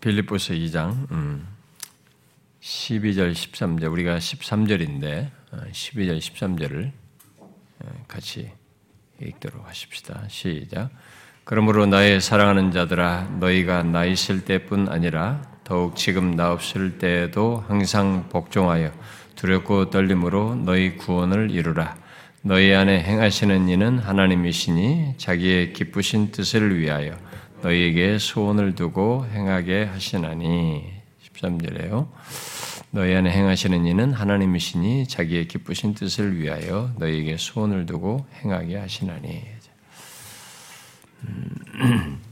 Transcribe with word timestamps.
빌립보서 0.00 0.54
2장 0.54 1.10
음, 1.10 1.46
12절 2.62 3.32
13절 3.32 3.92
우리가 3.92 4.18
13절인데 4.18 5.30
12절 5.72 6.18
13절을 6.18 6.92
같이 8.08 8.50
읽도록 9.20 9.66
하십시다. 9.68 10.24
시작. 10.28 10.90
그러므로 11.44 11.86
나의 11.86 12.20
사랑하는 12.20 12.70
자들아 12.70 13.36
너희가 13.40 13.82
나 13.82 14.04
있을 14.04 14.44
때뿐 14.44 14.88
아니라 14.88 15.42
더욱 15.64 15.96
지금 15.96 16.34
나 16.34 16.52
없을 16.52 16.98
때에도 16.98 17.64
항상 17.68 18.28
복종하여 18.28 18.92
두렵고 19.36 19.90
떨림으로 19.90 20.54
너희 20.56 20.96
구원을 20.96 21.50
이루라. 21.50 21.96
너희 22.42 22.72
안에 22.72 23.02
행하시는 23.02 23.68
이는 23.68 23.98
하나님이시니 23.98 25.14
자기의 25.18 25.72
기쁘신 25.74 26.30
뜻을 26.30 26.78
위하여 26.78 27.18
너희에게 27.62 28.18
소원을 28.18 28.74
두고 28.74 29.26
행하게 29.32 29.84
하시나니 29.84 30.84
13절에요. 31.22 32.08
너희 32.90 33.14
안에 33.14 33.30
행하시는 33.30 33.86
이는 33.86 34.12
하나님이시니 34.12 35.06
자기의 35.06 35.46
기쁘신 35.46 35.94
뜻을 35.94 36.38
위하여 36.38 36.92
너희에게 36.98 37.36
소원을 37.36 37.86
두고 37.86 38.26
행하게 38.42 38.78
하시나니. 38.78 39.42
음. 41.28 42.20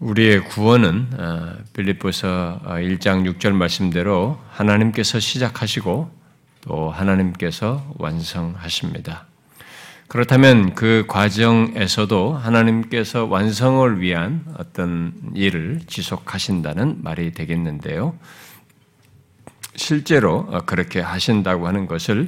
우리의 0.00 0.44
구원은 0.44 1.08
어, 1.18 1.56
빌립보서 1.72 2.60
1장 2.64 3.20
어, 3.28 3.32
6절 3.32 3.52
말씀대로 3.52 4.38
하나님께서 4.50 5.20
시작하시고 5.20 6.10
또 6.62 6.90
하나님께서 6.90 7.94
완성하십니다. 7.98 9.27
그렇다면 10.08 10.74
그 10.74 11.04
과정에서도 11.06 12.32
하나님께서 12.32 13.26
완성을 13.26 14.00
위한 14.00 14.42
어떤 14.56 15.12
일을 15.34 15.80
지속하신다는 15.86 17.02
말이 17.02 17.32
되겠는데요. 17.32 18.18
실제로 19.76 20.46
그렇게 20.64 21.00
하신다고 21.00 21.66
하는 21.68 21.86
것을 21.86 22.26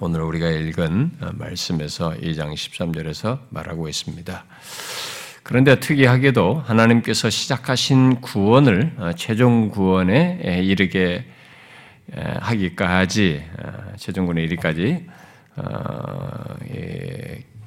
오늘 0.00 0.22
우리가 0.22 0.50
읽은 0.50 1.12
말씀에서 1.34 2.10
2장 2.14 2.52
13절에서 2.52 3.38
말하고 3.50 3.88
있습니다. 3.88 4.44
그런데 5.44 5.78
특이하게도 5.78 6.64
하나님께서 6.66 7.30
시작하신 7.30 8.20
구원을 8.20 8.96
최종 9.16 9.68
구원에 9.68 10.60
이르게 10.64 11.24
하기까지 12.12 13.44
최종 13.96 14.24
구원에 14.24 14.42
이르기까지 14.42 15.06
어, 15.06 15.10
예, 15.10 15.23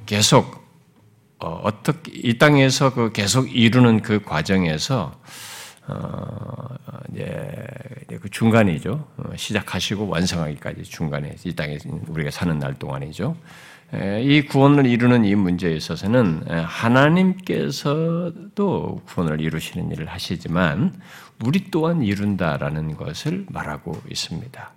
계속 0.05 0.67
어, 1.39 1.69
떻게 1.83 2.11
이 2.13 2.37
땅에서 2.37 2.93
그 2.93 3.11
계속 3.11 3.53
이루는 3.55 4.01
그 4.01 4.23
과정에서 4.23 5.13
어, 5.87 6.75
이제 7.11 7.65
그 8.21 8.29
중간이죠. 8.29 9.07
어, 9.17 9.29
시작하시고 9.35 10.07
완성하기까지 10.07 10.83
중간에 10.83 11.35
이 11.43 11.53
땅에 11.53 11.77
우리가 12.07 12.31
사는 12.31 12.57
날 12.57 12.73
동안이죠. 12.73 13.35
이 14.21 14.41
구원을 14.41 14.85
이루는 14.85 15.23
이 15.23 15.33
문제에 15.33 15.73
있어서는 15.73 16.43
하나님께서도 16.65 17.71
구원을 19.05 19.39
이루시는 19.39 19.91
일을 19.91 20.07
하시지만 20.07 20.99
우리 21.45 21.71
또한 21.71 22.01
이룬다라는 22.01 22.97
것을 22.97 23.45
말하고 23.47 24.01
있습니다. 24.09 24.76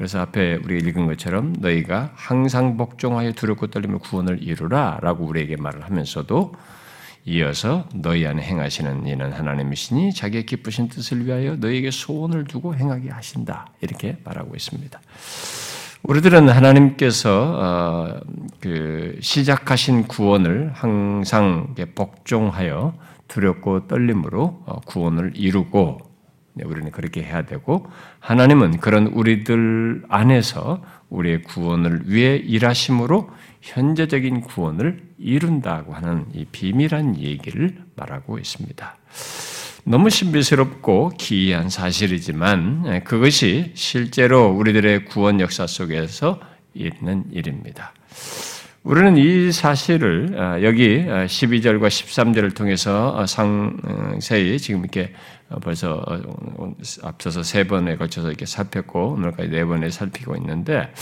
그래서 0.00 0.18
앞에 0.20 0.54
우리가 0.64 0.88
읽은 0.88 1.06
것처럼 1.08 1.52
너희가 1.58 2.12
항상 2.14 2.78
복종하여 2.78 3.32
두렵고 3.32 3.66
떨림을 3.66 3.98
구원을 3.98 4.42
이루라라고 4.42 5.26
우리에게 5.26 5.56
말을 5.56 5.84
하면서도 5.84 6.54
이어서 7.26 7.86
너희 7.94 8.26
안에 8.26 8.40
행하시는 8.40 9.06
이는 9.06 9.30
하나님이시니 9.30 10.14
자기의 10.14 10.46
기쁘신 10.46 10.88
뜻을 10.88 11.26
위하여 11.26 11.56
너희에게 11.56 11.90
소원을 11.90 12.44
두고 12.44 12.74
행하게 12.76 13.10
하신다 13.10 13.66
이렇게 13.82 14.16
말하고 14.24 14.56
있습니다. 14.56 14.98
우리들은 16.04 16.48
하나님께서 16.48 17.58
어, 17.60 18.20
그 18.58 19.18
시작하신 19.20 20.04
구원을 20.04 20.70
항상 20.72 21.74
복종하여 21.94 22.94
두렵고 23.28 23.86
떨림으로 23.86 24.62
어, 24.64 24.80
구원을 24.86 25.32
이루고 25.34 25.98
네, 25.98 26.09
우리는 26.64 26.90
그렇게 26.90 27.22
해야 27.22 27.42
되고 27.42 27.86
하나님은 28.20 28.80
그런 28.80 29.06
우리들 29.08 30.04
안에서 30.08 30.82
우리의 31.08 31.42
구원을 31.42 32.02
위해 32.04 32.36
일하심으로 32.36 33.30
현재적인 33.60 34.42
구원을 34.42 35.02
이룬다고 35.18 35.92
하는 35.92 36.26
이 36.32 36.44
비밀한 36.46 37.18
얘기를 37.18 37.76
말하고 37.96 38.38
있습니다. 38.38 38.96
너무 39.84 40.10
신비스럽고 40.10 41.12
기이한 41.18 41.68
사실이지만 41.68 42.84
예, 42.86 43.00
그것이 43.00 43.72
실제로 43.74 44.48
우리들의 44.48 45.06
구원 45.06 45.40
역사 45.40 45.66
속에서 45.66 46.40
있는 46.74 47.24
일입니다. 47.32 47.92
우리는 48.82 49.16
이 49.16 49.52
사실을 49.52 50.36
아, 50.38 50.62
여기 50.62 51.04
12절과 51.04 51.84
아, 51.84 51.88
13절을 51.88 52.54
통해서 52.54 53.14
아, 53.18 53.26
상세히 53.26 54.58
지금 54.58 54.80
이렇게 54.80 55.12
벌써 55.62 56.04
어, 56.06 56.74
앞서서 57.02 57.42
세 57.42 57.66
번에 57.66 57.96
걸쳐서 57.96 58.28
이렇게 58.28 58.46
살폈고 58.46 59.14
오늘까지 59.14 59.50
네 59.50 59.64
번에 59.64 59.90
살피고 59.90 60.36
있는데 60.36 60.92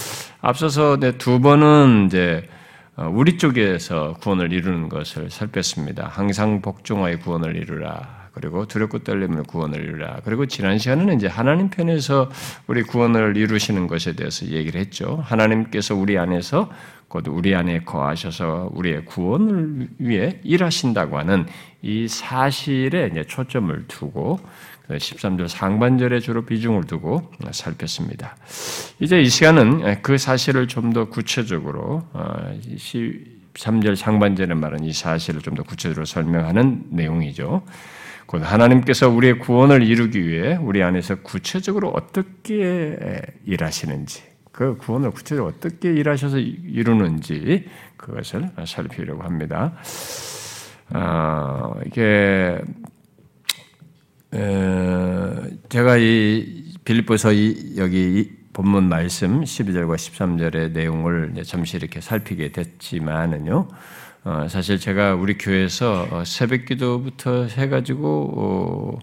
앞서서 0.41 0.99
두 1.19 1.41
번은 1.41 2.07
이제 2.07 2.49
어, 2.97 3.09
우리 3.13 3.39
쪽에서 3.39 4.15
구원을 4.21 4.53
이루는 4.53 4.89
것을 4.89 5.31
살폈습니다. 5.31 6.09
항상 6.09 6.61
복종하여 6.61 7.19
구원을 7.19 7.57
이루라. 7.57 8.19
그리고 8.33 8.67
두렵고 8.67 9.01
떨림을 9.01 9.45
구원을 9.45 9.83
이루라. 9.83 10.21
그리고 10.25 10.47
지난 10.47 10.79
시간에는 10.79 11.17
이제 11.17 11.27
하나님 11.27 11.71
편에서 11.71 12.31
우리 12.67 12.83
구원을 12.83 13.37
이루시는 13.37 13.87
것에 13.87 14.15
대해서 14.15 14.47
얘기를 14.47 14.81
했죠. 14.81 15.23
하나님께서 15.25 15.95
우리 15.95 16.19
안에서 16.19 16.71
곧 17.09 17.27
우리 17.29 17.55
안에 17.55 17.81
거하셔서 17.81 18.71
우리의 18.75 19.05
구원을 19.07 19.89
위해 19.99 20.41
일하신다고 20.43 21.19
하는 21.19 21.47
이 21.83 22.09
사실에 22.09 23.11
초점을 23.27 23.87
두고 23.87 24.41
13절 24.89 25.39
그 25.39 25.49
상반절에 25.49 26.21
주로 26.21 26.45
비중을 26.45 26.85
두고 26.85 27.31
살폈습니다. 27.51 28.37
이제 29.01 29.21
이 29.21 29.29
시간은 29.29 30.03
그 30.03 30.19
사실을 30.19 30.67
좀 30.67 30.93
더 30.93 31.05
구체적으로 31.09 32.03
13절 32.15 33.93
어, 33.93 33.95
상반절에 33.95 34.55
말한 34.55 34.85
이 34.85 34.93
사실을 34.93 35.43
좀 35.43 35.55
더 35.55 35.63
구체적으로 35.63 36.05
설명하는 36.07 36.87
내용이죠. 36.91 37.63
곧 38.27 38.43
하나님께서 38.43 39.09
우리의 39.09 39.39
구원을 39.39 39.83
이루기 39.83 40.27
위해 40.27 40.57
우리 40.57 40.83
안에서 40.83 41.17
구체적으로 41.17 41.91
어떻게 41.91 43.21
일하시는지 43.45 44.23
그 44.53 44.77
구원을 44.77 45.11
구체적으로 45.13 45.55
어떻게 45.55 45.93
일하셔서 45.93 46.39
이루는지 46.39 47.67
그것을 47.97 48.51
살피려고 48.67 49.23
합니다. 49.23 49.75
아, 50.91 51.75
이게 51.87 52.59
에, 54.35 55.51
제가 55.69 55.97
이 55.99 56.75
빌립보서 56.85 57.33
이, 57.33 57.75
여기 57.77 58.21
이 58.21 58.39
본문 58.53 58.89
말씀 58.89 59.43
12절과 59.43 59.95
13절의 59.97 60.73
내용을 60.73 61.35
잠시 61.45 61.77
이렇게 61.77 62.01
살피게 62.01 62.53
됐지만은요. 62.53 63.69
어, 64.25 64.47
사실 64.49 64.79
제가 64.79 65.15
우리 65.15 65.39
교회에서 65.39 66.09
어, 66.11 66.25
새벽 66.25 66.65
기도부터 66.65 67.45
해가지고 67.45 68.33
어, 68.37 68.99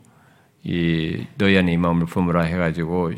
이 0.64 1.26
너희 1.38 1.58
안에 1.58 1.74
이 1.74 1.78
마음을 1.78 2.06
품으라 2.06 2.44
해가지고 2.44 3.12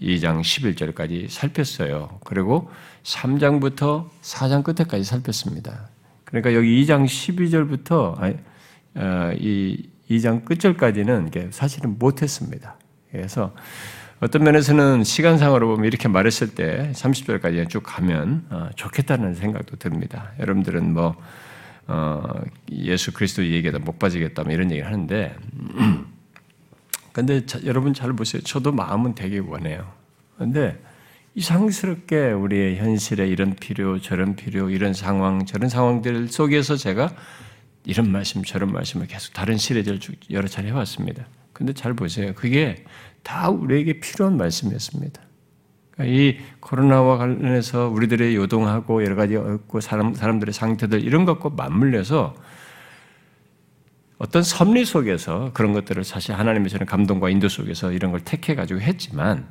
2장 0.00 0.40
11절까지 0.42 1.28
살폈어요. 1.28 2.20
그리고 2.24 2.70
3장부터 3.02 4.08
4장 4.22 4.62
끝에까지 4.62 5.02
살폈습니다. 5.02 5.88
그러니까 6.28 6.54
여기 6.54 6.84
2장 6.84 7.06
12절부터 7.06 8.36
어, 8.94 9.32
이 9.38 9.88
2장 10.10 10.44
끝절까지는 10.44 11.30
사실은 11.50 11.98
못했습니다. 11.98 12.76
그래서 13.10 13.54
어떤 14.20 14.42
면에서는 14.42 15.04
시간상으로 15.04 15.68
보면 15.68 15.86
이렇게 15.86 16.08
말했을 16.08 16.54
때 16.54 16.92
30절까지 16.94 17.68
쭉 17.68 17.82
가면 17.84 18.46
어, 18.50 18.68
좋겠다는 18.74 19.34
생각도 19.34 19.76
듭니다. 19.76 20.32
여러분들은 20.38 20.92
뭐 20.92 21.16
어, 21.86 22.22
예수 22.70 23.12
그리스도 23.12 23.46
얘기에다 23.46 23.78
못 23.78 23.98
빠지겠다 23.98 24.42
뭐 24.42 24.52
이런 24.52 24.70
얘기를 24.70 24.86
하는데 24.86 25.34
근데 27.12 27.46
자, 27.46 27.58
여러분 27.64 27.94
잘 27.94 28.12
보세요. 28.12 28.42
저도 28.42 28.72
마음은 28.72 29.14
되게 29.14 29.38
원해요. 29.38 29.90
근데 30.36 30.78
이상스럽게 31.38 32.32
우리의 32.32 32.78
현실에 32.78 33.28
이런 33.28 33.54
필요, 33.54 34.00
저런 34.00 34.34
필요, 34.34 34.70
이런 34.70 34.92
상황, 34.92 35.46
저런 35.46 35.68
상황들 35.68 36.26
속에서 36.28 36.76
제가 36.76 37.12
이런 37.84 38.10
말씀, 38.10 38.42
저런 38.42 38.72
말씀을 38.72 39.06
계속 39.06 39.32
다른 39.34 39.56
시대들 39.56 40.00
여러 40.30 40.48
차례 40.48 40.68
해왔습니다. 40.68 41.26
근데 41.52 41.72
잘 41.72 41.94
보세요. 41.94 42.32
그게 42.34 42.84
다 43.22 43.50
우리에게 43.50 44.00
필요한 44.00 44.36
말씀이었습니다. 44.36 45.22
그러니까 45.92 46.16
이 46.16 46.38
코로나와 46.58 47.18
관련해서 47.18 47.88
우리들의 47.88 48.34
요동하고 48.34 49.04
여러 49.04 49.14
가지 49.14 49.36
없고 49.36 49.80
사람, 49.80 50.14
사람들의 50.14 50.52
상태들 50.52 51.04
이런 51.04 51.24
것과 51.24 51.50
맞물려서 51.50 52.34
어떤 54.18 54.42
섭리 54.42 54.84
속에서 54.84 55.52
그런 55.54 55.72
것들을 55.72 56.02
사실 56.02 56.34
하나님의 56.34 56.68
저는 56.68 56.86
감동과 56.86 57.30
인도 57.30 57.48
속에서 57.48 57.92
이런 57.92 58.10
걸 58.10 58.22
택해 58.22 58.56
가지고 58.56 58.80
했지만 58.80 59.46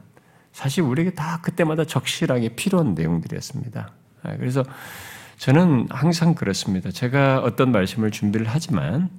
사실 0.57 0.81
우리에게 0.81 1.11
다 1.11 1.39
그때마다 1.43 1.85
적실하게 1.85 2.55
필요한 2.55 2.95
내용들이었습니다. 2.95 3.91
아, 4.23 4.37
그래서 4.37 4.63
저는 5.37 5.85
항상 5.91 6.33
그렇습니다. 6.33 6.89
제가 6.89 7.41
어떤 7.41 7.71
말씀을 7.71 8.09
준비를 8.09 8.47
하지만 8.49 9.11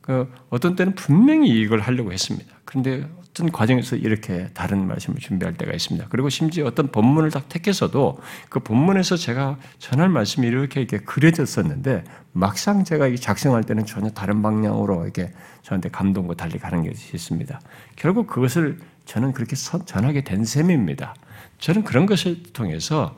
그 0.00 0.32
어떤 0.48 0.76
때는 0.76 0.94
분명히 0.94 1.50
이걸 1.60 1.80
하려고 1.80 2.10
했습니다. 2.10 2.50
그런데 2.64 3.06
어떤 3.20 3.52
과정에서 3.52 3.96
이렇게 3.96 4.48
다른 4.54 4.86
말씀을 4.86 5.18
준비할 5.18 5.58
때가 5.58 5.74
있습니다. 5.74 6.06
그리고 6.08 6.30
심지어 6.30 6.64
어떤 6.64 6.88
본문을 6.88 7.32
딱 7.32 7.50
택해서도 7.50 8.18
그 8.48 8.60
본문에서 8.60 9.18
제가 9.18 9.58
전할 9.78 10.08
말씀이 10.08 10.46
이렇게 10.46 10.80
이렇게 10.80 10.96
그려졌었는데 11.04 12.04
막상 12.32 12.84
제가 12.84 13.14
작성할 13.16 13.64
때는 13.64 13.84
전혀 13.84 14.08
다른 14.08 14.40
방향으로 14.40 15.04
이렇게 15.04 15.34
저한테 15.60 15.90
감동과 15.90 16.32
달리 16.34 16.58
가는 16.58 16.82
것이 16.82 17.10
있습니다. 17.12 17.60
결국 17.94 18.26
그것을 18.26 18.78
저는 19.08 19.32
그렇게 19.32 19.56
전하게 19.56 20.22
된 20.22 20.44
셈입니다. 20.44 21.14
저는 21.58 21.82
그런 21.82 22.04
것을 22.04 22.42
통해서 22.52 23.16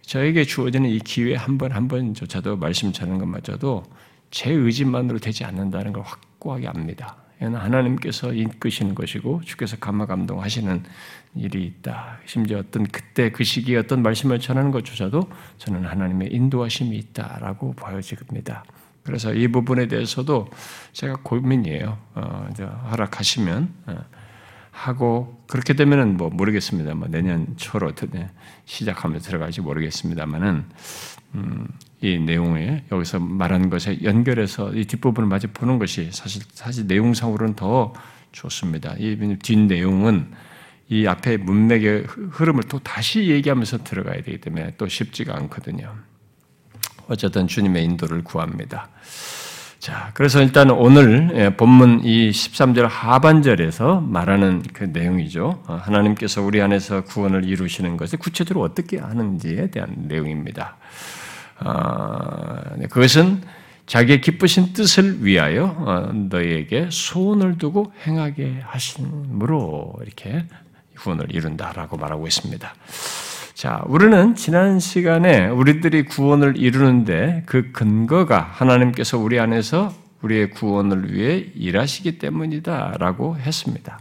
저에게 0.00 0.44
주어지는 0.44 0.88
이 0.88 0.98
기회 0.98 1.36
한 1.36 1.58
번 1.58 1.72
한 1.72 1.88
번조차도 1.88 2.56
말씀 2.56 2.90
전하는 2.90 3.18
것마저도 3.20 3.84
제 4.30 4.50
의지만으로 4.50 5.18
되지 5.18 5.44
않는다는 5.44 5.92
걸 5.92 6.04
확고하게 6.04 6.68
압니다. 6.68 7.16
하나님께서 7.38 8.32
이끄시는 8.32 8.94
것이고 8.94 9.42
주께서 9.44 9.76
감화 9.76 10.06
감동하시는 10.06 10.82
일이 11.34 11.64
있다. 11.66 12.18
심지어 12.24 12.60
어떤 12.60 12.86
그때 12.86 13.30
그 13.30 13.44
시기에 13.44 13.76
어떤 13.76 14.02
말씀을 14.02 14.40
전하는 14.40 14.70
것조차도 14.70 15.28
저는 15.58 15.84
하나님의 15.84 16.32
인도하심이 16.32 16.96
있다라고 16.96 17.74
보여집니다. 17.74 18.64
그래서 19.02 19.34
이 19.34 19.48
부분에 19.48 19.86
대해서도 19.86 20.48
제가 20.94 21.16
고민이에요. 21.22 21.98
어, 22.14 22.48
허락하시면 22.90 23.74
어, 23.86 23.98
하고 24.76 25.42
그렇게 25.46 25.72
되면은 25.72 26.18
뭐 26.18 26.28
모르겠습니다. 26.28 26.94
뭐 26.94 27.08
내년 27.08 27.56
초로 27.56 27.92
시작하면서 28.66 29.26
들어갈지 29.26 29.62
모르겠습니다만은 29.62 30.64
음, 31.34 31.68
이 32.02 32.18
내용에 32.18 32.84
여기서 32.92 33.18
말하는 33.18 33.70
것에 33.70 34.02
연결해서 34.02 34.74
이 34.74 34.84
뒷부분을 34.84 35.28
마저 35.28 35.48
보는 35.48 35.78
것이 35.78 36.10
사실 36.12 36.42
사실 36.52 36.86
내용상으로는 36.86 37.56
더 37.56 37.94
좋습니다. 38.32 38.94
이뒷 38.98 39.58
내용은 39.60 40.30
이 40.90 41.06
앞에 41.06 41.38
문맥의 41.38 42.04
흐름을 42.30 42.64
또 42.64 42.78
다시 42.78 43.28
얘기하면서 43.30 43.82
들어가야 43.82 44.22
되기 44.22 44.38
때문에 44.38 44.74
또 44.76 44.86
쉽지가 44.86 45.34
않거든요. 45.36 45.94
어쨌든 47.08 47.48
주님의 47.48 47.82
인도를 47.82 48.22
구합니다. 48.24 48.90
자, 49.86 50.10
그래서 50.14 50.42
일단 50.42 50.68
오늘 50.70 51.30
예, 51.36 51.50
본문 51.50 52.00
이 52.02 52.32
13절 52.32 52.88
하반절에서 52.90 54.00
말하는 54.00 54.64
그 54.72 54.82
내용이죠. 54.82 55.62
어, 55.64 55.74
하나님께서 55.80 56.42
우리 56.42 56.60
안에서 56.60 57.04
구원을 57.04 57.44
이루시는 57.44 57.96
것을 57.96 58.18
구체적으로 58.18 58.64
어떻게 58.64 58.98
하는지에 58.98 59.70
대한 59.70 59.94
내용입니다. 60.08 60.76
어, 61.60 62.56
네, 62.78 62.88
그것은 62.88 63.42
자기의 63.86 64.22
기쁘신 64.22 64.72
뜻을 64.72 65.24
위하여 65.24 65.76
어, 65.78 66.10
너희에게 66.12 66.88
소원을 66.90 67.56
두고 67.56 67.92
행하게 68.08 68.62
하심으로 68.64 70.00
이렇게 70.02 70.46
구원을 70.98 71.32
이룬다라고 71.32 71.96
말하고 71.96 72.26
있습니다. 72.26 72.74
자, 73.56 73.82
우리는 73.86 74.34
지난 74.34 74.78
시간에 74.78 75.46
우리들이 75.46 76.04
구원을 76.04 76.58
이루는데 76.58 77.42
그 77.46 77.72
근거가 77.72 78.38
하나님께서 78.52 79.16
우리 79.16 79.40
안에서 79.40 79.94
우리의 80.20 80.50
구원을 80.50 81.14
위해 81.14 81.46
일하시기 81.54 82.18
때문이다라고 82.18 83.38
했습니다. 83.38 83.98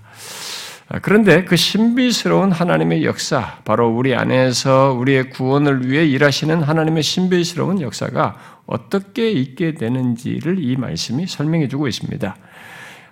그런데 1.01 1.45
그 1.45 1.55
신비스러운 1.55 2.51
하나님의 2.51 3.05
역사, 3.05 3.59
바로 3.63 3.87
우리 3.87 4.13
안에서 4.13 4.91
우리의 4.99 5.29
구원을 5.29 5.89
위해 5.89 6.05
일하시는 6.05 6.61
하나님의 6.61 7.01
신비스러운 7.01 7.79
역사가 7.79 8.35
어떻게 8.65 9.31
있게 9.31 9.75
되는지를 9.75 10.61
이 10.61 10.75
말씀이 10.75 11.27
설명해 11.27 11.69
주고 11.69 11.87
있습니다. 11.87 12.35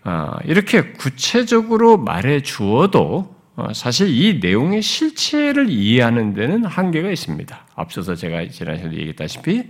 아, 0.04 0.38
이렇게 0.44 0.92
구체적으로 0.92 1.96
말해 1.96 2.42
주어도 2.42 3.33
어, 3.33 3.33
사실 3.74 4.10
이 4.10 4.40
내용의 4.42 4.82
실체를 4.82 5.70
이해하는 5.70 6.34
데는 6.34 6.66
한계가 6.66 7.12
있습니다. 7.12 7.66
앞서서 7.76 8.16
제가 8.16 8.48
지난 8.50 8.78
시간에 8.78 8.96
얘기했다시피 8.96 9.64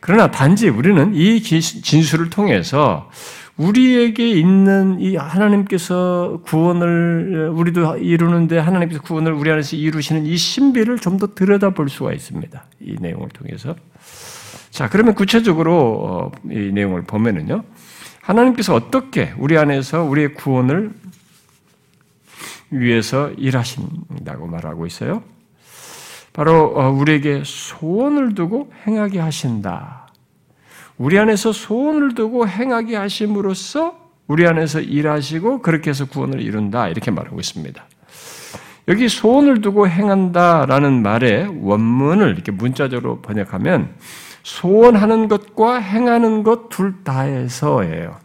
그러나 0.00 0.30
단지 0.30 0.68
우리는 0.68 1.14
이 1.14 1.40
진술을 1.42 2.30
통해서 2.30 3.10
우리에게 3.56 4.30
있는 4.30 4.98
이 4.98 5.14
하나님께서 5.16 6.40
구원을 6.44 7.50
우리도 7.54 7.98
이루는데 7.98 8.58
하나님께서 8.58 9.02
구원을 9.02 9.32
우리 9.32 9.50
안에서 9.50 9.76
이루시는 9.76 10.26
이 10.26 10.36
신비를 10.36 10.98
좀 10.98 11.18
더 11.18 11.28
들여다볼 11.34 11.90
수가 11.90 12.14
있습니다. 12.14 12.64
이 12.80 12.96
내용을 12.98 13.28
통해서. 13.28 13.76
자, 14.70 14.88
그러면 14.88 15.14
구체적으로 15.14 15.74
어, 16.02 16.32
이 16.50 16.72
내용을 16.72 17.02
보면은요. 17.02 17.62
하나님께서 18.22 18.74
어떻게 18.74 19.32
우리 19.36 19.58
안에서 19.58 20.02
우리의 20.02 20.32
구원을 20.34 20.90
위해서 22.72 23.30
일하신다고 23.30 24.46
말하고 24.46 24.86
있어요. 24.86 25.22
바로 26.32 26.72
어, 26.74 26.90
우리에게 26.90 27.42
소원을 27.44 28.34
두고 28.34 28.72
행하게 28.86 29.20
하신다. 29.20 30.08
우리 30.98 31.18
안에서 31.18 31.52
소원을 31.52 32.14
두고 32.14 32.48
행하게 32.48 32.96
하심으로써 32.96 34.00
우리 34.26 34.46
안에서 34.46 34.80
일하시고 34.80 35.60
그렇게 35.62 35.90
해서 35.90 36.06
구원을 36.06 36.40
이룬다. 36.40 36.88
이렇게 36.88 37.10
말하고 37.10 37.38
있습니다. 37.38 37.84
여기 38.88 39.08
소원을 39.08 39.60
두고 39.60 39.88
행한다라는 39.88 41.02
말의 41.02 41.60
원문을 41.60 42.30
이렇게 42.30 42.50
문자적으로 42.50 43.20
번역하면 43.20 43.94
소원하는 44.42 45.28
것과 45.28 45.76
행하는 45.76 46.42
것 46.42 46.68
둘 46.68 47.04
다에서예요. 47.04 48.21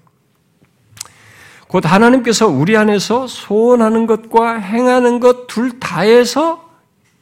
곧 1.68 1.86
하나님께서 1.86 2.48
우리 2.48 2.78
안에서 2.78 3.28
소원하는 3.28 4.08
것과 4.08 4.56
행하는 4.58 5.20
것 5.20 5.48
둘 5.48 5.80
다에서 5.80 6.68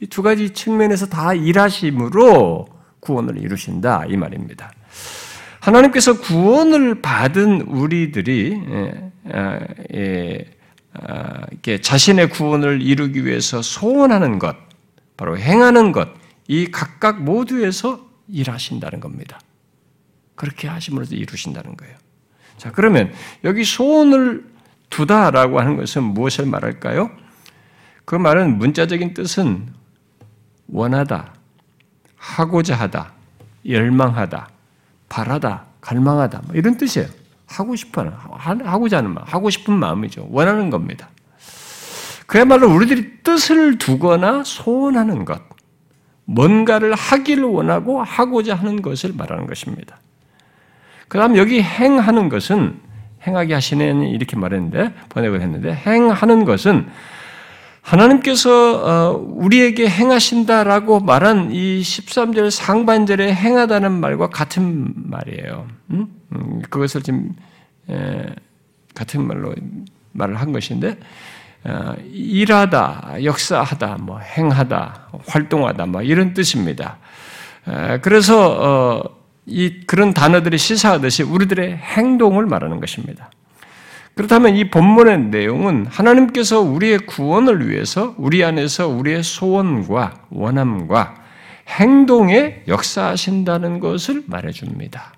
이 0.00 0.06
두 0.06 0.22
가지 0.22 0.50
측면에서 0.50 1.06
다 1.06 1.32
일하심으로 1.34 2.68
구원을 3.00 3.38
이루신다 3.38 4.04
이 4.08 4.16
말입니다. 4.16 4.72
하나님께서 5.60 6.20
구원을 6.20 7.00
받은 7.02 7.62
우리들이 7.62 8.62
예, 8.70 9.12
아, 9.32 9.58
예, 9.94 10.44
아, 10.92 11.46
자신의 11.82 12.30
구원을 12.30 12.82
이루기 12.82 13.24
위해서 13.24 13.62
소원하는 13.62 14.38
것, 14.38 14.54
바로 15.16 15.36
행하는 15.38 15.92
것, 15.92 16.08
이 16.46 16.70
각각 16.70 17.22
모두에서 17.22 18.06
일하신다는 18.28 19.00
겁니다. 19.00 19.40
그렇게 20.36 20.68
하심으로써 20.68 21.14
이루신다는 21.16 21.76
거예요. 21.76 21.96
자, 22.56 22.72
그러면 22.72 23.12
여기 23.44 23.64
소원을 23.64 24.44
두다라고 24.90 25.60
하는 25.60 25.76
것은 25.76 26.02
무엇을 26.02 26.46
말할까요? 26.46 27.10
그 28.04 28.14
말은 28.14 28.58
문자적인 28.58 29.14
뜻은 29.14 29.68
원하다, 30.68 31.34
하고자 32.16 32.76
하다, 32.76 33.12
열망하다, 33.68 34.48
바라다, 35.08 35.64
갈망하다, 35.80 36.42
뭐 36.46 36.56
이런 36.56 36.76
뜻이에요. 36.76 37.08
하고 37.46 37.76
싶어 37.76 38.02
하고자 38.02 38.98
하는 38.98 39.10
마음, 39.10 39.24
하고 39.26 39.50
싶은 39.50 39.72
마음이죠. 39.74 40.28
원하는 40.30 40.70
겁니다. 40.70 41.08
그야말로 42.26 42.74
우리들이 42.74 43.22
뜻을 43.22 43.78
두거나 43.78 44.42
소원하는 44.44 45.24
것, 45.24 45.40
뭔가를 46.24 46.94
하기를 46.94 47.44
원하고 47.44 48.02
하고자 48.02 48.56
하는 48.56 48.82
것을 48.82 49.12
말하는 49.14 49.46
것입니다. 49.46 49.98
그 51.08 51.18
다음 51.18 51.36
여기 51.36 51.62
행하는 51.62 52.28
것은 52.28 52.80
행하게 53.26 53.54
하시는 53.54 54.02
이렇게 54.02 54.36
말했는데 54.36 54.92
번역을 55.08 55.40
했는데 55.40 55.74
행하는 55.74 56.44
것은 56.44 56.88
하나님께서 57.86 58.50
어, 58.82 59.16
우리에게 59.16 59.88
행하신다라고 59.88 61.00
말한 61.00 61.52
이 61.52 61.80
13절 61.82 62.50
상반절에 62.50 63.32
행하다는 63.32 63.92
말과 63.92 64.28
같은 64.28 64.92
말이에요. 64.96 65.68
음? 65.90 66.08
음, 66.32 66.62
그것을 66.68 67.02
지금 67.02 67.30
같은 68.92 69.24
말로 69.24 69.54
말을 70.12 70.34
한 70.34 70.50
것인데 70.50 70.98
어, 71.62 71.94
일하다, 72.12 73.18
역사하다, 73.22 73.98
뭐 74.00 74.18
행하다, 74.18 75.10
활동하다, 75.28 75.86
뭐 75.86 76.02
이런 76.02 76.34
뜻입니다. 76.34 76.98
그래서 78.02 78.50
어, 78.50 79.15
이 79.46 79.80
그런 79.86 80.12
단어들이 80.12 80.58
시사하듯이 80.58 81.22
우리들의 81.22 81.76
행동을 81.76 82.46
말하는 82.46 82.80
것입니다. 82.80 83.30
그렇다면 84.14 84.56
이 84.56 84.70
본문의 84.70 85.26
내용은 85.26 85.86
하나님께서 85.86 86.60
우리의 86.60 87.00
구원을 87.00 87.68
위해서 87.68 88.14
우리 88.16 88.42
안에서 88.44 88.88
우리의 88.88 89.22
소원과 89.22 90.14
원함과 90.30 91.14
행동에 91.68 92.62
역사하신다는 92.66 93.80
것을 93.80 94.24
말해줍니다. 94.26 95.12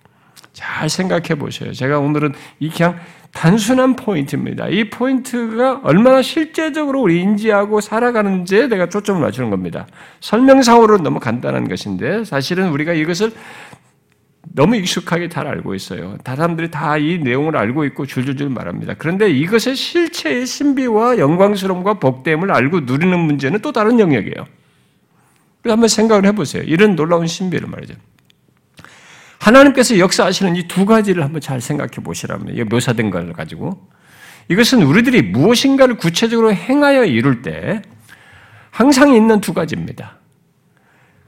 잘 0.52 0.88
생각해 0.88 1.36
보세요. 1.36 1.72
제가 1.72 2.00
오늘은 2.00 2.34
이 2.58 2.70
그냥 2.70 2.98
단순한 3.32 3.94
포인트입니다. 3.94 4.68
이 4.68 4.90
포인트가 4.90 5.80
얼마나 5.84 6.20
실제적으로 6.20 7.00
우리 7.00 7.20
인지하고 7.20 7.80
살아가는지에 7.80 8.66
내가 8.66 8.88
초점을 8.88 9.20
맞추는 9.20 9.50
겁니다. 9.50 9.86
설명상으로는 10.20 11.04
너무 11.04 11.20
간단한 11.20 11.68
것인데 11.68 12.24
사실은 12.24 12.70
우리가 12.70 12.94
이것을 12.94 13.32
너무 14.42 14.76
익숙하게 14.76 15.28
잘 15.28 15.46
알고 15.46 15.74
있어요. 15.74 16.16
사람들이 16.24 16.70
다 16.70 16.96
이 16.98 17.18
내용을 17.18 17.56
알고 17.56 17.84
있고 17.86 18.06
줄줄줄 18.06 18.48
말합니다. 18.50 18.94
그런데 18.98 19.30
이것의 19.30 19.76
실체의 19.76 20.46
신비와 20.46 21.18
영광스러움과 21.18 21.94
복됨을 21.94 22.50
알고 22.50 22.80
누리는 22.80 23.18
문제는 23.18 23.60
또 23.60 23.72
다른 23.72 24.00
영역이에요. 24.00 24.46
한번 25.64 25.88
생각을 25.88 26.24
해보세요. 26.24 26.62
이런 26.64 26.96
놀라운 26.96 27.26
신비를 27.26 27.68
말이죠. 27.68 27.94
하나님께서 29.38 29.98
역사하시는 29.98 30.56
이 30.56 30.66
두 30.68 30.86
가지를 30.86 31.22
한번 31.24 31.40
잘 31.40 31.60
생각해 31.60 31.90
보시라면, 32.02 32.56
이 32.56 32.64
묘사된 32.64 33.10
걸 33.10 33.32
가지고. 33.32 33.88
이것은 34.48 34.82
우리들이 34.82 35.22
무엇인가를 35.22 35.96
구체적으로 35.96 36.52
행하여 36.54 37.04
이룰 37.04 37.42
때 37.42 37.82
항상 38.70 39.12
있는 39.12 39.40
두 39.40 39.52
가지입니다. 39.52 40.16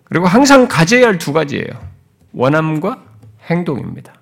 그리고 0.05 0.27
항상 0.27 0.67
가져야 0.69 1.07
할 1.07 1.19
두 1.19 1.33
가지예요. 1.33 1.90
원함과 2.33 3.03
행동입니다. 3.51 4.13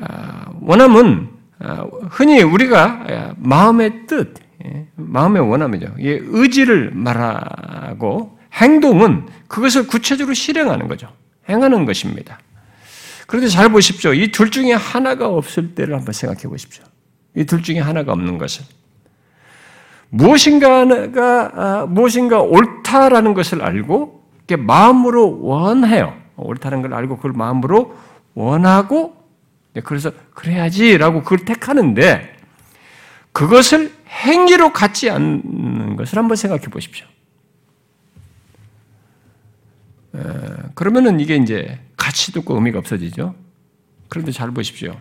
아, 0.00 0.46
원함은 0.60 1.28
아, 1.60 1.86
흔히 2.10 2.42
우리가 2.42 3.34
마음의 3.36 4.06
뜻, 4.06 4.34
예, 4.64 4.86
마음의 4.96 5.48
원함이죠. 5.48 5.94
의지를 5.98 6.90
말하고 6.94 8.38
행동은 8.54 9.26
그것을 9.48 9.86
구체적으로 9.86 10.34
실행하는 10.34 10.88
거죠. 10.88 11.08
행하는 11.48 11.84
것입니다. 11.84 12.38
그런데 13.26 13.48
잘 13.48 13.68
보십시오. 13.70 14.12
이 14.12 14.30
둘 14.30 14.50
중에 14.50 14.72
하나가 14.72 15.28
없을 15.28 15.74
때를 15.74 15.96
한번 15.96 16.12
생각해 16.12 16.42
보십시오. 16.42 16.84
이 17.36 17.44
둘 17.44 17.62
중에 17.62 17.80
하나가 17.80 18.12
없는 18.12 18.38
것을. 18.38 18.64
무엇인가가, 20.10 21.50
아, 21.54 21.86
무엇인가 21.86 22.40
옳다라는 22.40 23.34
것을 23.34 23.62
알고, 23.62 24.22
마음으로 24.58 25.40
원해요. 25.40 26.14
옳다는 26.36 26.82
걸 26.82 26.94
알고 26.94 27.16
그걸 27.16 27.32
마음으로 27.32 27.96
원하고, 28.34 29.16
네, 29.72 29.80
그래서 29.80 30.12
그래야지라고 30.34 31.22
그걸 31.22 31.44
택하는데, 31.44 32.36
그것을 33.32 33.92
행위로 34.08 34.72
갖지 34.72 35.10
않는 35.10 35.96
것을 35.96 36.18
한번 36.18 36.36
생각해 36.36 36.64
보십시오. 36.66 37.06
그러면은 40.74 41.18
이게 41.18 41.34
이제 41.36 41.80
가치도 41.96 42.40
없고 42.40 42.54
의미가 42.54 42.78
없어지죠. 42.78 43.34
그런데 44.08 44.30
잘 44.30 44.52
보십시오. 44.52 44.96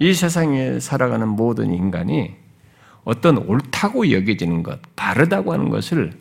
이 0.00 0.12
세상에 0.12 0.80
살아가는 0.80 1.28
모든 1.28 1.72
인간이 1.72 2.34
어떤 3.04 3.38
옳다고 3.38 4.10
여겨지는 4.10 4.64
것, 4.64 4.80
바르다고 4.96 5.52
하는 5.52 5.68
것을 5.68 6.12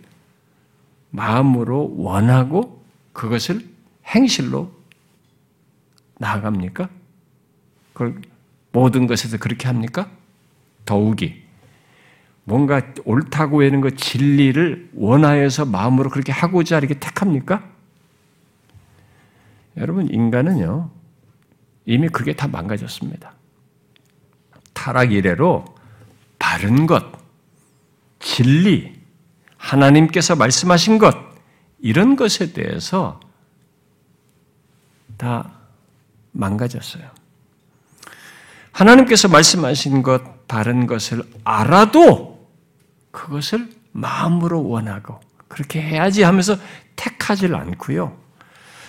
마음으로 1.10 1.96
원하고 1.98 2.84
그것을 3.14 3.71
행실로 4.14 4.72
나아갑니까? 6.20 6.90
그걸 7.94 8.22
모든 8.72 9.08
것에서 9.08 9.38
그렇게 9.38 9.68
합니까? 9.68 10.10
더욱이 10.86 11.42
뭔가 12.44 12.82
옳다고 13.06 13.64
하는 13.64 13.82
것 13.82 13.98
진리를 13.98 14.92
원하여서 14.94 15.66
마음으로 15.66 16.10
그렇게 16.10 16.32
하고자 16.32 16.78
이렇게 16.80 16.96
택합니까? 16.96 17.64
여러분, 19.78 20.10
인간은요, 20.12 20.90
이미 21.86 22.10
그게 22.10 22.36
다 22.36 22.48
망가졌습니다. 22.48 23.34
타락 24.74 25.14
이래로 25.14 25.64
바른 26.40 26.88
것, 26.88 27.06
진리, 28.20 29.00
하나님께서 29.58 30.36
말씀하신 30.36 30.98
것, 30.98 31.16
이런 31.80 32.16
것에 32.16 32.52
대해서 32.52 33.20
다 35.22 35.52
망가졌어요. 36.32 37.08
하나님께서 38.72 39.28
말씀하신 39.28 40.02
것, 40.02 40.48
바른 40.48 40.88
것을 40.88 41.22
알아도 41.44 42.50
그것을 43.12 43.70
마음으로 43.92 44.68
원하고 44.68 45.20
그렇게 45.48 45.80
해야지 45.80 46.24
하면서 46.24 46.58
택하지 46.96 47.54
않고요. 47.54 48.18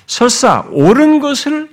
설사 0.06 0.60
옳은 0.70 1.20
것을 1.20 1.70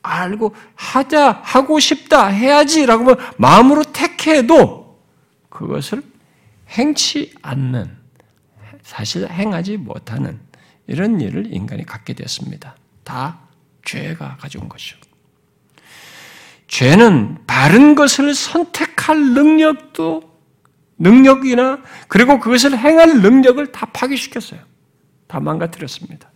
알고 0.00 0.54
하자 0.76 1.40
하고 1.42 1.80
싶다 1.80 2.28
해야지라고 2.28 3.02
뭐 3.02 3.16
마음으로 3.36 3.82
택해도 3.82 5.02
그것을 5.48 6.04
행치 6.68 7.34
않는 7.42 7.96
사실 8.82 9.28
행하지 9.28 9.78
못하는 9.78 10.38
이런 10.86 11.20
일을 11.20 11.52
인간이 11.52 11.84
갖게 11.84 12.12
됐습니다. 12.12 12.76
다 13.02 13.45
죄가 13.86 14.36
가져온 14.38 14.68
것이죠. 14.68 14.98
죄는 16.68 17.38
바른 17.46 17.94
것을 17.94 18.34
선택할 18.34 19.32
능력도 19.32 20.36
능력이나 20.98 21.78
그리고 22.08 22.38
그것을 22.38 22.76
행할 22.76 23.20
능력을 23.20 23.64
다 23.72 23.86
파괴시켰어요. 23.86 24.60
다 25.26 25.40
망가뜨렸습니다. 25.40 26.30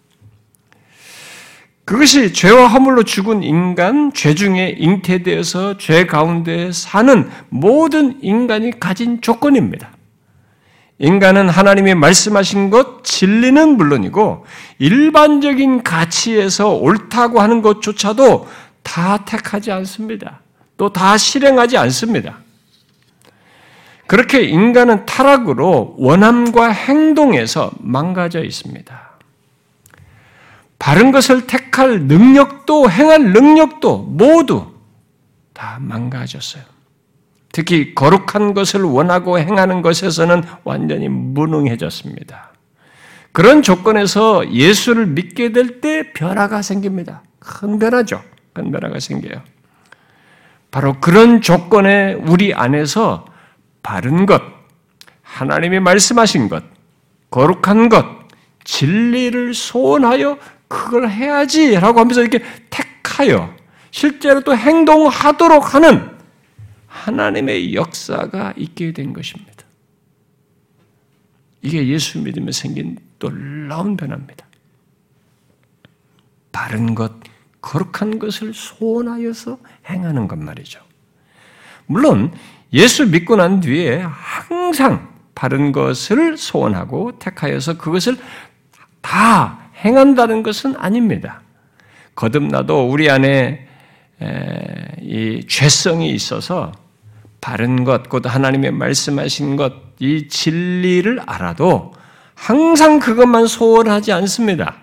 그것이 1.85 2.33
죄와 2.33 2.69
허물로 2.69 3.03
죽은 3.03 3.43
인간, 3.43 4.13
죄 4.13 4.35
중에 4.35 4.77
잉태되어서 4.79 5.79
죄 5.79 6.07
가운데 6.07 6.71
사는 6.71 7.29
모든 7.49 8.23
인간이 8.23 8.79
가진 8.79 9.21
조건입니다. 9.21 9.91
인간은 11.01 11.49
하나님이 11.49 11.95
말씀하신 11.95 12.71
것, 12.71 13.03
진리는 13.05 13.77
물론이고, 13.77 14.45
일반적인 14.79 15.83
가치에서 15.83 16.75
옳다고 16.75 17.41
하는 17.41 17.63
것조차도 17.63 18.47
다 18.83 19.25
택하지 19.25 19.73
않습니다. 19.73 20.41
또 20.77 20.89
다 20.91 21.17
실행하지 21.19 21.77
않습니다. 21.77 22.39
그렇게 24.07 24.43
인간은 24.43 25.07
타락으로 25.07 25.95
원함과 25.99 26.69
행동에서 26.71 27.71
망가져 27.81 28.43
있습니다. 28.43 29.11
바른 30.79 31.13
것을 31.13 31.47
택할 31.47 32.01
능력도 32.03 32.91
행할 32.91 33.33
능력도 33.33 33.99
모두 33.99 34.73
다 35.53 35.77
망가졌어요. 35.81 36.70
특히 37.61 37.95
거룩한 37.95 38.55
것을 38.55 38.83
원하고 38.83 39.39
행하는 39.39 39.83
것에서는 39.83 40.45
완전히 40.65 41.09
무능해졌습니다. 41.09 42.53
그런 43.33 43.61
조건에서 43.61 44.51
예수를 44.51 45.07
믿게 45.07 45.53
될 45.53 45.83
때 45.83 46.13
변화가 46.15 46.63
생깁니다. 46.63 47.23
큰 47.39 47.79
변화죠. 47.79 48.23
큰 48.55 48.73
변화가 48.73 48.99
생겨요. 48.99 49.43
바로 50.71 50.95
그런 51.01 51.43
조건에 51.43 52.15
우리 52.15 52.55
안에서 52.55 53.27
바른 53.83 54.25
것, 54.25 54.41
하나님이 55.23 55.81
말씀하신 55.81 56.49
것, 56.49 56.65
거룩한 57.31 57.91
것, 57.91 58.07
진리를 58.65 59.53
소원하여 59.53 60.39
그걸 60.67 61.11
해야지라고 61.11 62.01
하면서 62.01 62.23
이렇게 62.23 62.43
택하여 62.71 63.55
실제로 63.91 64.41
또 64.41 64.57
행동하도록 64.57 65.75
하는 65.75 66.20
하나님의 66.91 67.75
역사가 67.75 68.55
있게 68.57 68.93
된 68.93 69.13
것입니다. 69.13 69.65
이게 71.63 71.87
예수 71.87 72.21
믿으면 72.21 72.53
생긴 72.53 72.99
놀라운 73.19 73.97
변화입니다. 73.97 74.45
바른 76.51 76.95
것, 76.95 77.13
거룩한 77.61 78.19
것을 78.19 78.53
소원하여서 78.53 79.59
행하는 79.89 80.27
것 80.27 80.39
말이죠. 80.39 80.81
물론 81.87 82.33
예수 82.73 83.07
믿고 83.09 83.37
난 83.37 83.61
뒤에 83.61 84.01
항상 84.01 85.09
바른 85.35 85.73
것을 85.73 86.37
소원하고 86.37 87.19
택하여서 87.19 87.79
그것을 87.79 88.17
다 89.01 89.71
행한다는 89.77 90.43
것은 90.43 90.77
아닙니다. 90.77 91.43
거듭나도 92.15 92.91
우리 92.91 93.11
안에 93.11 93.69
이 95.01 95.45
죄성이 95.49 96.11
있어서 96.11 96.73
바른 97.41 97.85
것, 97.85 98.09
곧 98.09 98.27
하나님의 98.27 98.73
말씀하신 98.73 99.57
것, 99.57 99.73
이 99.99 100.29
진리를 100.29 101.21
알아도 101.27 101.93
항상 102.35 102.99
그것만 102.99 103.47
소원하지 103.47 104.13
않습니다. 104.13 104.77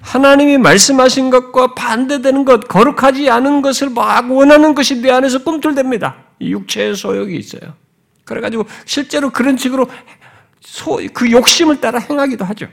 하나님이 0.00 0.58
말씀하신 0.58 1.30
것과 1.30 1.74
반대되는 1.74 2.44
것, 2.44 2.68
거룩하지 2.68 3.30
않은 3.30 3.62
것을 3.62 3.90
막 3.90 4.30
원하는 4.30 4.74
것이 4.74 5.00
내 5.00 5.10
안에서 5.10 5.40
꿈틀댑니다. 5.40 6.14
이 6.40 6.52
육체의 6.52 6.94
소욕이 6.94 7.36
있어요. 7.36 7.74
그래가지고 8.24 8.66
실제로 8.84 9.30
그런 9.30 9.56
식으로 9.56 9.88
소, 10.60 11.00
그 11.12 11.30
욕심을 11.30 11.80
따라 11.80 11.98
행하기도 11.98 12.44
하죠. 12.44 12.68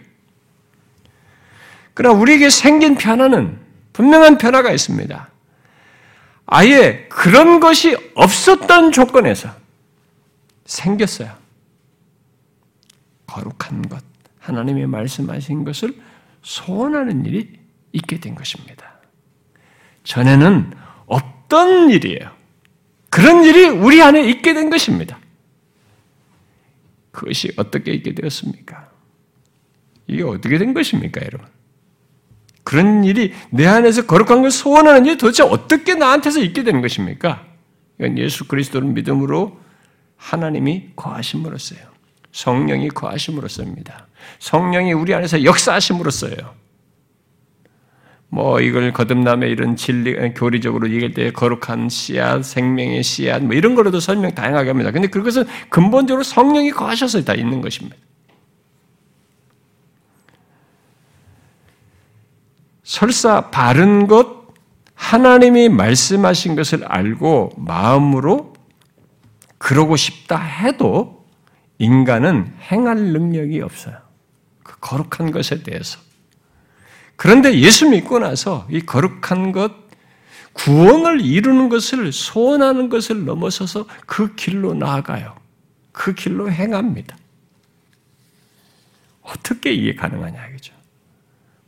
그러나 1.93 2.19
우리에게 2.19 2.49
생긴 2.49 2.95
변화는 2.95 3.59
분명한 3.93 4.37
변화가 4.37 4.71
있습니다. 4.71 5.29
아예 6.45 7.07
그런 7.09 7.59
것이 7.59 7.95
없었던 8.15 8.91
조건에서 8.91 9.49
생겼어요. 10.65 11.35
거룩한 13.25 13.81
것, 13.89 14.03
하나님이 14.39 14.85
말씀하신 14.85 15.63
것을 15.63 15.99
소원하는 16.43 17.25
일이 17.25 17.59
있게 17.91 18.19
된 18.19 18.35
것입니다. 18.35 18.99
전에는 20.03 20.71
없던 21.07 21.89
일이에요. 21.89 22.31
그런 23.09 23.43
일이 23.43 23.65
우리 23.65 24.01
안에 24.01 24.23
있게 24.29 24.53
된 24.53 24.69
것입니다. 24.69 25.19
그것이 27.11 27.53
어떻게 27.55 27.93
있게 27.93 28.13
되었습니까? 28.13 28.91
이게 30.07 30.21
어떻게 30.21 30.57
된 30.57 30.73
것입니까, 30.73 31.21
여러분? 31.25 31.54
그런 32.65 33.03
일이 33.05 33.31
내 33.51 33.65
안에서 33.67 34.05
거룩한 34.05 34.41
걸 34.41 34.51
소원하는 34.51 35.05
일이 35.05 35.17
도대체 35.17 35.43
어떻게 35.43 35.93
나한테서 35.93 36.41
있게 36.41 36.63
되는 36.63 36.81
것입니까? 36.81 37.45
이건 37.99 38.17
예수 38.17 38.45
그리스도를 38.47 38.89
믿음으로 38.89 39.57
하나님이 40.17 40.89
거하심으로써요. 40.95 41.79
성령이 42.31 42.89
거하심으로써입니다. 42.89 44.07
성령이 44.39 44.93
우리 44.93 45.13
안에서 45.13 45.43
역사하심으로써요. 45.43 46.35
뭐 48.29 48.59
이걸 48.59 48.91
거듭남의 48.91 49.51
이런 49.51 49.75
진리 49.75 50.33
교리적으로 50.33 50.89
얘기할 50.89 51.13
때 51.13 51.31
거룩한 51.31 51.89
씨앗, 51.89 52.43
생명의 52.43 53.03
씨앗 53.03 53.43
뭐 53.43 53.53
이런 53.53 53.75
거로도 53.75 53.99
설명 53.99 54.33
다양하게 54.33 54.69
합니다. 54.69 54.91
근데 54.91 55.07
그것은 55.07 55.45
근본적으로 55.69 56.23
성령이 56.23 56.71
거하셔서 56.71 57.23
다 57.23 57.35
있는 57.35 57.61
것입니다. 57.61 57.95
설사 62.85 63.49
바른 63.49 64.07
것, 64.07 64.45
하나님이 64.93 65.69
말씀하신 65.69 66.55
것을 66.55 66.85
알고 66.85 67.53
마음으로 67.57 68.53
그러고 69.57 69.97
싶다 69.97 70.37
해도 70.37 71.25
인간은 71.79 72.53
행할 72.71 72.97
능력이 72.97 73.59
없어요. 73.61 73.97
그 74.63 74.79
거룩한 74.79 75.31
것에 75.31 75.63
대해서. 75.63 75.99
그런데 77.15 77.59
예수 77.59 77.89
믿고 77.89 78.19
나서 78.19 78.67
이 78.69 78.81
거룩한 78.81 79.51
것, 79.51 79.73
구원을 80.53 81.21
이루는 81.21 81.69
것을 81.69 82.13
소원하는 82.13 82.89
것을 82.89 83.25
넘어서서 83.25 83.87
그 84.05 84.35
길로 84.35 84.73
나아가요. 84.75 85.35
그 85.91 86.13
길로 86.13 86.51
행합니다. 86.51 87.17
어떻게 89.23 89.73
이해 89.73 89.95
가능하냐, 89.95 90.51
그죠? 90.51 90.74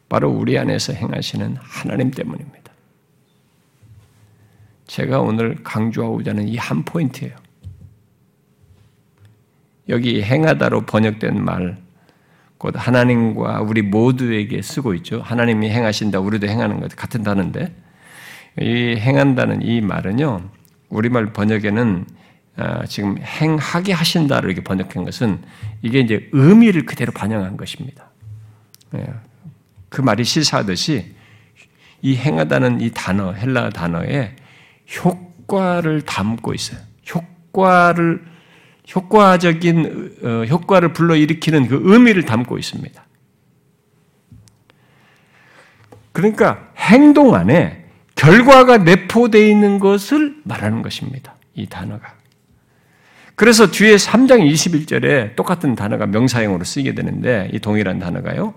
바로 0.10 0.30
우리 0.30 0.58
안에서 0.58 0.94
행하시는 0.94 1.58
하나님 1.60 2.12
때문입니다. 2.12 2.72
제가 4.88 5.20
오늘 5.22 5.56
강조하고자 5.64 6.32
하는 6.32 6.48
이 6.48 6.56
한 6.58 6.84
포인트예요. 6.84 7.36
여기 9.90 10.22
행하다로 10.22 10.86
번역된 10.86 11.44
말, 11.44 11.78
곧 12.58 12.74
하나님과 12.78 13.62
우리 13.62 13.82
모두에게 13.82 14.62
쓰고 14.62 14.94
있죠. 14.96 15.22
하나님이 15.22 15.70
행하신다, 15.70 16.20
우리도 16.20 16.48
행하는 16.48 16.80
것 16.80 16.96
같은 16.96 17.24
단어인데, 17.24 17.74
이 18.60 18.96
행한다는 18.98 19.62
이 19.62 19.82
말은요, 19.82 20.50
우리말 20.90 21.34
번역에는 21.34 22.06
아, 22.60 22.86
지금 22.88 23.18
행하게 23.20 23.94
하신다를 23.94 24.50
이렇게 24.50 24.64
번역한 24.64 25.06
것은 25.06 25.44
이게 25.84 26.00
이제 26.00 26.28
의미를 26.32 26.86
그대로 26.88 27.12
반영한 27.12 27.56
것입니다. 27.56 28.10
예, 29.88 29.89
그 29.89 30.01
말이 30.01 30.24
시사하듯이 30.24 31.15
이 32.01 32.15
행하다는 32.15 32.82
이 32.82 32.91
단어, 32.91 33.34
헬라 33.34 33.72
단어에 33.72 34.36
효과를 35.03 36.01
담고 36.01 36.53
있어요. 36.53 36.79
효과를, 37.13 38.24
효과적인, 38.94 40.17
어, 40.24 40.46
효과를 40.46 40.94
불러일으키는 40.94 41.68
그 41.68 41.81
의미를 41.83 42.24
담고 42.24 42.57
있습니다. 42.57 43.03
그러니까 46.12 46.72
행동 46.77 47.35
안에 47.35 47.85
결과가 48.16 48.79
내포되어 48.79 49.42
있는 49.42 49.79
것을 49.79 50.38
말하는 50.44 50.81
것입니다. 50.81 51.35
이 51.53 51.68
단어가. 51.68 52.16
그래서 53.35 53.70
뒤에 53.70 53.98
3장 53.98 54.51
21절에 54.51 55.35
똑같은 55.35 55.75
단어가 55.75 56.07
명사형으로 56.07 56.64
쓰게 56.64 56.96
되는데 56.96 57.50
이 57.53 57.59
동일한 57.59 58.00
단어가요. 58.00 58.55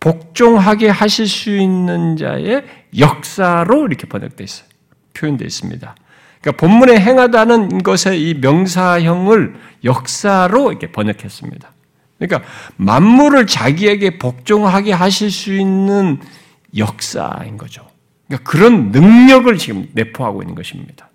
복종하게 0.00 0.88
하실 0.88 1.26
수 1.26 1.56
있는 1.56 2.16
자의 2.16 2.64
역사로 2.98 3.86
이렇게 3.86 4.06
번역되어 4.06 4.44
있어요. 4.44 4.68
표현되어 5.14 5.46
있습니다. 5.46 5.94
그러니까 6.40 6.60
본문에 6.60 7.00
행하다는 7.00 7.82
것의 7.82 8.22
이 8.22 8.34
명사형을 8.34 9.54
역사로 9.84 10.70
이렇게 10.70 10.92
번역했습니다. 10.92 11.70
그러니까 12.18 12.48
만물을 12.76 13.46
자기에게 13.46 14.18
복종하게 14.18 14.92
하실 14.92 15.30
수 15.30 15.54
있는 15.54 16.20
역사인 16.76 17.58
거죠. 17.58 17.86
그러니까 18.26 18.50
그런 18.50 18.90
능력을 18.90 19.56
지금 19.58 19.88
내포하고 19.92 20.42
있는 20.42 20.54
것입니다. 20.54 21.08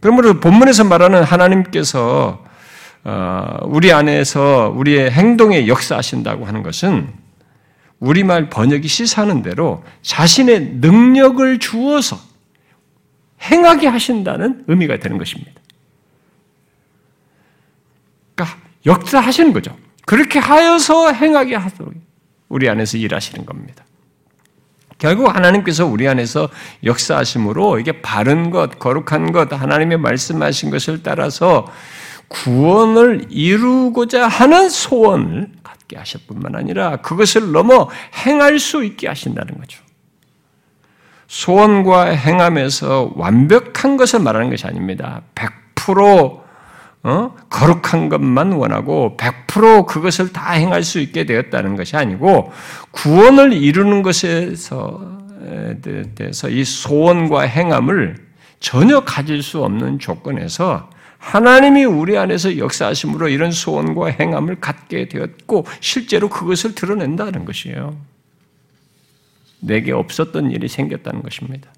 그러므로 0.00 0.38
본문에서 0.38 0.84
말하는 0.84 1.22
하나님께서 1.22 2.44
어, 3.04 3.58
우리 3.64 3.92
안에서 3.92 4.72
우리의 4.74 5.10
행동에 5.10 5.66
역사하신다고 5.66 6.46
하는 6.46 6.62
것은 6.62 7.23
우리말 8.00 8.50
번역이 8.50 8.88
시사하는 8.88 9.42
대로 9.42 9.82
자신의 10.02 10.76
능력을 10.80 11.58
주어서 11.58 12.18
행하게 13.42 13.88
하신다는 13.88 14.64
의미가 14.66 14.98
되는 14.98 15.18
것입니다. 15.18 15.52
그러니까 18.34 18.58
역사하시는 18.86 19.52
거죠. 19.52 19.76
그렇게 20.06 20.38
하여서 20.38 21.12
행하게 21.12 21.56
하도록 21.56 21.94
우리 22.48 22.68
안에서 22.68 22.98
일하시는 22.98 23.46
겁니다. 23.46 23.84
결국 24.98 25.34
하나님께서 25.34 25.86
우리 25.86 26.08
안에서 26.08 26.48
역사하심으로 26.84 27.78
이게 27.80 28.00
바른 28.00 28.50
것, 28.50 28.78
거룩한 28.78 29.32
것, 29.32 29.52
하나님의 29.52 29.98
말씀하신 29.98 30.70
것을 30.70 31.02
따라서 31.02 31.66
구원을 32.28 33.26
이루고자 33.28 34.26
하는 34.26 34.68
소원을 34.68 35.50
갖게 35.94 35.96
하실 35.96 36.20
뿐만 36.26 36.56
아니라 36.56 36.96
그것을 36.96 37.52
넘어 37.52 37.88
행할 38.26 38.58
수 38.58 38.84
있게 38.84 39.08
하신다는 39.08 39.58
거죠. 39.58 39.82
소원과 41.28 42.10
행함에서 42.10 43.12
완벽한 43.16 43.96
것을 43.96 44.20
말하는 44.20 44.50
것이 44.50 44.66
아닙니다. 44.66 45.22
100% 45.34 46.42
어? 47.06 47.34
거룩한 47.50 48.08
것만 48.08 48.52
원하고 48.52 49.16
100% 49.18 49.86
그것을 49.86 50.32
다 50.32 50.52
행할 50.52 50.82
수 50.82 51.00
있게 51.00 51.24
되었다는 51.24 51.76
것이 51.76 51.96
아니고 51.96 52.52
구원을 52.92 53.52
이루는 53.52 54.02
것에서 54.02 55.14
대해서 56.14 56.48
이 56.48 56.64
소원과 56.64 57.42
행함을 57.42 58.16
전혀 58.58 59.00
가질 59.00 59.42
수 59.42 59.62
없는 59.62 59.98
조건에서 59.98 60.88
하나님이 61.24 61.84
우리 61.84 62.18
안에서 62.18 62.58
역사하심으로 62.58 63.28
이런 63.28 63.50
소원과 63.50 64.08
행함을 64.20 64.60
갖게 64.60 65.08
되었고 65.08 65.64
실제로 65.80 66.28
그것을 66.28 66.74
드러낸다는 66.74 67.46
것이에요. 67.46 67.98
내게 69.58 69.92
없었던 69.92 70.50
일이 70.50 70.68
생겼다는 70.68 71.22
것입니다. 71.22 71.72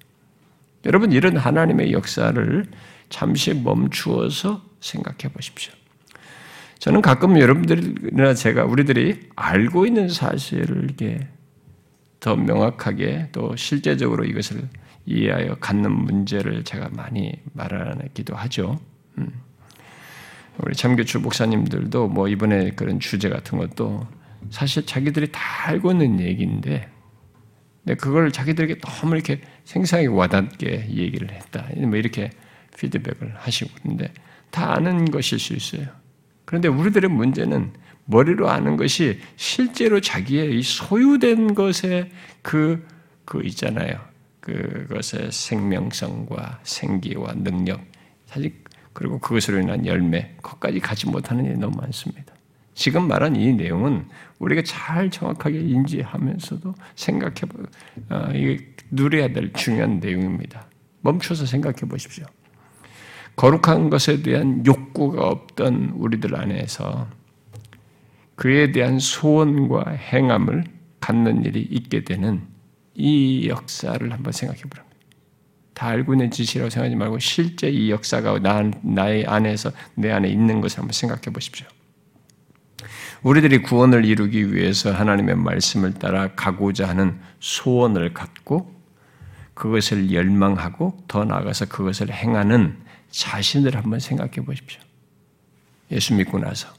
여러분 0.85 1.13
이런 1.13 1.37
하나님의 1.37 1.93
역사를 1.93 2.65
잠시 3.09 3.53
멈추어서 3.53 4.61
생각해 4.81 5.33
보십시오. 5.33 5.73
저는 6.79 7.01
가끔 7.01 7.39
여러분들이나 7.39 8.33
제가 8.33 8.65
우리들이 8.65 9.29
알고 9.35 9.85
있는 9.85 10.09
사실을 10.09 10.83
이렇게 10.83 11.25
더 12.19 12.35
명확하게 12.35 13.29
또 13.31 13.55
실제적으로 13.55 14.25
이것을 14.25 14.67
이해하여 15.05 15.55
갖는 15.55 15.89
문제를 15.89 16.65
제가 16.65 16.89
많이 16.91 17.31
말하기도 17.53 18.35
하죠. 18.35 18.77
음. 19.17 19.31
우리 20.59 20.75
참교추 20.75 21.19
목사님들도 21.19 22.07
뭐 22.07 22.27
이번에 22.27 22.71
그런 22.71 22.99
주제 22.99 23.29
같은 23.29 23.57
것도 23.57 24.07
사실 24.49 24.85
자기들이 24.85 25.31
다 25.31 25.39
알고 25.67 25.91
있는 25.91 26.19
얘기인데, 26.19 26.89
근데 27.83 27.95
그걸 27.95 28.31
자기들에게 28.31 28.79
너무 28.79 29.15
이렇게 29.15 29.41
생생하게 29.65 30.07
와닿게 30.07 30.89
얘기를 30.89 31.31
했다. 31.31 31.67
뭐 31.77 31.95
이렇게 31.95 32.31
피드백을 32.77 33.35
하시고 33.35 33.69
있는데 33.83 34.13
다 34.51 34.73
아는 34.75 35.05
것일 35.05 35.39
수 35.39 35.53
있어요. 35.53 35.87
그런데 36.45 36.67
우리들의 36.67 37.09
문제는 37.09 37.73
머리로 38.05 38.49
아는 38.49 38.77
것이 38.77 39.19
실제로 39.35 39.99
자기의 39.99 40.57
이 40.57 40.63
소유된 40.63 41.55
것의 41.55 42.09
그, 42.41 42.85
그 43.25 43.41
있잖아요. 43.43 43.99
그것의 44.39 45.31
생명성과 45.31 46.61
생기와 46.63 47.33
능력. 47.35 47.81
사실 48.25 48.63
그리고 48.97 49.19
그것으로 49.19 49.59
인한 49.59 49.85
열매, 49.85 50.33
그것까지 50.37 50.79
가지 50.79 51.05
못하는 51.05 51.45
일이 51.45 51.55
너무 51.55 51.77
많습니다. 51.77 52.33
지금 52.73 53.07
말한 53.07 53.35
이 53.35 53.53
내용은 53.53 54.07
우리가 54.39 54.63
잘 54.65 55.11
정확하게 55.11 55.59
인지하면서도 55.59 56.73
생각해 56.95 57.41
보, 57.41 57.61
어, 58.09 58.29
누려야 58.89 59.27
될 59.33 59.53
중요한 59.53 59.99
내용입니다. 59.99 60.67
멈춰서 61.01 61.45
생각해 61.45 61.81
보십시오. 61.81 62.25
거룩한 63.35 63.91
것에 63.91 64.23
대한 64.23 64.65
욕구가 64.65 65.27
없던 65.27 65.91
우리들 65.93 66.35
안에서 66.35 67.07
그에 68.33 68.71
대한 68.71 68.97
소원과 68.97 69.91
행함을 69.91 70.63
갖는 71.01 71.45
일이 71.45 71.61
있게 71.61 72.03
되는 72.03 72.47
이 72.95 73.47
역사를 73.47 74.11
한번 74.11 74.33
생각해 74.33 74.61
보랍니 74.61 74.86
다. 75.77 75.87
다 75.87 75.89
알고 75.89 76.15
있는 76.15 76.31
지시라고 76.31 76.71
생각하지 76.71 76.95
말고 76.95 77.19
실제 77.19 77.69
이 77.69 77.91
역사가 77.91 78.39
나, 78.39 78.63
나의 78.81 79.27
안에서 79.27 79.71
내 79.93 80.11
안에 80.11 80.27
있는 80.27 80.59
것을 80.59 80.79
한번 80.79 80.91
생각해 80.91 81.21
보십시오. 81.31 81.67
우리들이 83.21 83.61
구원을 83.61 84.03
이루기 84.03 84.53
위해서 84.53 84.91
하나님의 84.91 85.35
말씀을 85.35 85.93
따라 85.93 86.33
가고자 86.33 86.87
하는 86.89 87.19
소원을 87.39 88.15
갖고 88.15 88.75
그것을 89.53 90.11
열망하고 90.11 91.03
더 91.07 91.25
나아가서 91.25 91.65
그것을 91.67 92.11
행하는 92.11 92.77
자신을 93.11 93.75
한번 93.75 93.99
생각해 93.99 94.45
보십시오. 94.45 94.81
예수 95.91 96.15
믿고 96.15 96.39
나서 96.39 96.69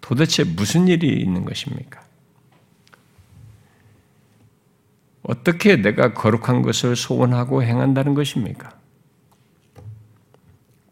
도대체 0.00 0.44
무슨 0.44 0.88
일이 0.88 1.20
있는 1.20 1.44
것입니까? 1.44 2.01
어떻게 5.22 5.76
내가 5.76 6.14
거룩한 6.14 6.62
것을 6.62 6.96
소원하고 6.96 7.62
행한다는 7.62 8.14
것입니까? 8.14 8.72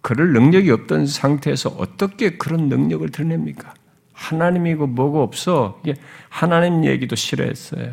그럴 0.03 0.33
능력이 0.33 0.71
없던 0.71 1.07
상태에서 1.07 1.71
어떻게 1.71 2.37
그런 2.37 2.69
능력을 2.69 3.09
드러냅니까? 3.11 3.75
하나님이고 4.13 4.87
뭐고 4.87 5.23
없어. 5.23 5.81
하나님 6.29 6.85
얘기도 6.85 7.17
싫어했어요. 7.17 7.93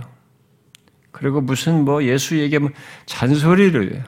그리고 1.11 1.41
무슨 1.41 1.83
뭐 1.83 2.03
예수 2.03 2.37
얘기하면 2.37 2.73
잔소리를 3.05 4.03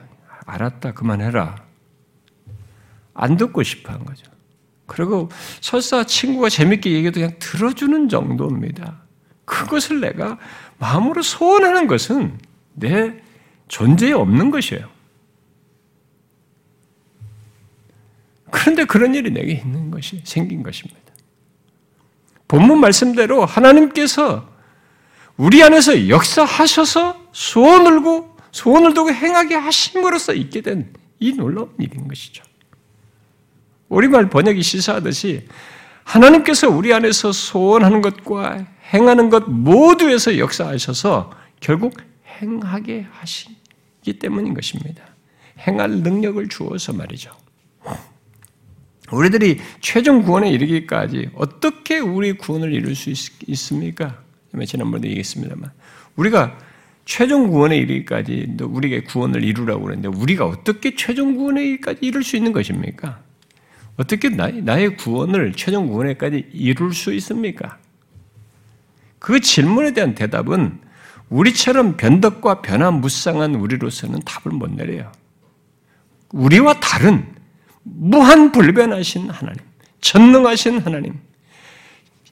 알았다 0.46 0.92
그만해라. 0.92 1.56
안 3.14 3.36
듣고 3.36 3.62
싶어 3.62 3.92
한 3.92 4.04
거죠. 4.04 4.30
그리고 4.86 5.28
설사 5.60 6.04
친구가 6.04 6.48
재밌게 6.48 6.90
얘기해도 6.92 7.20
그냥 7.20 7.36
들어주는 7.38 8.08
정도입니다. 8.08 9.02
그것을 9.44 10.00
내가 10.00 10.38
마음으로 10.80 11.22
소원하는 11.22 11.86
것은 11.86 12.36
내 12.74 13.22
존재에 13.68 14.12
없는 14.12 14.50
것이에요. 14.50 14.88
그런데 18.50 18.84
그런 18.84 19.14
일이 19.14 19.30
내게 19.30 19.52
있는 19.52 19.92
것이 19.92 20.20
생긴 20.24 20.64
것입니다. 20.64 21.00
본문 22.48 22.80
말씀대로 22.80 23.44
하나님께서 23.44 24.50
우리 25.36 25.62
안에서 25.62 26.08
역사하셔서 26.08 27.28
소원을 27.30 28.02
고 28.02 28.36
소원을 28.50 28.94
두고 28.94 29.12
행하게 29.12 29.54
하심으로써 29.54 30.34
있게 30.34 30.62
된 30.62 30.92
이 31.20 31.34
놀라운 31.34 31.70
일인 31.78 32.08
것이죠. 32.08 32.42
우리말 33.88 34.30
번역이 34.30 34.62
시사하듯이 34.62 35.46
하나님께서 36.02 36.68
우리 36.68 36.92
안에서 36.92 37.30
소원하는 37.30 38.00
것과 38.00 38.66
행하는 38.92 39.30
것 39.30 39.48
모두에서 39.48 40.38
역사하셔서 40.38 41.30
결국 41.60 41.96
행하게 42.40 43.06
하시기 43.10 44.18
때문인 44.18 44.54
것입니다. 44.54 45.04
행할 45.66 45.90
능력을 45.90 46.48
주어서 46.48 46.92
말이죠. 46.92 47.30
우리들이 49.12 49.58
최종 49.80 50.22
구원에 50.22 50.50
이르기까지 50.50 51.30
어떻게 51.34 51.98
우리 51.98 52.32
구원을 52.32 52.72
이룰 52.72 52.94
수 52.94 53.10
있, 53.10 53.56
습니까 53.56 54.22
지난번에 54.66 55.08
얘기했습니다만 55.08 55.70
우리가 56.16 56.58
최종 57.04 57.48
구원에 57.48 57.76
이르기까지 57.76 58.56
우리에게 58.60 59.02
구원을 59.02 59.42
이루라고 59.42 59.82
그러는데 59.82 60.08
우리가 60.08 60.46
어떻게 60.46 60.94
최종 60.94 61.36
구원에 61.36 61.64
이르기까지 61.64 61.98
이룰 62.02 62.22
수 62.22 62.36
있는 62.36 62.52
것입니까? 62.52 63.20
어떻게 63.96 64.28
나의 64.28 64.96
구원을 64.96 65.54
최종 65.54 65.88
구원에까지 65.88 66.50
이룰 66.52 66.94
수 66.94 67.12
있습니까? 67.14 67.79
그 69.20 69.38
질문에 69.38 69.92
대한 69.92 70.16
대답은 70.16 70.80
우리처럼 71.28 71.96
변덕과 71.96 72.62
변화무쌍한 72.62 73.54
우리로서는 73.54 74.20
답을 74.24 74.56
못 74.56 74.68
내려요. 74.72 75.12
우리와 76.32 76.80
다른 76.80 77.32
무한 77.82 78.50
불변하신 78.50 79.30
하나님, 79.30 79.60
전능하신 80.00 80.80
하나님, 80.80 81.20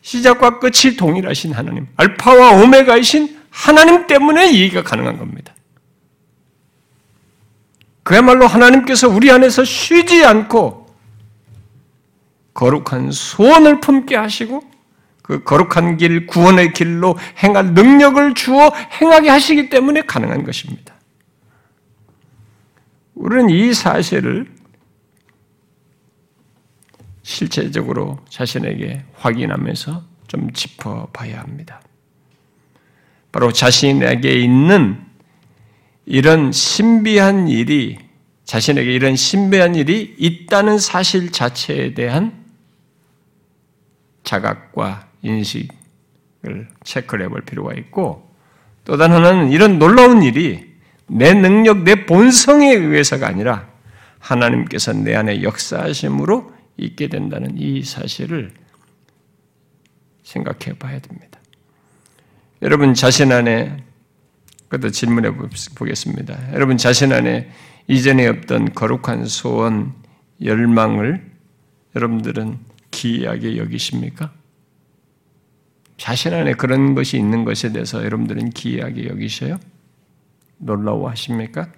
시작과 0.00 0.58
끝이 0.58 0.96
동일하신 0.96 1.52
하나님, 1.52 1.86
알파와 1.96 2.62
오메가이신 2.62 3.38
하나님 3.50 4.06
때문에 4.06 4.50
이해가 4.50 4.82
가능한 4.82 5.18
겁니다. 5.18 5.54
그야말로 8.02 8.46
하나님께서 8.46 9.08
우리 9.08 9.30
안에서 9.30 9.64
쉬지 9.64 10.24
않고 10.24 10.88
거룩한 12.54 13.12
소원을 13.12 13.80
품게 13.80 14.16
하시고 14.16 14.77
그 15.28 15.44
거룩한 15.44 15.98
길, 15.98 16.26
구원의 16.26 16.72
길로 16.72 17.14
행할 17.42 17.74
능력을 17.74 18.32
주어 18.32 18.70
행하게 18.98 19.28
하시기 19.28 19.68
때문에 19.68 20.00
가능한 20.00 20.42
것입니다. 20.42 20.94
우리는 23.14 23.50
이 23.50 23.74
사실을 23.74 24.50
실제적으로 27.22 28.18
자신에게 28.30 29.04
확인하면서 29.16 30.02
좀 30.28 30.50
짚어봐야 30.50 31.40
합니다. 31.40 31.82
바로 33.30 33.52
자신에게 33.52 34.32
있는 34.32 34.98
이런 36.06 36.52
신비한 36.52 37.48
일이 37.48 37.98
자신에게 38.44 38.90
이런 38.90 39.14
신비한 39.14 39.74
일이 39.74 40.14
있다는 40.18 40.78
사실 40.78 41.30
자체에 41.32 41.92
대한 41.92 42.46
자각과 44.24 45.07
인식을 45.22 46.68
체크를 46.84 47.26
해볼 47.26 47.42
필요가 47.42 47.74
있고 47.74 48.28
또 48.84 48.96
다른 48.96 49.16
하나는 49.16 49.50
이런 49.50 49.78
놀라운 49.78 50.22
일이 50.22 50.68
내 51.06 51.34
능력, 51.34 51.82
내 51.82 52.06
본성에 52.06 52.72
의해서가 52.72 53.26
아니라 53.26 53.68
하나님께서 54.18 54.92
내 54.92 55.14
안에 55.14 55.42
역사하심으로 55.42 56.52
있게 56.76 57.08
된다는 57.08 57.56
이 57.58 57.82
사실을 57.82 58.52
생각해 60.22 60.78
봐야 60.78 60.98
됩니다. 61.00 61.38
여러분 62.62 62.94
자신 62.94 63.32
안에 63.32 63.84
그것도 64.68 64.90
질문해 64.90 65.32
보겠습니다. 65.76 66.52
여러분 66.52 66.76
자신 66.76 67.12
안에 67.12 67.50
이전에 67.86 68.26
없던 68.26 68.74
거룩한 68.74 69.26
소원, 69.26 69.94
열망을 70.42 71.24
여러분들은 71.96 72.58
기이하게 72.90 73.56
여기십니까? 73.56 74.32
자신 75.98 76.32
안에 76.32 76.54
그런 76.54 76.94
것이 76.94 77.18
있는 77.18 77.44
것에 77.44 77.72
대해서 77.72 78.02
여러분들은 78.04 78.50
기이하게 78.50 79.08
여기셔요? 79.08 79.58
놀라워하십니까? 80.58 81.68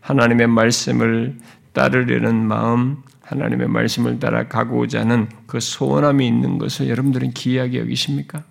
하나님의 0.00 0.46
말씀을 0.46 1.38
따르려는 1.72 2.36
마음, 2.36 3.02
하나님의 3.22 3.68
말씀을 3.68 4.18
따라 4.20 4.48
가고자 4.48 5.00
하는 5.00 5.28
그 5.46 5.60
소원함이 5.60 6.26
있는 6.26 6.58
것을 6.58 6.88
여러분들은 6.88 7.32
기이하게 7.32 7.80
여기십니까? 7.80 8.44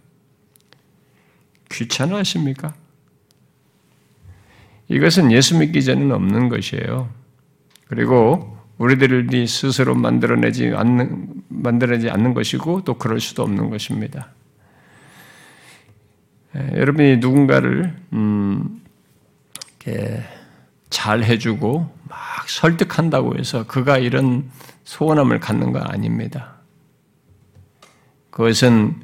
귀찮아하십니까? 1.71 2.73
이것은 4.89 5.31
예수 5.31 5.57
믿기 5.57 5.83
전에는 5.83 6.11
없는 6.11 6.49
것이에요. 6.49 7.09
그리고 7.87 8.57
우리들이 8.77 9.47
스스로 9.47 9.95
만들어내지 9.95 10.73
않는, 10.75 11.43
만들어내지 11.47 12.09
않는 12.09 12.33
것이고 12.33 12.83
또 12.83 12.95
그럴 12.97 13.21
수도 13.21 13.43
없는 13.43 13.69
것입니다. 13.69 14.29
예, 16.55 16.77
여러분이 16.77 17.17
누군가를 17.17 17.95
음, 18.13 18.81
잘 20.89 21.23
해주고 21.23 21.89
막 22.09 22.19
설득한다고 22.49 23.37
해서 23.37 23.65
그가 23.65 23.97
이런 23.97 24.49
소원함을 24.83 25.39
갖는 25.39 25.71
거 25.71 25.79
아닙니다. 25.79 26.55
그것은 28.29 29.01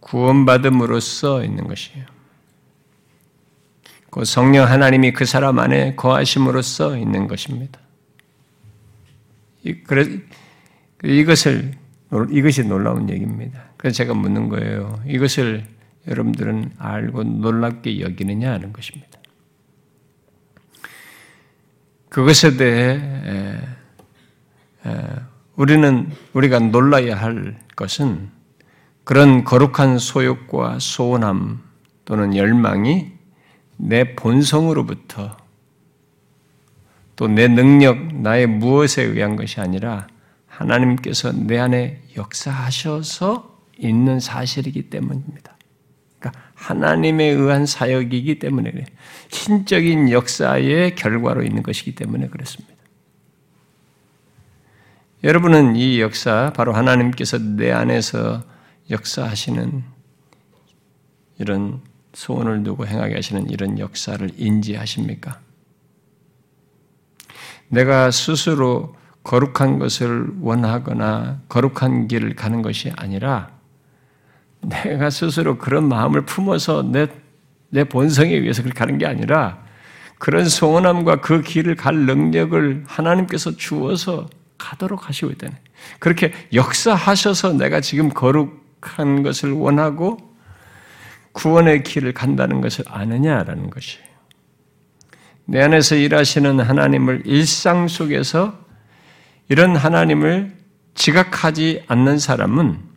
구원받음으로써 0.00 1.44
있는 1.44 1.66
것이에요. 1.66 2.04
그 4.10 4.24
성령 4.24 4.68
하나님이 4.68 5.12
그 5.12 5.24
사람 5.24 5.58
안에 5.58 5.96
거하심으로써 5.96 6.96
있는 6.96 7.26
것입니다. 7.26 7.80
그래, 9.86 10.20
이것을, 11.02 11.72
이것이 12.30 12.64
놀라운 12.64 13.10
얘기입니다. 13.10 13.64
그래서 13.76 13.96
제가 13.96 14.14
묻는 14.14 14.48
거예요. 14.48 15.02
이것을 15.06 15.64
여러분들은 16.06 16.72
알고 16.78 17.24
놀랍게 17.24 18.00
여기느냐 18.00 18.52
하는 18.52 18.72
것입니다. 18.72 19.18
그것에 22.08 22.56
대해 22.56 23.60
우리는 25.56 26.10
우리가 26.32 26.58
놀라야 26.58 27.16
할 27.16 27.58
것은 27.76 28.30
그런 29.04 29.44
거룩한 29.44 29.98
소욕과 29.98 30.78
소원함 30.78 31.62
또는 32.04 32.36
열망이 32.36 33.12
내 33.76 34.14
본성으로부터 34.14 35.36
또 37.16 37.28
내 37.28 37.48
능력, 37.48 38.14
나의 38.14 38.46
무엇에 38.46 39.02
의한 39.02 39.36
것이 39.36 39.60
아니라 39.60 40.08
하나님께서 40.46 41.32
내 41.32 41.58
안에 41.58 42.02
역사하셔서 42.16 43.58
있는 43.78 44.20
사실이기 44.20 44.90
때문입니다. 44.90 45.53
하나님에 46.64 47.26
의한 47.26 47.66
사역이기 47.66 48.38
때문에 48.38 48.70
그래요. 48.70 48.86
신적인 49.28 50.10
역사의 50.10 50.94
결과로 50.94 51.42
있는 51.42 51.62
것이기 51.62 51.94
때문에 51.94 52.28
그렇습니다. 52.28 52.74
여러분은 55.22 55.76
이 55.76 56.00
역사, 56.00 56.52
바로 56.56 56.72
하나님께서 56.72 57.38
내 57.38 57.70
안에서 57.70 58.42
역사하시는 58.90 59.84
이런 61.38 61.80
소원을 62.14 62.62
두고 62.62 62.86
행하게 62.86 63.16
하시는 63.16 63.50
이런 63.50 63.78
역사를 63.78 64.26
인지하십니까? 64.36 65.40
내가 67.68 68.10
스스로 68.10 68.96
거룩한 69.22 69.78
것을 69.78 70.28
원하거나 70.40 71.42
거룩한 71.48 72.08
길을 72.08 72.36
가는 72.36 72.62
것이 72.62 72.90
아니라 72.96 73.53
내가 74.68 75.10
스스로 75.10 75.58
그런 75.58 75.88
마음을 75.88 76.24
품어서 76.24 76.82
내, 76.82 77.06
내 77.70 77.84
본성에 77.84 78.30
의해서 78.30 78.62
그렇게 78.62 78.78
가는 78.78 78.98
게 78.98 79.06
아니라 79.06 79.62
그런 80.18 80.48
소원함과 80.48 81.20
그 81.20 81.42
길을 81.42 81.76
갈 81.76 81.94
능력을 81.96 82.84
하나님께서 82.86 83.56
주어서 83.56 84.28
가도록 84.58 85.08
하시고 85.08 85.30
있다는. 85.32 85.56
그렇게 85.98 86.32
역사하셔서 86.52 87.54
내가 87.54 87.80
지금 87.80 88.08
거룩한 88.08 89.22
것을 89.22 89.52
원하고 89.52 90.18
구원의 91.32 91.82
길을 91.82 92.14
간다는 92.14 92.60
것을 92.60 92.84
아느냐라는 92.88 93.70
것이에요. 93.70 94.04
내 95.46 95.60
안에서 95.60 95.96
일하시는 95.96 96.60
하나님을 96.60 97.22
일상 97.26 97.88
속에서 97.88 98.58
이런 99.48 99.76
하나님을 99.76 100.56
지각하지 100.94 101.84
않는 101.86 102.18
사람은 102.18 102.93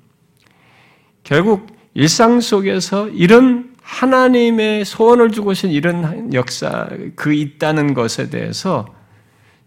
결국 1.27 1.67
일상 1.93 2.39
속에서 2.39 3.09
이런 3.09 3.75
하나님의 3.81 4.85
소원을 4.85 5.33
주고 5.33 5.53
신 5.53 5.71
이런 5.71 6.33
역사, 6.33 6.87
그 7.17 7.33
있다는 7.33 7.93
것에 7.93 8.29
대해서 8.29 8.85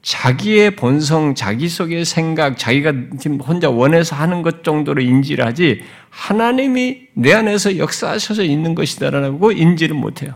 자기의 0.01 0.77
본성, 0.77 1.35
자기 1.35 1.69
속의 1.69 2.07
생각, 2.07 2.57
자기가 2.57 2.95
지금 3.21 3.41
혼자 3.41 3.69
원해서 3.69 4.17
하는 4.17 4.41
것 4.41 4.65
정도로 4.65 5.03
인지를 5.03 5.45
하지 5.45 5.83
하나님이 6.09 7.09
내 7.13 7.35
안에서 7.35 7.77
역사하셔서 7.77 8.43
있는 8.43 8.75
것이다라고 8.75 9.53
인지를 9.53 9.95
못해요. 9.95 10.33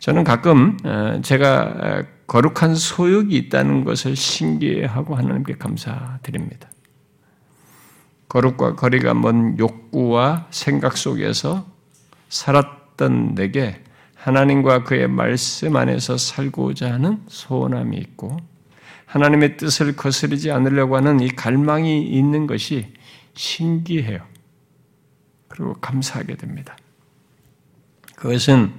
저는 0.00 0.24
가끔 0.24 0.76
어, 0.84 1.20
제가 1.22 1.62
어, 1.62 2.02
거룩한 2.26 2.74
소욕이 2.74 3.34
있다는 3.34 3.84
것을 3.84 4.14
신기해하고 4.14 5.16
하나님께 5.16 5.54
감사드립니다. 5.54 6.68
거룩과 8.28 8.74
거리가 8.74 9.14
먼 9.14 9.58
욕구와 9.58 10.48
생각 10.50 10.96
속에서 10.96 11.66
살았던 12.28 13.34
내게 13.34 13.82
하나님과 14.14 14.84
그의 14.84 15.08
말씀 15.08 15.76
안에서 15.76 16.18
살고자 16.18 16.92
하는 16.92 17.22
소원함이 17.28 17.96
있고 17.96 18.36
하나님의 19.06 19.56
뜻을 19.56 19.96
거스르지 19.96 20.50
않으려고 20.50 20.96
하는 20.96 21.20
이 21.20 21.28
갈망이 21.28 22.02
있는 22.02 22.46
것이 22.46 22.92
신기해요. 23.34 24.20
그리고 25.48 25.74
감사하게 25.74 26.36
됩니다. 26.36 26.76
그것은 28.16 28.74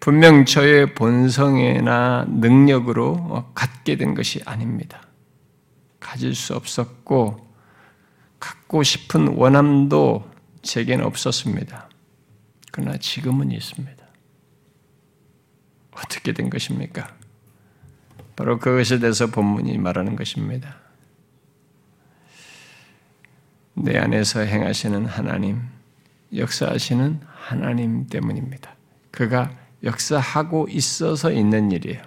분명 0.00 0.44
저의 0.44 0.94
본성이나 0.94 2.26
능력으로 2.28 3.50
갖게 3.54 3.96
된 3.96 4.14
것이 4.14 4.42
아닙니다. 4.44 5.00
가질 6.00 6.34
수 6.34 6.54
없었고, 6.54 7.45
갖고 8.38 8.82
싶은 8.82 9.28
원함도 9.28 10.30
제게는 10.62 11.04
없었습니다. 11.04 11.88
그러나 12.72 12.96
지금은 12.98 13.50
있습니다. 13.50 14.04
어떻게 15.92 16.32
된 16.32 16.50
것입니까? 16.50 17.16
바로 18.34 18.58
그것에 18.58 18.98
대해서 18.98 19.28
본문이 19.28 19.78
말하는 19.78 20.14
것입니다. 20.14 20.76
내 23.74 23.96
안에서 23.98 24.40
행하시는 24.40 25.06
하나님, 25.06 25.62
역사하시는 26.34 27.20
하나님 27.24 28.06
때문입니다. 28.06 28.74
그가 29.10 29.50
역사하고 29.82 30.68
있어서 30.70 31.30
있는 31.30 31.70
일이에요. 31.70 32.02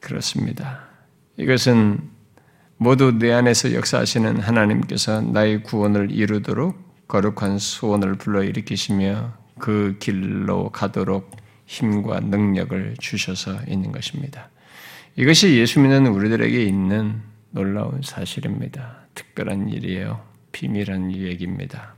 그렇습니다. 0.00 0.86
이것은 1.38 2.13
모두 2.84 3.16
내 3.18 3.32
안에서 3.32 3.72
역사하시는 3.72 4.40
하나님께서 4.40 5.22
나의 5.22 5.62
구원을 5.62 6.10
이루도록 6.10 7.08
거룩한 7.08 7.58
소원을 7.58 8.16
불러일으키시며 8.16 9.32
그 9.58 9.96
길로 9.98 10.68
가도록 10.68 11.34
힘과 11.64 12.20
능력을 12.20 12.96
주셔서 13.00 13.58
있는 13.66 13.90
것입니다. 13.90 14.50
이것이 15.16 15.56
예수 15.56 15.80
믿는 15.80 16.08
우리들에게 16.08 16.62
있는 16.62 17.22
놀라운 17.52 18.02
사실입니다. 18.04 18.98
특별한 19.14 19.70
일이에요. 19.70 20.20
비밀한 20.52 21.10
얘기입니다. 21.10 21.94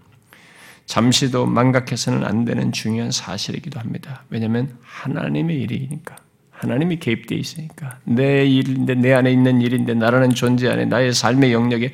잠시도 0.85 1.46
망각해서는 1.46 2.22
안 2.22 2.44
되는 2.44 2.70
중요한 2.70 3.11
사실이기도 3.11 3.81
합니다. 3.81 4.22
왜냐하면 4.31 4.79
하나님의 4.83 5.62
일이니까. 5.62 6.25
하나님이 6.59 6.99
개입되어 6.99 7.38
있으니까. 7.38 7.99
내 8.05 8.47
일인데, 8.47 8.95
내 8.95 9.12
안에 9.12 9.31
있는 9.31 9.61
일인데, 9.61 9.95
나라는 9.95 10.31
존재 10.31 10.69
안에 10.69 10.87
나의 10.87 11.12
삶의 11.12 11.53
영역에 11.53 11.92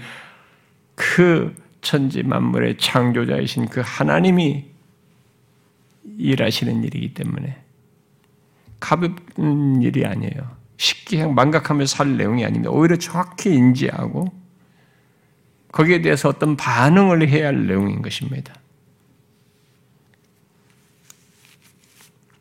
그 0.95 1.55
천지 1.81 2.23
만물의 2.23 2.79
창조자이신 2.79 3.67
그 3.67 3.83
하나님이 3.85 4.65
일하시는 6.17 6.85
일이기 6.85 7.15
때문에 7.15 7.61
가볍은 8.79 9.83
일이 9.83 10.05
아니에요. 10.07 10.57
쉽게 10.77 11.27
망각하며 11.27 11.87
살 11.87 12.17
내용이 12.17 12.45
아닙니다. 12.45 12.71
오히려 12.71 12.97
정확히 12.97 13.55
인지하고 13.55 14.33
거기에 15.73 16.03
대해서 16.03 16.29
어떤 16.29 16.57
반응을 16.57 17.29
해야 17.29 17.49
할 17.49 17.67
내용인 17.67 18.03
것입니다. 18.03 18.55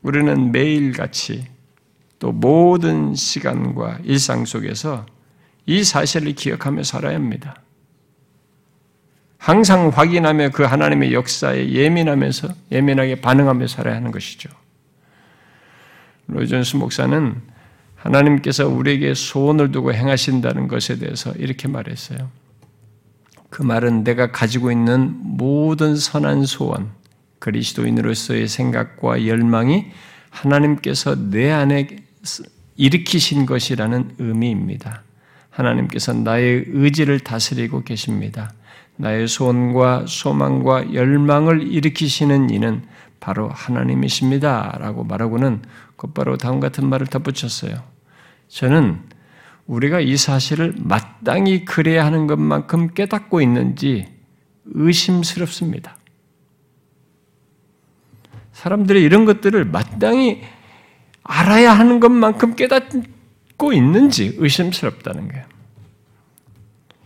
우리는 0.02 0.52
매일같이 0.52 1.48
또 2.22 2.32
모든 2.32 3.16
시간과 3.16 3.98
일상 4.04 4.46
속에서 4.46 5.08
이 5.66 5.84
사실을 5.84 6.34
기억하며 6.34 6.84
살아야 6.84 7.16
합니다. 7.16 7.56
항상 9.40 9.90
확인하며 9.90 10.52
그 10.52 10.62
하나님의 10.62 11.16
역사에 11.16 11.72
예민하면서 11.72 12.50
예민하게 12.72 13.22
반응하며 13.22 13.66
살아야 13.66 13.96
하는 13.96 14.12
것이죠. 14.12 14.50
로이존스 16.28 16.76
목사는 16.76 17.42
하나님께서 17.96 18.68
우리에게 18.68 19.16
소원을 19.16 19.72
두고 19.72 19.92
행하신다는 19.92 20.68
것에 20.68 21.00
대해서 21.00 21.32
이렇게 21.32 21.68
말했어요. 21.68 22.30
그 23.50 23.64
말은 23.64 24.04
내가 24.04 24.32
가지고 24.32 24.72
있는 24.72 25.16
모든 25.20 25.96
선한 25.96 26.46
소원, 26.46 26.92
그리스도인으로서의 27.40 28.48
생각과 28.48 29.26
열망이 29.26 29.88
하나님께서 30.30 31.16
내 31.32 31.50
안에 31.50 32.11
일으키신 32.76 33.46
것이라는 33.46 34.16
의미입니다. 34.20 35.04
하나님께서 35.50 36.14
나의 36.14 36.66
의지를 36.68 37.20
다스리고 37.20 37.84
계십니다. 37.84 38.54
나의 38.96 39.28
소원과 39.28 40.06
소망과 40.08 40.94
열망을 40.94 41.64
일으키시는 41.64 42.50
이는 42.50 42.84
바로 43.20 43.50
하나님이십니다. 43.50 44.78
라고 44.80 45.04
말하고는 45.04 45.62
곧바로 45.96 46.38
다음 46.38 46.60
같은 46.60 46.88
말을 46.88 47.08
덧붙였어요. 47.08 47.84
저는 48.48 49.00
우리가 49.68 50.00
이 50.00 50.18
사실을 50.18 50.74
마땅히 50.78 51.64
그래야 51.66 52.06
하는 52.06 52.28
것만큼 52.28 52.94
깨닫고 52.94 53.42
있는지 53.42 54.08
의심스럽습니다. 54.66 55.98
사람들이 58.54 59.02
이런 59.02 59.26
것들을 59.26 59.66
마땅히 59.66 60.42
알아야 61.24 61.74
하는 61.74 62.00
것만큼 62.00 62.56
깨닫고 62.56 63.74
있는지 63.74 64.36
의심스럽다는 64.38 65.28
거예요. 65.28 65.46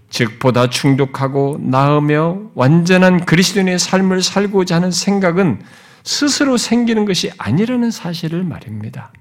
즉, 0.10 0.40
보다 0.40 0.70
충족하고 0.70 1.60
나으며 1.62 2.40
완전한 2.54 3.26
그리스도인의 3.26 3.80
삶을 3.80 4.22
살고자 4.22 4.76
하는 4.78 4.92
생각은 4.92 5.62
스스로 6.04 6.56
생기는 6.58 7.04
것이 7.06 7.32
아니라는 7.38 7.92
사실을 7.92 8.44
말입니다. 8.44 9.12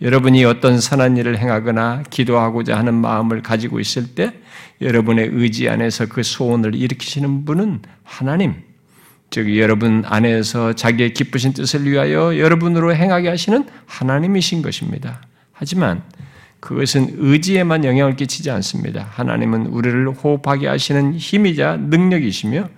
여러분이 0.00 0.44
어떤 0.46 0.80
선한 0.80 1.18
일을 1.18 1.36
행하거나 1.36 2.04
기도하고자 2.08 2.78
하는 2.78 2.94
마음을 2.94 3.42
가지고 3.42 3.80
있을 3.80 4.14
때 4.14 4.32
여러분의 4.80 5.28
의지 5.32 5.68
안에서 5.68 6.06
그 6.06 6.22
소원을 6.22 6.74
일으키시는 6.74 7.44
분은 7.44 7.82
하나님, 8.02 8.62
즉 9.30 9.56
여러분 9.58 10.02
안에서 10.06 10.72
자기의 10.72 11.14
기쁘신 11.14 11.52
뜻을 11.52 11.88
위하여 11.88 12.36
여러분으로 12.36 12.94
행하게 12.94 13.28
하시는 13.28 13.64
하나님이신 13.86 14.60
것입니다. 14.62 15.22
하지만 15.52 16.02
그것은 16.58 17.14
의지에만 17.16 17.84
영향을 17.84 18.16
끼치지 18.16 18.50
않습니다. 18.50 19.06
하나님은 19.10 19.66
우리를 19.66 20.08
호흡하게 20.10 20.68
하시는 20.68 21.14
힘이자 21.14 21.76
능력이시며 21.76 22.68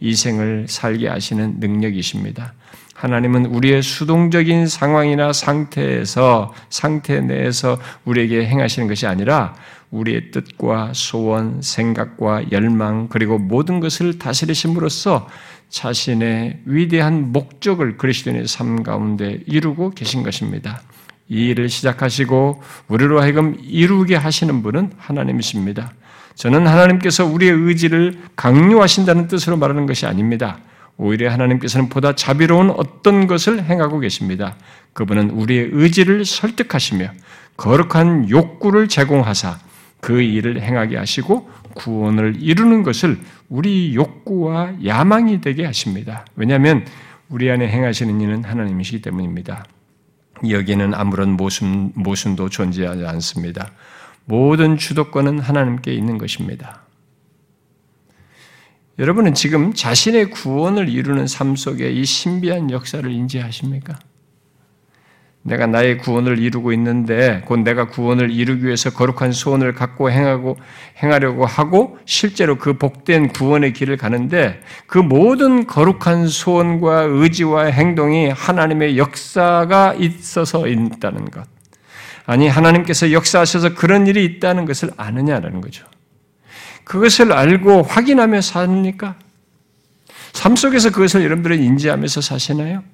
이 0.00 0.14
생을 0.14 0.66
살게 0.68 1.08
하시는 1.08 1.56
능력이십니다. 1.58 2.54
하나님은 2.94 3.46
우리의 3.46 3.82
수동적인 3.82 4.68
상황이나 4.68 5.32
상태에서 5.32 6.54
상태 6.70 7.20
내에서 7.20 7.80
우리에게 8.04 8.46
행하시는 8.46 8.86
것이 8.86 9.06
아니라 9.06 9.54
우리의 9.90 10.30
뜻과 10.30 10.92
소원, 10.94 11.60
생각과 11.62 12.52
열망 12.52 13.08
그리고 13.08 13.38
모든 13.38 13.80
것을 13.80 14.18
다스리심으로써 14.18 15.28
자신의 15.72 16.60
위대한 16.66 17.32
목적을 17.32 17.96
그리스도인의 17.96 18.46
삶 18.46 18.82
가운데 18.82 19.40
이루고 19.46 19.90
계신 19.90 20.22
것입니다. 20.22 20.82
이 21.28 21.48
일을 21.48 21.70
시작하시고 21.70 22.62
우리로 22.88 23.22
하여금 23.22 23.56
이루게 23.62 24.14
하시는 24.14 24.62
분은 24.62 24.92
하나님이십니다. 24.98 25.94
저는 26.34 26.66
하나님께서 26.66 27.24
우리의 27.24 27.52
의지를 27.52 28.18
강요하신다는 28.36 29.28
뜻으로 29.28 29.56
말하는 29.56 29.86
것이 29.86 30.06
아닙니다. 30.06 30.58
오히려 30.98 31.32
하나님께서는 31.32 31.88
보다 31.88 32.14
자비로운 32.14 32.70
어떤 32.70 33.26
것을 33.26 33.64
행하고 33.64 33.98
계십니다. 33.98 34.56
그분은 34.92 35.30
우리의 35.30 35.70
의지를 35.72 36.26
설득하시며 36.26 37.08
거룩한 37.56 38.28
욕구를 38.28 38.88
제공하사 38.88 39.58
그 40.02 40.20
일을 40.20 40.60
행하게 40.60 40.98
하시고 40.98 41.48
구원을 41.74 42.36
이루는 42.40 42.82
것을 42.82 43.18
우리 43.48 43.94
욕구와 43.94 44.84
야망이 44.84 45.40
되게 45.40 45.64
하십니다. 45.64 46.24
왜냐하면 46.36 46.84
우리 47.28 47.50
안에 47.50 47.68
행하시는 47.68 48.20
이는 48.20 48.44
하나님이시기 48.44 49.02
때문입니다. 49.02 49.64
여기는 50.48 50.94
아무런 50.94 51.30
모순, 51.30 51.92
모순도 51.94 52.48
존재하지 52.48 53.06
않습니다. 53.06 53.70
모든 54.24 54.76
주도권은 54.76 55.38
하나님께 55.38 55.92
있는 55.92 56.18
것입니다. 56.18 56.82
여러분은 58.98 59.34
지금 59.34 59.72
자신의 59.72 60.30
구원을 60.30 60.88
이루는 60.88 61.26
삶 61.26 61.56
속에 61.56 61.90
이 61.90 62.04
신비한 62.04 62.70
역사를 62.70 63.10
인지하십니까? 63.10 63.98
내가 65.44 65.66
나의 65.66 65.98
구원을 65.98 66.38
이루고 66.38 66.72
있는데 66.72 67.42
곧 67.46 67.60
내가 67.60 67.88
구원을 67.88 68.30
이루기 68.30 68.66
위해서 68.66 68.90
거룩한 68.90 69.32
소원을 69.32 69.74
갖고 69.74 70.10
행하고 70.10 70.56
행하려고 71.02 71.46
하고 71.46 71.98
실제로 72.04 72.58
그 72.58 72.74
복된 72.74 73.28
구원의 73.28 73.72
길을 73.72 73.96
가는데 73.96 74.60
그 74.86 74.98
모든 74.98 75.66
거룩한 75.66 76.28
소원과 76.28 77.02
의지와 77.02 77.66
행동이 77.66 78.28
하나님의 78.28 78.98
역사가 78.98 79.94
있어서 79.94 80.68
있다는 80.68 81.30
것. 81.30 81.44
아니 82.24 82.46
하나님께서 82.46 83.10
역사하셔서 83.10 83.74
그런 83.74 84.06
일이 84.06 84.24
있다는 84.24 84.64
것을 84.64 84.90
아느냐라는 84.96 85.60
거죠. 85.60 85.84
그것을 86.84 87.32
알고 87.32 87.82
확인하며 87.82 88.40
삽니까? 88.40 89.16
삶 90.32 90.54
속에서 90.54 90.90
그것을 90.90 91.24
여러분들은 91.24 91.60
인지하면서 91.60 92.20
사시나요? 92.20 92.84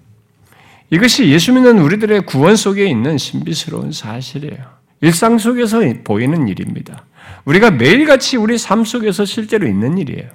이것이 0.90 1.29
예수 1.29 1.53
믿는 1.53 1.79
우리들의 1.79 2.22
구원 2.22 2.57
속에 2.57 2.87
있는 2.87 3.18
신비스러운 3.18 3.92
사실이에요. 3.92 4.79
일상 5.01 5.38
속에서 5.38 5.81
보이는 6.03 6.48
일입니다. 6.48 7.05
우리가 7.44 7.70
매일같이 7.70 8.37
우리 8.37 8.59
삶 8.59 8.85
속에서 8.85 9.24
실제로 9.24 9.66
있는 9.66 9.98
일이에요. 9.98 10.29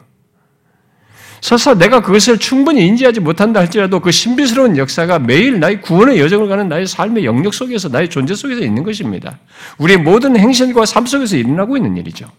설사 1.42 1.74
내가 1.74 2.02
그것을 2.02 2.38
충분히 2.38 2.88
인지하지 2.88 3.20
못한다 3.20 3.60
할지라도 3.60 4.00
그 4.00 4.12
신비스러운 4.12 4.78
역사가 4.78 5.20
매일 5.20 5.60
나의 5.60 5.82
구원의 5.82 6.18
여정을 6.20 6.48
가는 6.48 6.70
나의 6.70 6.88
삶의 6.88 7.26
영역 7.26 7.54
속에서 7.54 7.90
나의 7.90 8.10
존재 8.10 8.34
속에서 8.34 8.62
있는 8.62 8.84
것입니다. 8.84 9.40
우리의 9.78 10.00
모든 10.00 10.38
행실과 10.38 10.86
삶 10.86 11.06
속에서 11.06 11.36
일어나고 11.36 11.76
있는 11.76 11.98
일이죠. 11.98 12.32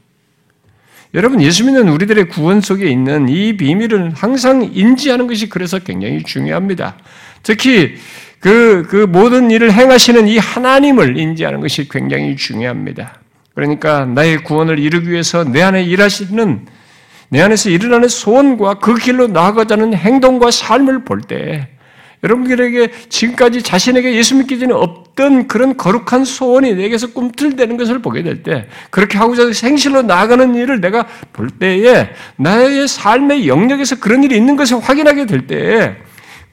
여러분, 1.15 1.41
예수 1.41 1.65
믿는 1.65 1.89
우리들의 1.89 2.29
구원 2.29 2.61
속에 2.61 2.87
있는 2.87 3.29
이 3.29 3.57
비밀을 3.57 4.13
항상 4.17 4.69
인지하는 4.75 5.29
것이 5.29 5.49
그래서 5.49 5.79
굉장히 5.79 6.25
중요합니다. 6.25 6.97
특히 7.45 7.95
그, 8.41 8.85
그 8.89 9.07
모든 9.09 9.51
일을 9.51 9.73
행하시는 9.73 10.27
이 10.27 10.39
하나님을 10.39 11.17
인지하는 11.17 11.61
것이 11.61 11.89
굉장히 11.89 12.35
중요합니다. 12.35 13.21
그러니까 13.55 14.05
나의 14.07 14.43
구원을 14.43 14.81
이루기 14.81 15.11
위해서 15.11 15.45
내 15.45 15.63
안에 15.63 15.85
일하시는 15.85 16.67
내 17.29 17.41
안에서 17.41 17.71
일어나는 17.71 18.09
소원과 18.09 18.81
그 18.81 18.97
길로 18.97 19.29
나아가자는 19.29 19.95
행동과 19.95 20.51
삶을 20.51 21.05
볼 21.05 21.21
때 21.23 21.69
여러분들에게 22.25 22.91
지금까지 23.11 23.63
자신에게 23.63 24.15
예수 24.15 24.35
믿기 24.35 24.59
전에 24.59 24.73
없던 24.73 25.47
그런 25.47 25.77
거룩한 25.77 26.25
소원이 26.25 26.75
내게서 26.75 27.09
꿈틀대는 27.13 27.77
것을 27.77 28.01
보게 28.01 28.23
될 28.23 28.43
때, 28.43 28.67
그렇게 28.91 29.19
하고자 29.19 29.53
생실로 29.53 30.03
나아가는 30.03 30.55
일을 30.55 30.81
내가 30.81 31.07
볼 31.35 31.51
때에, 31.51 32.09
나의 32.37 32.89
삶의 32.89 33.47
영역에서 33.47 33.97
그런 33.97 34.25
일이 34.25 34.37
있는 34.37 34.57
것을 34.57 34.81
확인하게 34.81 35.27
될 35.27 35.47
때에, 35.47 35.97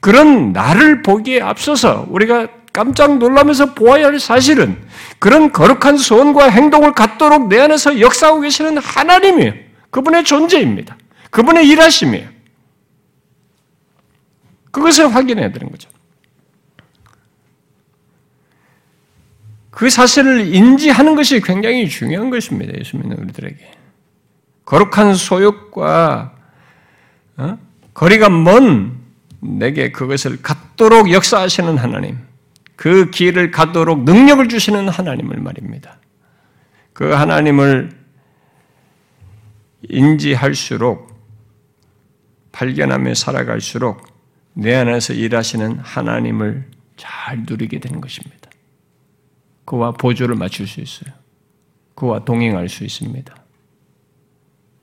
그런 0.00 0.52
나를 0.52 1.02
보기에 1.02 1.40
앞서서 1.40 2.06
우리가 2.10 2.48
깜짝 2.72 3.18
놀라면서 3.18 3.74
보아야 3.74 4.06
할 4.06 4.18
사실은 4.18 4.76
그런 5.18 5.52
거룩한 5.52 5.96
소원과 5.96 6.48
행동을 6.48 6.92
갖도록 6.92 7.48
내 7.48 7.60
안에서 7.60 8.00
역사하고 8.00 8.40
계시는 8.40 8.78
하나님이에요. 8.78 9.52
그분의 9.90 10.24
존재입니다. 10.24 10.96
그분의 11.30 11.68
일하심이에요. 11.68 12.26
그것을 14.72 15.14
확인해야 15.14 15.52
되는 15.52 15.70
거죠. 15.70 15.88
그 19.70 19.88
사실을 19.88 20.54
인지하는 20.54 21.14
것이 21.14 21.40
굉장히 21.40 21.88
중요한 21.88 22.30
것입니다. 22.30 22.72
예수 22.78 22.96
믿는 22.96 23.16
우리들에게. 23.18 23.72
거룩한 24.64 25.14
소욕과 25.14 26.36
어? 27.36 27.58
거리가 27.94 28.28
먼 28.28 28.98
내게 29.40 29.90
그것을 29.90 30.40
갖도록 30.40 31.10
역사하시는 31.10 31.78
하나님, 31.78 32.18
그 32.76 33.10
길을 33.10 33.50
갖도록 33.50 34.04
능력을 34.04 34.48
주시는 34.48 34.88
하나님을 34.88 35.38
말입니다. 35.40 35.98
그 36.92 37.10
하나님을 37.12 37.90
인지할수록 39.88 41.12
발견하며 42.52 43.14
살아갈수록 43.14 44.11
내 44.54 44.74
안에서 44.74 45.14
일하시는 45.14 45.78
하나님을 45.78 46.70
잘 46.96 47.44
누리게 47.48 47.80
되는 47.80 48.00
것입니다. 48.00 48.50
그와 49.64 49.92
보조를 49.92 50.34
맞출 50.36 50.66
수 50.66 50.80
있어요. 50.80 51.14
그와 51.94 52.24
동행할 52.24 52.68
수 52.68 52.84
있습니다. 52.84 53.34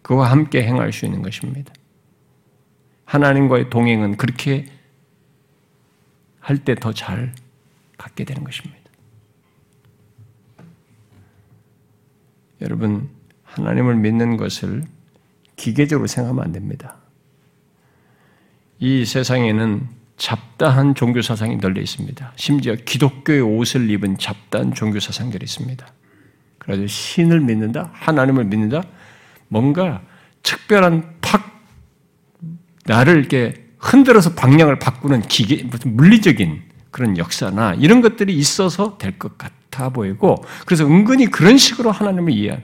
그와 0.02 0.32
함께 0.32 0.64
행할 0.64 0.92
수 0.94 1.06
있는 1.06 1.22
것입니다. 1.22 1.74
하나님과의 3.06 3.70
동행은 3.70 4.18
그렇게 4.18 4.66
할 6.40 6.64
때 6.64 6.74
더 6.76 6.94
잘 6.94 7.36
갖게 7.98 8.24
되는 8.24 8.44
것입니다. 8.44 8.80
여러분, 12.62 13.10
하나님을 13.44 13.96
믿는 13.96 14.38
것을 14.38 14.84
기계적으로 15.56 16.08
생각하면 16.08 16.44
안 16.46 16.52
됩니다. 16.52 16.99
이 18.80 19.06
세상에는 19.06 19.88
잡다한 20.18 20.96
종교 20.96 21.22
사상이 21.22 21.58
널려 21.58 21.82
있습니다. 21.82 22.34
심지어 22.36 22.76
기독교의 22.76 23.42
옷을 23.42 23.90
입은 23.90 24.18
잡다한 24.18 24.74
종교 24.74 25.00
사상들이 25.00 25.44
있습니다. 25.44 25.86
그래서 26.58 26.88
신을 26.88 27.40
믿는다, 27.40 27.90
하나님을 27.94 28.46
믿는다, 28.46 28.84
뭔가 29.48 30.02
특별한 30.44 31.16
팍 31.22 31.64
나를 32.86 33.18
이렇게 33.18 33.66
흔들어서 33.78 34.36
방향을 34.36 34.80
바꾸는 34.80 35.22
기계, 35.22 35.64
무슨 35.64 35.96
물리적인 35.96 36.64
그런 36.92 37.18
역사나 37.18 37.76
이런 37.76 38.02
것들이 38.02 38.36
있어서 38.36 38.98
될 38.98 39.18
것 39.18 39.38
같아 39.38 39.90
보이고, 39.90 40.36
그래서 40.66 40.86
은근히 40.86 41.28
그런 41.28 41.58
식으로 41.58 41.92
하나님을 41.92 42.34
이해한. 42.34 42.64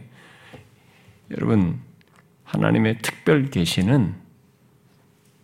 여러분, 1.32 1.80
하나님의 2.44 3.00
특별 3.02 3.50
계시는 3.50 4.25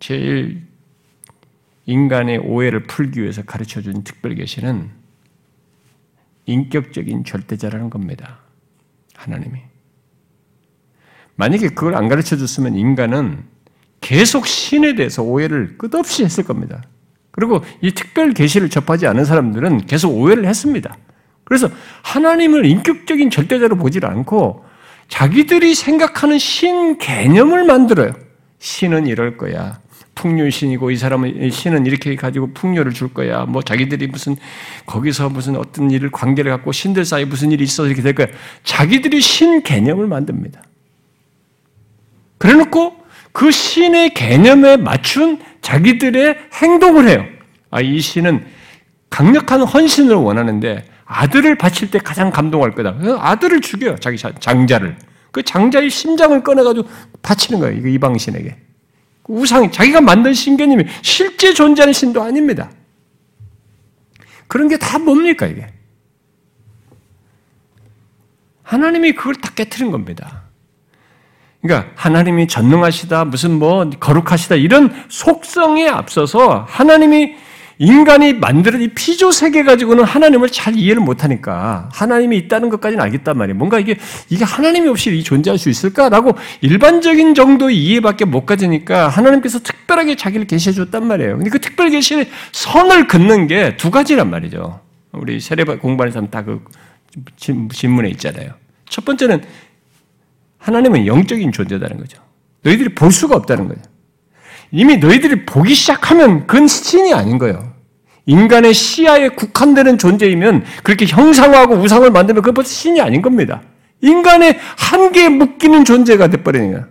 제일 0.01 0.63
인간의 1.85 2.39
오해를 2.39 2.83
풀기 2.83 3.21
위해서 3.21 3.43
가르쳐 3.43 3.81
준 3.81 4.03
특별 4.03 4.33
계시는 4.33 4.89
인격적인 6.47 7.23
절대자라는 7.23 7.91
겁니다. 7.91 8.39
하나님이. 9.15 9.59
만약에 11.35 11.69
그걸 11.69 11.95
안 11.95 12.09
가르쳐 12.09 12.35
줬으면 12.35 12.75
인간은 12.75 13.43
계속 14.01 14.47
신에 14.47 14.95
대해서 14.95 15.21
오해를 15.21 15.77
끝없이 15.77 16.23
했을 16.23 16.43
겁니다. 16.43 16.81
그리고 17.29 17.63
이 17.81 17.91
특별 17.91 18.33
계시를 18.33 18.69
접하지 18.69 19.05
않은 19.05 19.23
사람들은 19.23 19.85
계속 19.85 20.09
오해를 20.09 20.45
했습니다. 20.45 20.97
그래서 21.43 21.69
하나님을 22.03 22.65
인격적인 22.65 23.29
절대자로 23.29 23.75
보질 23.77 24.05
않고 24.05 24.65
자기들이 25.09 25.75
생각하는 25.75 26.39
신 26.39 26.97
개념을 26.97 27.65
만들어요. 27.65 28.13
신은 28.57 29.05
이럴 29.05 29.37
거야. 29.37 29.80
풍류신이고 30.21 30.91
이 30.91 30.97
사람은 30.97 31.49
신은 31.49 31.87
이렇게 31.87 32.15
가지고 32.15 32.53
풍요를 32.53 32.93
줄 32.93 33.11
거야. 33.11 33.45
뭐 33.45 33.63
자기들이 33.63 34.07
무슨 34.07 34.35
거기서 34.85 35.29
무슨 35.29 35.55
어떤 35.55 35.89
일을 35.89 36.11
관계를 36.11 36.51
갖고 36.51 36.71
신들 36.71 37.05
사이 37.05 37.25
무슨 37.25 37.51
일이 37.51 37.63
있어 37.63 37.87
이렇게 37.87 38.03
될 38.03 38.13
거야. 38.13 38.27
자기들이 38.63 39.19
신 39.19 39.63
개념을 39.63 40.05
만듭니다. 40.07 40.61
그래놓고 42.37 42.97
그 43.31 43.49
신의 43.49 44.13
개념에 44.13 44.77
맞춘 44.77 45.39
자기들의 45.61 46.37
행동을 46.53 47.07
해요. 47.07 47.25
아, 47.71 47.81
이 47.81 47.99
신은 47.99 48.45
강력한 49.09 49.61
헌신을 49.63 50.15
원하는데 50.15 50.85
아들을 51.05 51.55
바칠 51.57 51.89
때 51.89 51.99
가장 51.99 52.29
감동할 52.29 52.71
거다. 52.71 52.95
아들을 53.19 53.61
죽여요. 53.61 53.95
자기 53.99 54.17
장자를. 54.17 54.97
그 55.31 55.41
장자의 55.43 55.89
심장을 55.89 56.41
꺼내가지고 56.43 56.87
바치는 57.21 57.59
거예요. 57.59 57.87
이방신에게. 57.87 58.70
우상, 59.31 59.71
자기가 59.71 60.01
만든 60.01 60.33
신개념이 60.33 60.83
실제 61.01 61.53
존재하는 61.53 61.93
신도 61.93 62.21
아닙니다. 62.21 62.69
그런 64.47 64.67
게 64.67 64.77
다 64.77 64.99
뭡니까, 64.99 65.45
이게? 65.47 65.67
하나님이 68.63 69.13
그걸 69.13 69.35
다 69.35 69.51
깨뜨린 69.55 69.91
겁니다. 69.91 70.43
그러니까 71.61 71.91
하나님이 71.95 72.47
전능하시다, 72.47 73.25
무슨 73.25 73.57
뭐 73.59 73.89
거룩하시다 73.89 74.55
이런 74.55 74.91
속성에 75.09 75.87
앞서서 75.87 76.65
하나님이 76.67 77.35
인간이 77.81 78.33
만들은 78.33 78.79
이 78.83 78.89
피조 78.89 79.31
세계 79.31 79.63
가지고는 79.63 80.03
하나님을 80.03 80.49
잘 80.49 80.75
이해를 80.75 81.01
못하니까 81.01 81.89
하나님이 81.91 82.37
있다는 82.37 82.69
것까지는 82.69 83.03
알겠단 83.03 83.35
말이에요. 83.35 83.57
뭔가 83.57 83.79
이게 83.79 83.95
이게 84.29 84.43
하나님이 84.43 84.87
없이 84.87 85.23
존재할 85.23 85.57
수 85.57 85.67
있을까라고 85.67 86.33
일반적인 86.61 87.33
정도의 87.33 87.75
이해밖에 87.83 88.25
못 88.25 88.45
가지니까 88.45 89.07
하나님께서 89.07 89.57
특별하게 89.57 90.15
자기를 90.15 90.45
계시해 90.45 90.73
줬단 90.75 91.07
말이에요. 91.07 91.37
근데 91.37 91.49
그 91.49 91.59
특별 91.59 91.89
계시의 91.89 92.29
선을 92.51 93.07
긋는 93.07 93.47
게 93.47 93.75
두 93.77 93.89
가지란 93.89 94.29
말이죠. 94.29 94.79
우리 95.11 95.39
세례 95.39 95.63
공부하는 95.63 96.11
사람 96.11 96.29
다 96.29 96.43
그 96.43 96.63
질문에 97.37 98.09
있잖아요. 98.09 98.51
첫 98.89 99.03
번째는 99.05 99.41
하나님은 100.59 101.07
영적인 101.07 101.51
존재다는 101.51 101.97
거죠. 101.97 102.21
너희들이 102.61 102.93
볼 102.93 103.11
수가 103.11 103.35
없다는 103.37 103.67
거죠. 103.69 103.81
이미 104.71 104.97
너희들이 104.97 105.45
보기 105.47 105.73
시작하면 105.73 106.45
그건 106.47 106.67
신이 106.67 107.11
아닌 107.13 107.37
거예요. 107.39 107.70
인간의 108.25 108.73
시야에 108.73 109.29
국한되는 109.29 109.97
존재이면 109.97 110.63
그렇게 110.83 111.05
형상화하고 111.05 111.75
우상을 111.75 112.09
만들면 112.09 112.43
그건 112.43 112.63
신이 112.63 113.01
아닌 113.01 113.21
겁니다. 113.21 113.61
인간의 114.01 114.59
한계에 114.77 115.29
묶이는 115.29 115.85
존재가 115.85 116.27
돼버리는 116.27 116.71
거야. 116.71 116.87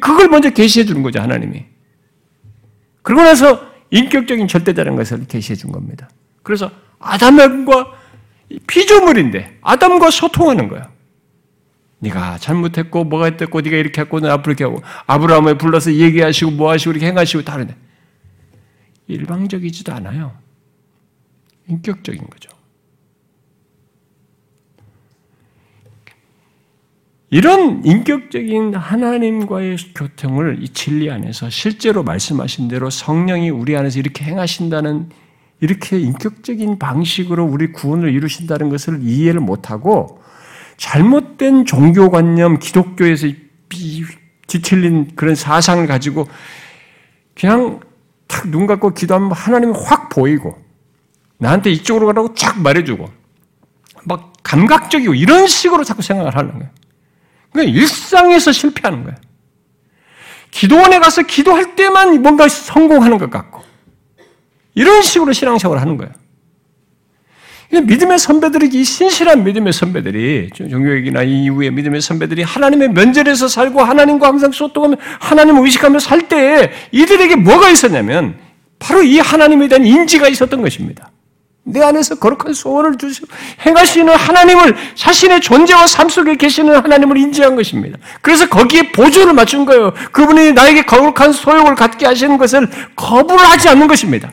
그걸 0.00 0.28
먼저 0.28 0.50
계시해 0.50 0.84
주는 0.84 1.02
거죠, 1.02 1.20
하나님이. 1.20 1.64
그러고 3.02 3.22
나서 3.22 3.66
인격적인 3.90 4.48
절대자라는 4.48 4.96
것을 4.96 5.26
계시해 5.26 5.56
준 5.56 5.72
겁니다. 5.72 6.08
그래서 6.42 6.70
아담과 6.98 7.92
피조물인데 8.66 9.58
아담과 9.60 10.10
소통하는 10.10 10.68
거야. 10.68 10.90
네가 11.98 12.38
잘못했고 12.38 13.04
뭐가 13.04 13.26
했고 13.38 13.60
네가 13.60 13.76
이렇게 13.76 14.00
했고 14.00 14.20
너 14.20 14.30
앞으로 14.30 14.52
이렇게 14.52 14.64
하고 14.64 14.82
아브라함을 15.06 15.58
불러서 15.58 15.92
얘기하시고 15.94 16.50
뭐 16.52 16.70
하시고 16.70 16.92
이렇게 16.92 17.06
행하시고 17.06 17.44
다른데 17.44 17.76
일방적이지도 19.06 19.92
않아요. 19.92 20.41
인격적인 21.72 22.28
거죠. 22.28 22.50
이런 27.30 27.82
인격적인 27.82 28.74
하나님과의 28.74 29.78
교통을 29.94 30.62
이 30.62 30.68
진리 30.68 31.10
안에서 31.10 31.48
실제로 31.48 32.02
말씀하신 32.02 32.68
대로 32.68 32.90
성령이 32.90 33.48
우리 33.48 33.74
안에서 33.74 33.98
이렇게 33.98 34.26
행하신다는 34.26 35.08
이렇게 35.60 35.98
인격적인 35.98 36.78
방식으로 36.78 37.44
우리 37.46 37.72
구원을 37.72 38.12
이루신다는 38.12 38.68
것을 38.68 38.98
이해를 39.02 39.40
못하고 39.40 40.20
잘못된 40.76 41.64
종교관념, 41.64 42.58
기독교에서 42.58 43.28
뒤틀린 44.46 45.12
그런 45.14 45.34
사상을 45.34 45.86
가지고 45.86 46.28
그냥 47.34 47.80
탁 48.26 48.48
눈 48.48 48.66
감고 48.66 48.94
기도하면 48.94 49.32
하나님이 49.32 49.72
확 49.84 50.08
보이고 50.08 50.61
나한테 51.42 51.70
이쪽으로 51.70 52.06
가라고 52.06 52.34
쫙 52.34 52.60
말해주고 52.60 53.10
막 54.04 54.32
감각적이고 54.44 55.14
이런 55.14 55.48
식으로 55.48 55.82
자꾸 55.82 56.00
생각을 56.00 56.36
하는 56.36 56.52
거예요. 56.52 56.70
그러니까 57.50 57.78
일상에서 57.78 58.52
실패하는 58.52 59.02
거예요. 59.02 59.16
기도원에 60.52 61.00
가서 61.00 61.22
기도할 61.22 61.74
때만 61.74 62.22
뭔가 62.22 62.46
성공하는 62.46 63.18
것 63.18 63.30
같고 63.30 63.62
이런 64.74 65.02
식으로 65.02 65.32
신앙생활을 65.32 65.82
하는 65.82 65.96
거예요. 65.96 66.12
믿음의 67.72 68.18
선배들이 68.18 68.68
이 68.68 68.84
신실한 68.84 69.44
믿음의 69.44 69.72
선배들이 69.72 70.50
종교얘기나 70.54 71.22
이후의 71.22 71.70
믿음의 71.72 72.02
선배들이 72.02 72.42
하나님의 72.42 72.90
면전에서 72.90 73.48
살고 73.48 73.82
하나님과 73.82 74.28
항상 74.28 74.52
소통하며 74.52 74.96
하나님을 75.20 75.64
의식하며 75.64 75.98
살때 75.98 76.70
이들에게 76.92 77.36
뭐가 77.36 77.70
있었냐면 77.70 78.38
바로 78.78 79.02
이 79.02 79.18
하나님에 79.18 79.68
대한 79.68 79.86
인지가 79.86 80.28
있었던 80.28 80.60
것입니다. 80.60 81.11
내 81.64 81.80
안에서 81.82 82.16
거룩한 82.16 82.54
소원을 82.54 82.98
주시고 82.98 83.28
행하시는 83.64 84.12
하나님을 84.12 84.76
자신의 84.94 85.40
존재와 85.40 85.86
삶 85.86 86.08
속에 86.08 86.36
계시는 86.36 86.74
하나님을 86.74 87.16
인지한 87.16 87.54
것입니다. 87.54 87.98
그래서 88.20 88.48
거기에 88.48 88.90
보조를 88.90 89.32
맞춘 89.32 89.64
거예요. 89.64 89.92
그분이 90.10 90.52
나에게 90.52 90.82
거룩한 90.82 91.32
소욕을 91.32 91.76
갖게 91.76 92.06
하시는 92.06 92.36
것을 92.36 92.68
거부를 92.96 93.44
하지 93.44 93.68
않는 93.68 93.86
것입니다. 93.86 94.32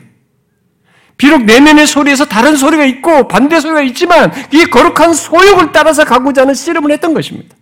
비록 1.16 1.44
내면의 1.44 1.86
소리에서 1.86 2.24
다른 2.24 2.56
소리가 2.56 2.84
있고 2.84 3.28
반대 3.28 3.60
소리가 3.60 3.82
있지만 3.82 4.32
이 4.52 4.64
거룩한 4.64 5.12
소욕을 5.12 5.70
따라서 5.70 6.04
가고자 6.04 6.42
하는 6.42 6.54
씨름을 6.54 6.90
했던 6.90 7.14
것입니다. 7.14 7.54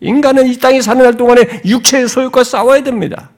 인간은 0.00 0.46
이 0.46 0.58
땅에 0.58 0.80
사는 0.80 1.04
날 1.04 1.16
동안에 1.16 1.60
육체의 1.64 2.08
소욕과 2.08 2.42
싸워야 2.42 2.82
됩니다. 2.82 3.31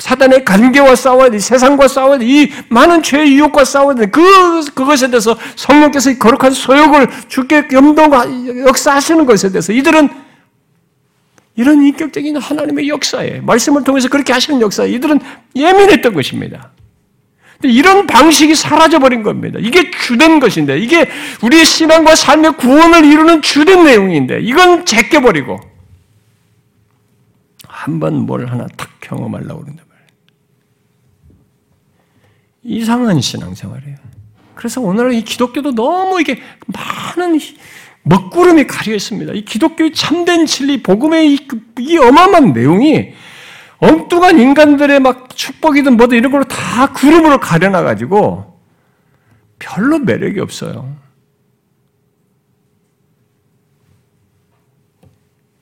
사단의 0.00 0.44
관계와 0.44 0.96
싸워야 0.96 1.30
돼. 1.30 1.38
세상과 1.38 1.86
싸워야 1.88 2.18
돼. 2.18 2.26
이 2.26 2.50
많은 2.68 3.02
죄의 3.02 3.32
유혹과 3.34 3.64
싸워야 3.64 3.94
돼. 3.94 4.06
그, 4.06 4.64
그것에 4.74 5.08
대해서 5.08 5.36
성령께서 5.56 6.16
거룩한 6.18 6.52
소욕을 6.52 7.08
주께 7.28 7.68
염동, 7.72 8.10
역사하시는 8.66 9.24
것에 9.26 9.50
대해서 9.50 9.72
이들은 9.72 10.08
이런 11.56 11.82
인격적인 11.82 12.36
하나님의 12.38 12.88
역사에, 12.88 13.40
말씀을 13.40 13.84
통해서 13.84 14.08
그렇게 14.08 14.32
하시는 14.32 14.60
역사에 14.60 14.88
이들은 14.90 15.20
예민했던 15.54 16.14
것입니다. 16.14 16.70
이런 17.62 18.06
방식이 18.06 18.54
사라져버린 18.54 19.22
겁니다. 19.22 19.58
이게 19.60 19.90
주된 19.90 20.40
것인데, 20.40 20.78
이게 20.78 21.06
우리의 21.42 21.66
신앙과 21.66 22.14
삶의 22.14 22.52
구원을 22.56 23.04
이루는 23.04 23.42
주된 23.42 23.84
내용인데, 23.84 24.40
이건 24.40 24.86
제껴버리고, 24.86 25.60
한 27.68 27.98
번 27.98 28.14
뭘 28.26 28.46
하나 28.46 28.66
탁 28.76 28.88
경험하려고 29.00 29.64
말 29.64 29.89
이상한 32.62 33.20
신앙생활이에요. 33.20 33.96
그래서 34.54 34.80
오늘 34.80 35.12
이 35.14 35.22
기독교도 35.22 35.74
너무 35.74 36.20
이게 36.20 36.38
많은 36.66 37.38
먹구름이 38.02 38.66
가려 38.66 38.94
있습니다. 38.94 39.32
이 39.32 39.44
기독교의 39.44 39.92
참된 39.92 40.46
진리, 40.46 40.82
복음의 40.82 41.34
이, 41.34 41.38
이 41.78 41.98
어마어마한 41.98 42.52
내용이 42.52 43.14
엉뚱한 43.78 44.38
인간들의 44.38 45.00
막 45.00 45.34
축복이든 45.34 45.96
뭐든 45.96 46.18
이런 46.18 46.30
걸로 46.30 46.44
다 46.44 46.92
그룹으로 46.92 47.40
가려놔가지고 47.40 48.60
별로 49.58 49.98
매력이 49.98 50.40
없어요. 50.40 50.96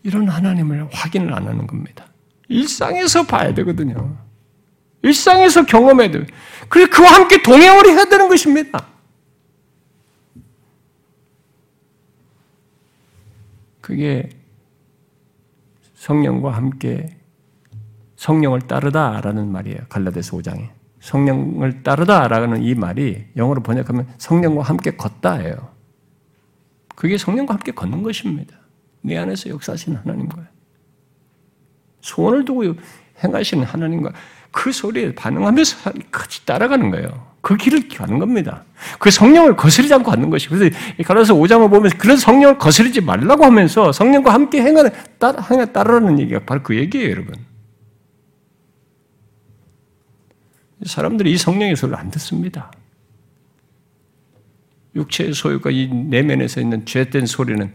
이런 0.02 0.28
하나님을 0.28 0.88
확인을 0.90 1.32
안 1.34 1.46
하는 1.46 1.66
겁니다. 1.66 2.06
일상에서 2.48 3.24
봐야 3.24 3.52
되거든요. 3.54 4.16
일상에서 5.02 5.64
경험해야 5.64 6.10
돼요. 6.10 6.24
그래 6.68 6.86
그와 6.86 7.14
함께 7.14 7.42
동행을 7.42 7.86
해야 7.86 8.04
되는 8.04 8.28
것입니다. 8.28 8.86
그게 13.80 14.28
성령과 15.94 16.50
함께 16.50 17.16
성령을 18.16 18.62
따르다라는 18.62 19.50
말이에요. 19.50 19.78
갈라데스 19.88 20.32
5장에. 20.32 20.70
성령을 21.00 21.82
따르다라는 21.82 22.62
이 22.62 22.74
말이 22.74 23.26
영어로 23.36 23.62
번역하면 23.62 24.08
성령과 24.18 24.62
함께 24.62 24.96
걷다예요. 24.96 25.72
그게 26.96 27.16
성령과 27.16 27.54
함께 27.54 27.72
걷는 27.72 28.02
것입니다. 28.02 28.58
내 29.00 29.16
안에서 29.16 29.48
역사하시는 29.50 29.98
하나님과 29.98 30.48
소원을 32.00 32.44
두고 32.44 32.74
행하시는 33.22 33.64
하나님과 33.64 34.12
그 34.50 34.72
소리에 34.72 35.14
반응하면서 35.14 35.92
같이 36.10 36.44
따라가는 36.46 36.90
거예요. 36.90 37.28
그 37.40 37.56
길을 37.56 37.88
가는 37.88 38.18
겁니다. 38.18 38.64
그 38.98 39.10
성령을 39.10 39.56
거스르지 39.56 39.94
않고 39.94 40.10
가는 40.10 40.28
것이. 40.30 40.48
그래서 40.48 40.76
가라서 41.04 41.34
5장을 41.34 41.70
보면 41.70 41.90
그런 41.92 42.16
성령을 42.16 42.58
거스르지 42.58 43.00
말라고 43.00 43.44
하면서 43.44 43.92
성령과 43.92 44.32
함께 44.32 44.60
행하는, 44.60 44.90
따라, 45.18 45.42
따르라는 45.64 46.18
얘기가 46.20 46.40
바로 46.44 46.62
그 46.62 46.76
얘기예요, 46.76 47.10
여러분. 47.10 47.34
사람들이 50.84 51.32
이 51.32 51.38
성령의 51.38 51.76
소리를 51.76 51.98
안 51.98 52.10
듣습니다. 52.10 52.70
육체의 54.94 55.32
소유가 55.32 55.70
이 55.70 55.88
내면에서 55.88 56.60
있는 56.60 56.84
죄된 56.84 57.26
소리는 57.26 57.72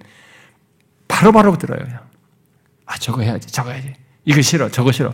바로바로 1.07 1.51
바로 1.51 1.57
들어요. 1.57 1.99
아, 2.85 2.97
저거 2.97 3.21
해야지, 3.21 3.47
저거 3.47 3.71
해야지. 3.71 3.93
이거 4.25 4.41
싫어, 4.41 4.69
저거 4.69 4.91
싫어. 4.91 5.13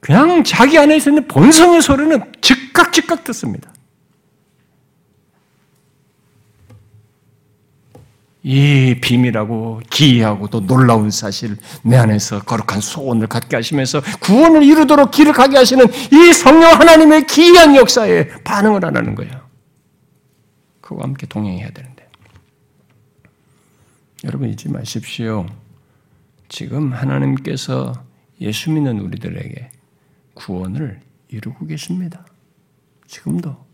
그냥 0.00 0.44
자기 0.44 0.78
안에 0.78 0.96
있는 0.96 1.26
본성의 1.26 1.82
소리는 1.82 2.32
즉각 2.40 2.92
즉각 2.92 3.24
듣습니다. 3.24 3.72
이 8.42 8.96
비밀하고 9.02 9.82
기이하고 9.90 10.48
또 10.48 10.64
놀라운 10.64 11.10
사실 11.10 11.56
내 11.82 11.96
안에서 11.96 12.40
거룩한 12.44 12.80
소원을 12.80 13.26
갖게 13.26 13.56
하시면서 13.56 14.00
구원을 14.20 14.62
이루도록 14.62 15.10
길을 15.10 15.32
가게 15.32 15.56
하시는 15.58 15.84
이 16.12 16.32
성령 16.32 16.70
하나님의 16.70 17.26
기이한 17.26 17.76
역사에 17.76 18.28
반응을 18.44 18.84
안 18.84 18.96
하는 18.96 19.14
거예요. 19.14 19.48
그와 20.80 21.02
함께 21.02 21.26
동행해야 21.26 21.70
되는데. 21.70 22.08
여러분 24.24 24.48
잊지 24.48 24.70
마십시오. 24.70 25.44
지금 26.48 26.92
하나님께서 26.92 27.92
예수 28.40 28.70
믿는 28.70 29.00
우리들에게 29.00 29.70
구원을 30.38 31.00
이루고 31.28 31.66
계십니다. 31.66 32.24
지금도. 33.06 33.66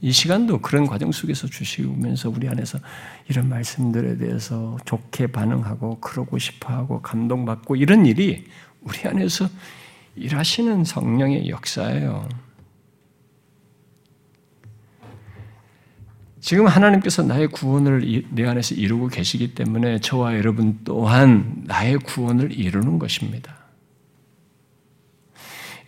이 0.00 0.12
시간도 0.12 0.60
그런 0.60 0.86
과정 0.86 1.10
속에서 1.10 1.48
주시면서 1.48 2.30
우리 2.30 2.48
안에서 2.48 2.78
이런 3.28 3.48
말씀들에 3.48 4.16
대해서 4.18 4.76
좋게 4.84 5.28
반응하고 5.28 5.98
그러고 6.00 6.38
싶어 6.38 6.72
하고 6.72 7.02
감동받고 7.02 7.76
이런 7.76 8.06
일이 8.06 8.46
우리 8.80 8.98
안에서 9.04 9.48
일하시는 10.14 10.84
성령의 10.84 11.48
역사예요. 11.48 12.28
지금 16.40 16.66
하나님께서 16.66 17.24
나의 17.24 17.48
구원을 17.48 18.24
내 18.30 18.46
안에서 18.46 18.74
이루고 18.76 19.08
계시기 19.08 19.54
때문에 19.54 19.98
저와 19.98 20.36
여러분 20.36 20.78
또한 20.84 21.64
나의 21.66 21.98
구원을 21.98 22.52
이루는 22.52 22.98
것입니다. 22.98 23.57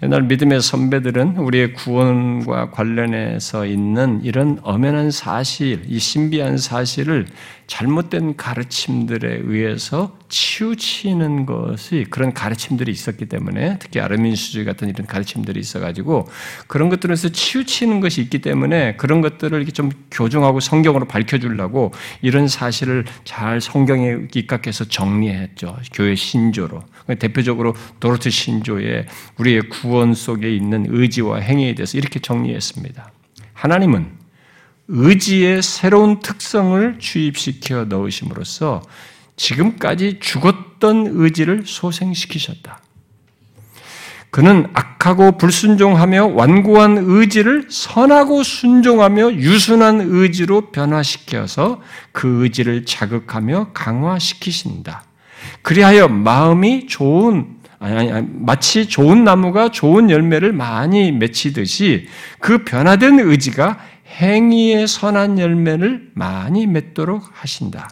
옛날 0.02 0.22
믿음의 0.22 0.62
선배들은 0.62 1.36
우리의 1.36 1.74
구원과 1.74 2.70
관련해서 2.70 3.66
있는 3.66 4.20
이런 4.24 4.58
엄연한 4.62 5.10
사실, 5.10 5.82
이 5.86 5.98
신비한 5.98 6.56
사실을 6.56 7.26
잘못된 7.66 8.36
가르침들에 8.36 9.42
의해서 9.44 10.16
치우치는 10.30 11.44
것이 11.44 12.06
그런 12.08 12.32
가르침들이 12.32 12.90
있었기 12.90 13.26
때문에 13.26 13.76
특히 13.78 14.00
아르민수주의 14.00 14.64
같은 14.64 14.88
이런 14.88 15.06
가르침들이 15.06 15.60
있어가지고 15.60 16.28
그런 16.66 16.88
것들에서 16.88 17.28
치우치는 17.28 18.00
것이 18.00 18.22
있기 18.22 18.40
때문에 18.40 18.96
그런 18.96 19.20
것들을 19.20 19.56
이렇게 19.56 19.70
좀 19.70 19.90
교정하고 20.10 20.60
성경으로 20.60 21.06
밝혀주려고 21.06 21.92
이런 22.22 22.48
사실을 22.48 23.04
잘 23.24 23.60
성경에 23.60 24.16
입각해서 24.34 24.86
정리했죠. 24.86 25.76
교회 25.92 26.14
신조로. 26.14 26.82
대표적으로 27.16 27.74
도르트 28.00 28.30
신조의 28.30 29.06
우리의 29.38 29.68
구원 29.68 30.14
속에 30.14 30.54
있는 30.54 30.86
의지와 30.88 31.38
행위에 31.38 31.74
대해서 31.74 31.98
이렇게 31.98 32.20
정리했습니다. 32.20 33.12
하나님은 33.52 34.18
의지의 34.88 35.62
새로운 35.62 36.20
특성을 36.20 36.98
주입시켜 36.98 37.84
넣으심으로써 37.84 38.82
지금까지 39.36 40.18
죽었던 40.20 41.06
의지를 41.10 41.62
소생시키셨다. 41.64 42.80
그는 44.30 44.68
악하고 44.74 45.38
불순종하며 45.38 46.28
완고한 46.28 46.98
의지를 46.98 47.66
선하고 47.68 48.42
순종하며 48.44 49.34
유순한 49.34 50.00
의지로 50.00 50.70
변화시켜서 50.70 51.80
그 52.12 52.44
의지를 52.44 52.84
자극하며 52.84 53.72
강화시키신다. 53.72 55.04
그리하여 55.62 56.08
마음이 56.08 56.86
좋은 56.86 57.60
아니, 57.80 58.12
아니, 58.12 58.28
마치 58.30 58.86
좋은 58.86 59.24
나무가 59.24 59.70
좋은 59.70 60.10
열매를 60.10 60.52
많이 60.52 61.12
맺히듯이 61.12 62.08
그 62.38 62.64
변화된 62.64 63.18
의지가 63.20 63.78
행위의 64.06 64.86
선한 64.86 65.38
열매를 65.38 66.10
많이 66.14 66.66
맺도록 66.66 67.24
하신다. 67.32 67.88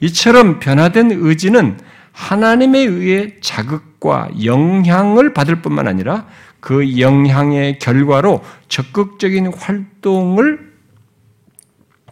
이처럼 0.00 0.60
변화된 0.60 1.10
의지는 1.12 1.78
하나님에 2.12 2.80
의해 2.80 3.34
자극과 3.40 4.28
영향을 4.44 5.32
받을 5.32 5.62
뿐만 5.62 5.88
아니라 5.88 6.26
그 6.60 6.98
영향의 6.98 7.78
결과로 7.78 8.42
적극적인 8.68 9.54
활동을 9.54 10.72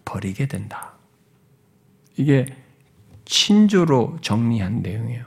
벌이게 0.04 0.46
된다. 0.46 0.92
이게 2.16 2.46
친조로 3.32 4.18
정리한 4.20 4.82
내용이에요. 4.82 5.24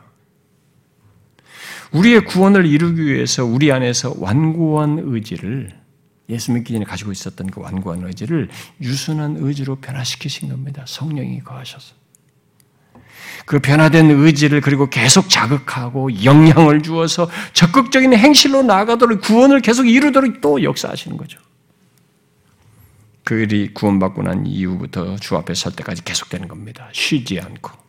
우리의 1.91 2.25
구원을 2.25 2.67
이루기 2.67 3.03
위해서 3.03 3.43
우리 3.43 3.71
안에서 3.71 4.13
완고한 4.19 4.99
의지를 5.01 5.71
예수 6.29 6.51
믿기 6.51 6.73
전에 6.73 6.85
가지고 6.85 7.11
있었던 7.11 7.49
그 7.49 7.61
완고한 7.61 8.03
의지를 8.03 8.49
유순한 8.79 9.37
의지로 9.39 9.77
변화시키신 9.77 10.49
겁니다. 10.49 10.83
성령이 10.87 11.39
거하셔서. 11.39 11.95
그 13.47 13.59
변화된 13.59 14.11
의지를 14.11 14.61
그리고 14.61 14.87
계속 14.89 15.27
자극하고 15.27 16.23
영향을 16.23 16.83
주어서 16.83 17.29
적극적인 17.53 18.13
행실로 18.13 18.61
나아가도록 18.61 19.21
구원을 19.21 19.61
계속 19.61 19.87
이루도록 19.87 20.41
또 20.41 20.61
역사하시는 20.61 21.17
거죠. 21.17 21.39
그 23.23 23.39
일이 23.39 23.73
구원받고 23.73 24.21
난 24.21 24.45
이후부터 24.45 25.15
주 25.17 25.35
앞에 25.35 25.55
설 25.55 25.75
때까지 25.75 26.03
계속되는 26.03 26.47
겁니다. 26.47 26.89
쉬지 26.91 27.39
않고 27.39 27.84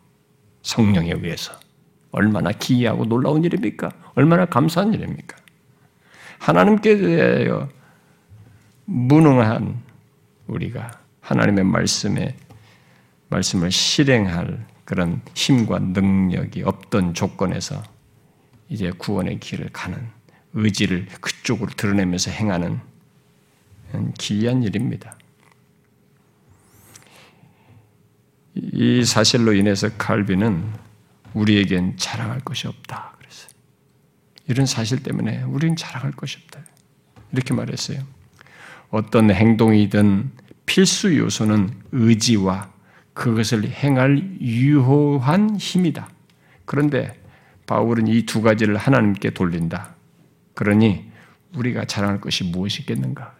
성령에 0.67 1.13
의해서 1.13 1.57
얼마나 2.11 2.51
기이하고 2.51 3.05
놀라운 3.05 3.43
일입니까? 3.43 3.89
얼마나 4.15 4.45
감사한 4.45 4.93
일입니까? 4.93 5.37
하나님께 6.39 6.97
대하여 6.97 7.69
무능한 8.85 9.81
우리가 10.47 10.91
하나님의 11.21 11.63
말씀에 11.63 12.35
말씀을 13.29 13.71
실행할 13.71 14.65
그런 14.85 15.21
힘과 15.33 15.79
능력이 15.79 16.63
없던 16.63 17.13
조건에서 17.13 17.81
이제 18.69 18.91
구원의 18.91 19.39
길을 19.39 19.69
가는 19.71 19.97
의지를 20.53 21.07
그쪽으로 21.21 21.71
드러내면서 21.71 22.31
행하는 22.31 22.79
기이한 24.17 24.63
일입니다. 24.63 25.16
이 28.73 29.03
사실로 29.05 29.53
인해서 29.53 29.89
칼빈은 29.97 30.63
우리에겐 31.33 31.97
자랑할 31.97 32.39
것이 32.41 32.67
없다. 32.67 33.13
그랬어요. 33.17 33.51
이런 34.47 34.65
사실 34.65 35.03
때문에 35.03 35.43
우리는 35.43 35.75
자랑할 35.75 36.11
것이 36.11 36.37
없다. 36.43 36.61
이렇게 37.31 37.53
말했어요. 37.53 37.99
어떤 38.89 39.29
행동이든 39.31 40.31
필수 40.65 41.15
요소는 41.17 41.69
의지와 41.91 42.71
그것을 43.13 43.67
행할 43.69 44.17
유효한 44.41 45.57
힘이다. 45.57 46.09
그런데 46.65 47.19
바울은 47.65 48.07
이 48.07 48.25
두 48.25 48.41
가지를 48.41 48.77
하나님께 48.77 49.31
돌린다. 49.31 49.95
그러니 50.53 51.11
우리가 51.55 51.85
자랑할 51.85 52.21
것이 52.21 52.43
무엇이 52.45 52.85
겠는가? 52.85 53.35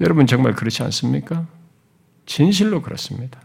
여러분 0.00 0.26
정말 0.26 0.54
그렇지 0.54 0.82
않습니까? 0.84 1.46
진실로 2.26 2.82
그렇습니다. 2.82 3.40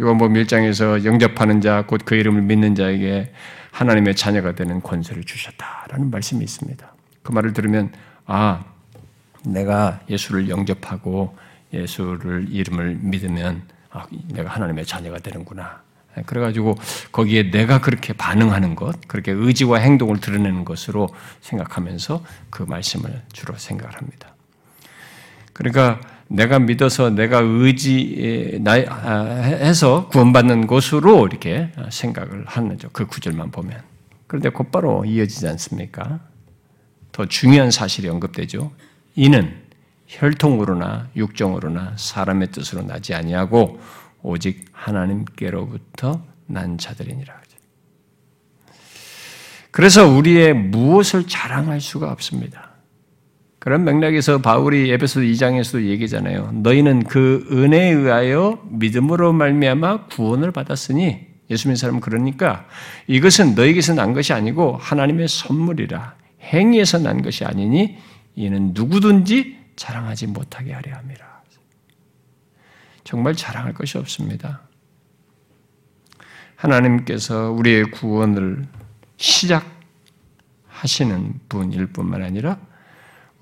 요한복음 0.00 0.34
1장에서 0.34 1.04
영접하는 1.04 1.60
자, 1.60 1.84
곧 1.86 2.04
그 2.04 2.16
이름을 2.16 2.42
믿는 2.42 2.74
자에게 2.74 3.32
하나님의 3.70 4.16
자녀가 4.16 4.54
되는 4.54 4.80
권세를 4.82 5.24
주셨다라는 5.24 6.10
말씀이 6.10 6.42
있습니다. 6.42 6.92
그 7.22 7.32
말을 7.32 7.52
들으면 7.52 7.92
아 8.26 8.64
내가 9.44 10.00
예수를 10.08 10.48
영접하고 10.48 11.36
예수를 11.72 12.48
이름을 12.50 12.98
믿으면 13.00 13.62
아, 13.90 14.06
내가 14.32 14.50
하나님의 14.50 14.86
자녀가 14.86 15.18
되는구나. 15.18 15.82
그래가지고 16.26 16.76
거기에 17.10 17.50
내가 17.50 17.80
그렇게 17.80 18.12
반응하는 18.12 18.76
것, 18.76 18.96
그렇게 19.08 19.32
의지와 19.32 19.78
행동을 19.78 20.20
드러내는 20.20 20.64
것으로 20.64 21.08
생각하면서 21.40 22.24
그 22.50 22.62
말씀을 22.62 23.22
주로 23.32 23.56
생각을 23.56 23.96
합니다. 23.96 24.33
그러니까 25.54 26.00
내가 26.28 26.58
믿어서 26.58 27.08
내가 27.08 27.40
의지해서 27.40 28.58
구원받는 30.08 30.66
것으로 30.66 31.26
이렇게 31.26 31.72
생각을 31.90 32.44
하는 32.46 32.68
거죠. 32.70 32.90
그 32.92 33.06
구절만 33.06 33.50
보면. 33.50 33.80
그런데 34.26 34.50
곧바로 34.50 35.06
이어지지 35.06 35.48
않습니까? 35.48 36.20
더 37.12 37.24
중요한 37.26 37.70
사실이 37.70 38.08
언급되죠. 38.08 38.72
이는 39.14 39.62
혈통으로나 40.08 41.08
육정으로나 41.16 41.94
사람의 41.96 42.50
뜻으로 42.50 42.82
나지 42.82 43.14
아니하고 43.14 43.80
오직 44.22 44.66
하나님께로부터 44.72 46.22
난 46.46 46.76
자들이니라. 46.76 47.44
그래서 49.70 50.06
우리의 50.06 50.54
무엇을 50.54 51.26
자랑할 51.26 51.80
수가 51.80 52.12
없습니다. 52.12 52.73
그런 53.64 53.84
맥락에서 53.84 54.42
바울이 54.42 54.90
에베소 54.90 55.20
2장에서도 55.20 55.86
얘기잖아요. 55.86 56.52
너희는 56.52 57.04
그 57.04 57.48
은혜에 57.50 57.92
의하여 57.92 58.62
믿음으로 58.68 59.32
말미암아 59.32 60.08
구원을 60.08 60.52
받았으니 60.52 61.26
예수 61.48 61.68
믿는 61.68 61.76
사람은 61.76 62.00
그러니까 62.00 62.68
이것은 63.06 63.54
너희에게서 63.54 63.94
난 63.94 64.12
것이 64.12 64.34
아니고 64.34 64.76
하나님의 64.76 65.28
선물이라 65.28 66.14
행위에서 66.42 66.98
난 66.98 67.22
것이 67.22 67.46
아니니 67.46 67.96
이는 68.34 68.72
누구든지 68.74 69.56
자랑하지 69.76 70.26
못하게 70.26 70.74
하려 70.74 70.96
함이라. 70.96 71.24
정말 73.02 73.34
자랑할 73.34 73.72
것이 73.72 73.96
없습니다. 73.96 74.60
하나님께서 76.56 77.50
우리의 77.52 77.84
구원을 77.92 78.66
시작하시는 79.16 79.72
분일 81.48 81.86
뿐만 81.86 82.22
아니라 82.22 82.58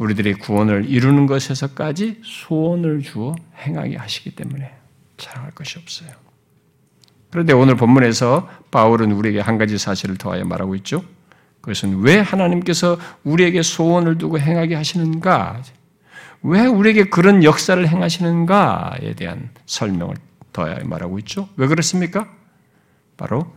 우리들의 0.03 0.35
구원을 0.35 0.87
이루는 0.89 1.27
것에서까지 1.27 2.21
소원을 2.25 3.03
주어 3.03 3.37
행하게 3.59 3.97
하시기 3.97 4.35
때문에 4.35 4.75
자랑할 5.17 5.53
것이 5.53 5.79
없어요. 5.79 6.11
그런데 7.31 7.53
오늘 7.53 7.77
본문에서 7.77 8.49
바울은 8.71 9.13
우리에게 9.13 9.41
한 9.41 9.59
가지 9.59 9.79
사실을 9.79 10.17
더하여 10.17 10.45
말하고 10.45 10.75
있죠. 10.77 11.05
그것은 11.61 12.01
왜 12.01 12.19
하나님께서 12.19 12.99
우리에게 13.23 13.63
소원을 13.63 14.19
두고 14.19 14.39
행하게 14.39 14.75
하시는가? 14.75 15.63
왜 16.43 16.67
우리에게 16.67 17.05
그런 17.05 17.45
역사를 17.45 17.87
행하시는가에 17.87 19.15
대한 19.15 19.51
설명을 19.67 20.17
더하여 20.53 20.85
말하고 20.85 21.21
있죠. 21.21 21.49
왜 21.57 21.69
그렇습니까? 21.69 22.29
바로 23.17 23.55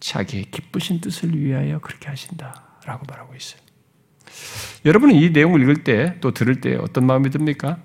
자기의 0.00 0.46
기쁘신 0.50 1.00
뜻을 1.00 1.38
위하여 1.38 1.78
그렇게 1.78 2.08
하신다라고 2.08 3.06
말하고 3.08 3.34
있어요. 3.36 3.63
여러분은 4.84 5.14
이 5.14 5.30
내용을 5.30 5.62
읽을 5.62 5.84
때 5.84 6.14
또 6.20 6.32
들을 6.32 6.60
때 6.60 6.76
어떤 6.76 7.06
마음이 7.06 7.30
듭니까? 7.30 7.78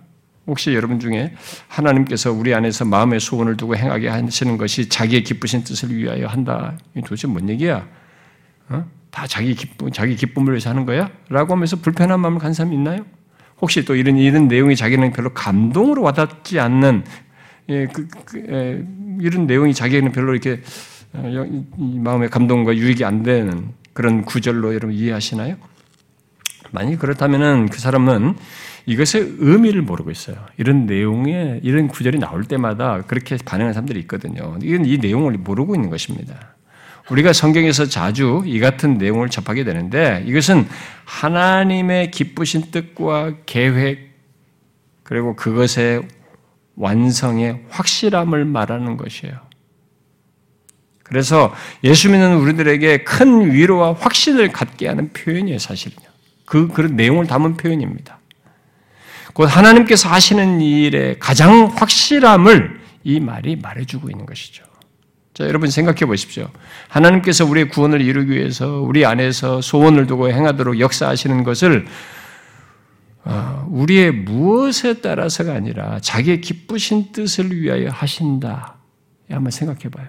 혹시 0.48 0.74
여러분 0.74 1.00
중에 1.00 1.34
하나님께서 1.68 2.32
우리 2.32 2.54
안에서 2.56 2.86
마음의 2.86 3.20
소원을 3.20 3.56
두고 3.56 3.76
행하게 3.76 4.08
하시는 4.08 4.58
것이 4.58 4.90
자기의 4.90 5.24
기쁘신 5.24 5.64
뜻을 5.64 5.96
위하여 5.96 6.28
한다. 6.28 6.78
도대체 7.06 7.28
뭔 7.28 7.48
얘기야? 7.50 7.88
어? 8.70 8.86
다 9.12 9.28
자기 9.28 9.54
기쁨, 9.54 9.92
자기 9.92 10.16
기쁨을 10.16 10.54
위해서 10.54 10.70
하는 10.70 10.86
거야? 10.86 11.10
라고 11.30 11.54
하면서 11.54 11.76
불편한 11.76 12.20
마음을 12.20 12.40
간 12.40 12.54
사람이 12.54 12.76
있나요? 12.76 13.06
혹시 13.62 13.86
또 13.86 13.96
이런, 13.96 14.18
이런 14.18 14.48
내용이 14.48 14.76
자기는 14.76 15.12
별로 15.12 15.34
감동으로 15.34 16.02
와닿지 16.02 16.60
않는, 16.60 17.04
예, 17.70 17.88
그, 17.88 18.08
그, 18.26 18.44
예, 18.50 18.84
이런 19.22 19.46
내용이 19.48 19.74
자기에는 19.74 20.12
별로 20.12 20.34
이렇게 20.34 20.62
어, 21.14 21.46
마음의 21.78 22.30
감동과 22.30 22.76
유익이 22.76 23.04
안 23.04 23.24
되는 23.24 23.70
그런 23.94 24.24
구절로 24.24 24.74
여러분 24.74 24.94
이해하시나요? 24.94 25.58
만약 26.72 27.00
그렇다면은 27.00 27.70
그 27.70 27.80
사람은 27.80 28.36
이것의 28.86 29.36
의미를 29.40 29.82
모르고 29.82 30.12
있어요. 30.12 30.38
이런 30.58 30.86
내용에 30.86 31.60
이런 31.64 31.88
구절이 31.88 32.20
나올 32.20 32.46
때마다 32.46 33.04
그렇게 33.08 33.38
반응하는 33.44 33.74
사람들이 33.74 34.00
있거든요. 34.02 34.58
이건 34.64 34.86
이 34.86 34.98
내용을 34.98 35.34
모르고 35.34 35.76
있는 35.76 35.90
것입니다. 35.90 36.56
우리가 37.10 37.34
성경에서 37.34 37.86
자주 37.86 38.44
이 38.46 38.60
같은 38.60 38.98
내용을 38.98 39.30
접하게 39.30 39.64
되는데 39.64 40.24
이것은 40.28 40.68
하나님의 41.06 42.12
기쁘신 42.12 42.72
뜻과 42.72 43.38
계획 43.46 44.10
그리고 45.04 45.36
그것의 45.36 46.04
완성의 46.76 47.66
확실함을 47.70 48.46
말하는 48.46 48.96
것이에요. 48.96 49.34
그래서 51.04 51.54
예수 51.84 52.10
믿는 52.10 52.38
우리들에게 52.38 53.04
큰 53.04 53.52
위로와 53.52 53.94
확신을 53.94 54.52
갖게 54.52 54.88
하는 54.88 55.10
표현이에요, 55.12 55.58
사실은요. 55.58 56.09
그, 56.50 56.68
그런 56.68 56.96
내용을 56.96 57.28
담은 57.28 57.58
표현입니다. 57.58 58.18
곧 59.34 59.46
하나님께서 59.46 60.10
하시는 60.10 60.60
일의 60.60 61.20
가장 61.20 61.68
확실함을 61.68 62.82
이 63.04 63.20
말이 63.20 63.56
말해주고 63.56 64.10
있는 64.10 64.26
것이죠. 64.26 64.64
자, 65.36 65.46
여러분 65.46 65.70
생각해 65.70 66.00
보십시오. 66.08 66.50
하나님께서 66.88 67.46
우리의 67.46 67.70
구원을 67.70 68.02
이루기 68.02 68.32
위해서 68.32 68.82
우리 68.82 69.06
안에서 69.06 69.62
소원을 69.62 70.08
두고 70.08 70.32
행하도록 70.32 70.80
역사하시는 70.80 71.44
것을 71.44 71.86
어, 73.26 73.68
우리의 73.70 74.12
무엇에 74.12 75.02
따라서가 75.02 75.54
아니라 75.54 76.00
자기의 76.00 76.42
기쁘신 76.42 77.12
뜻을 77.12 77.56
위하여 77.56 77.90
하신다. 77.92 78.76
한번 79.30 79.52
생각해 79.52 79.90
봐요. 79.90 80.08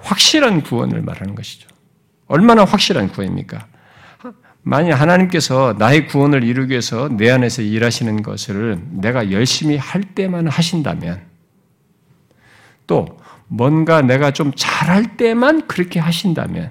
확실한 0.00 0.62
구원을 0.62 1.02
말하는 1.02 1.34
것이죠. 1.34 1.68
얼마나 2.28 2.64
확실한 2.64 3.08
구원입니까? 3.08 3.66
만약 4.62 5.00
하나님께서 5.00 5.74
나의 5.78 6.06
구원을 6.06 6.44
이루기 6.44 6.72
위해서 6.72 7.08
내 7.08 7.30
안에서 7.30 7.62
일하시는 7.62 8.22
것을 8.22 8.78
내가 8.90 9.30
열심히 9.30 9.76
할 9.76 10.02
때만 10.02 10.46
하신다면 10.46 11.22
또 12.86 13.18
뭔가 13.46 14.02
내가 14.02 14.30
좀 14.30 14.52
잘할 14.54 15.16
때만 15.16 15.66
그렇게 15.66 16.00
하신다면 16.00 16.70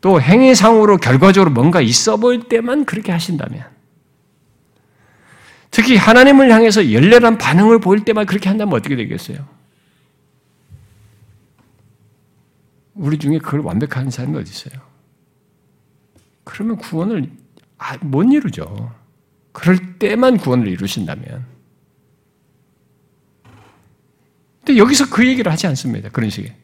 또 0.00 0.20
행위상으로 0.20 0.96
결과적으로 0.96 1.52
뭔가 1.52 1.80
있어 1.80 2.16
보일 2.16 2.48
때만 2.48 2.84
그렇게 2.84 3.12
하신다면 3.12 3.64
특히 5.70 5.96
하나님을 5.96 6.50
향해서 6.50 6.92
열렬한 6.92 7.38
반응을 7.38 7.80
보일 7.80 8.04
때만 8.04 8.26
그렇게 8.26 8.48
한다면 8.48 8.74
어떻게 8.74 8.96
되겠어요? 8.96 9.38
우리 12.98 13.16
중에 13.16 13.38
그걸 13.38 13.60
완벽한 13.60 14.10
사람이 14.10 14.36
어디 14.36 14.50
있어요? 14.50 14.82
그러면 16.44 16.76
구원을 16.76 17.30
아, 17.78 17.96
못 18.00 18.24
이루죠. 18.24 18.92
그럴 19.52 19.98
때만 19.98 20.36
구원을 20.36 20.66
이루신다면. 20.66 21.46
근데 24.64 24.78
여기서 24.78 25.08
그 25.10 25.26
얘기를 25.26 25.50
하지 25.50 25.66
않습니다. 25.68 26.08
그런 26.10 26.28
식의. 26.28 26.54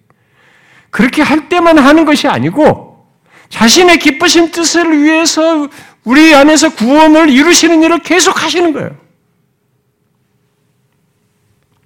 그렇게 0.91 1.23
할 1.23 1.49
때만 1.49 1.79
하는 1.79 2.05
것이 2.05 2.27
아니고 2.27 3.09
자신의 3.49 3.99
기쁘신 3.99 4.51
뜻을 4.51 5.03
위해서 5.03 5.69
우리 6.03 6.35
안에서 6.35 6.75
구원을 6.75 7.31
이루시는 7.31 7.83
일을 7.85 8.01
계속 8.01 8.43
하시는 8.43 8.73
거예요. 8.73 8.97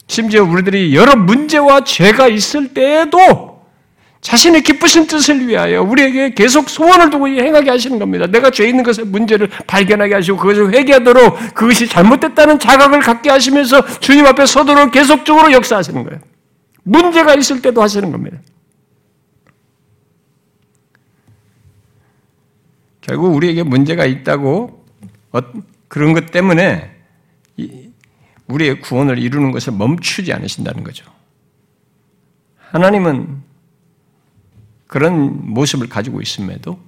심지어 0.07 0.43
우리들이 0.43 0.95
여러 0.97 1.17
문제와 1.17 1.85
죄가 1.85 2.29
있을 2.29 2.73
때에도 2.73 3.48
자신의 4.29 4.61
기쁘신 4.61 5.07
뜻을 5.07 5.49
위하여 5.49 5.81
우리에게 5.81 6.35
계속 6.35 6.69
소원을 6.69 7.09
두고 7.09 7.29
행하게 7.29 7.71
하시는 7.71 7.99
겁니다. 7.99 8.27
내가 8.27 8.51
죄 8.51 8.69
있는 8.69 8.85
것의 8.85 9.07
문제를 9.07 9.49
발견하게 9.67 10.17
하시고 10.17 10.37
그것을 10.37 10.75
회개하도록 10.75 11.55
그것이 11.55 11.89
잘못됐다는 11.89 12.59
자각을 12.59 13.01
갖게 13.01 13.31
하시면서 13.31 13.83
주님 14.01 14.27
앞에 14.27 14.45
서도록 14.45 14.93
계속적으로 14.93 15.51
역사하시는 15.51 16.05
거예요. 16.05 16.21
문제가 16.83 17.35
있을 17.37 17.63
때도 17.63 17.81
하시는 17.81 18.13
겁니다. 18.13 18.37
결국 23.01 23.35
우리에게 23.35 23.63
문제가 23.63 24.05
있다고 24.05 24.85
어, 25.33 25.41
그런 25.89 26.13
것 26.13 26.31
때문에 26.31 26.91
우리의 28.47 28.83
구원을 28.83 29.19
이루는 29.19 29.53
것을 29.53 29.73
멈추지 29.73 30.35
않으신다는 30.35 30.85
거죠. 30.85 31.07
하나님은 32.59 33.48
그런 34.89 35.53
모습을 35.53 35.89
가지고 35.89 36.21
있음에도 36.21 36.81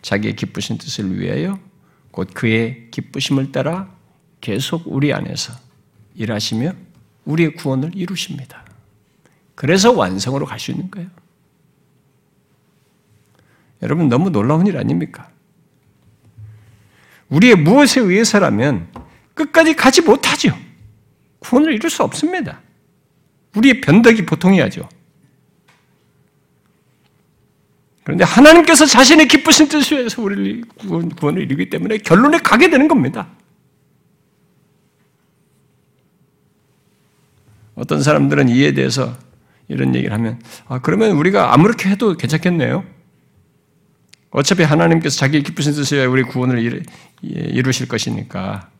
자기의 0.00 0.36
기쁘신 0.36 0.78
뜻을 0.78 1.20
위하여 1.20 1.58
곧 2.10 2.30
그의 2.32 2.90
기쁘심을 2.90 3.52
따라 3.52 3.92
계속 4.40 4.84
우리 4.86 5.12
안에서 5.12 5.52
일하시며 6.14 6.72
우리의 7.24 7.54
구원을 7.54 7.94
이루십니다. 7.94 8.64
그래서 9.54 9.92
완성으로 9.92 10.46
갈 10.46 10.58
수 10.58 10.70
있는 10.70 10.90
거예요. 10.90 11.10
여러분 13.82 14.08
너무 14.08 14.30
놀라운 14.30 14.66
일 14.66 14.78
아닙니까? 14.78 15.30
우리의 17.28 17.56
무엇에 17.56 18.00
의해서라면 18.00 18.88
끝까지 19.34 19.74
가지 19.74 20.02
못하죠. 20.02 20.56
구원을 21.40 21.74
이룰 21.74 21.90
수 21.90 22.02
없습니다. 22.02 22.60
우리의 23.56 23.80
변덕이 23.80 24.24
보통이야죠. 24.26 24.88
그런데 28.10 28.24
하나님께서 28.24 28.86
자신의 28.86 29.28
기쁘신 29.28 29.68
위해서 29.92 30.20
우리를 30.20 30.64
구원, 30.76 31.36
을 31.36 31.42
이루기 31.42 31.70
때문에 31.70 31.98
결론에 31.98 32.38
가게 32.38 32.68
되는 32.68 32.88
겁니다. 32.88 33.28
어떤 37.76 38.02
사람들은 38.02 38.48
이에 38.48 38.72
대해서 38.72 39.16
이런 39.68 39.94
얘기를 39.94 40.12
하면 40.12 40.40
아 40.66 40.80
그러면 40.80 41.12
우리가 41.12 41.54
아무렇게 41.54 41.88
해도 41.88 42.16
괜찮겠네요. 42.16 42.84
어차피 44.32 44.64
하나님께서 44.64 45.16
자기 45.16 45.44
기쁘신 45.44 45.72
뜻에 45.74 46.04
우리 46.04 46.24
구원을 46.24 46.82
이루 47.22 47.70
실 47.70 47.86
것이니까 47.86 48.70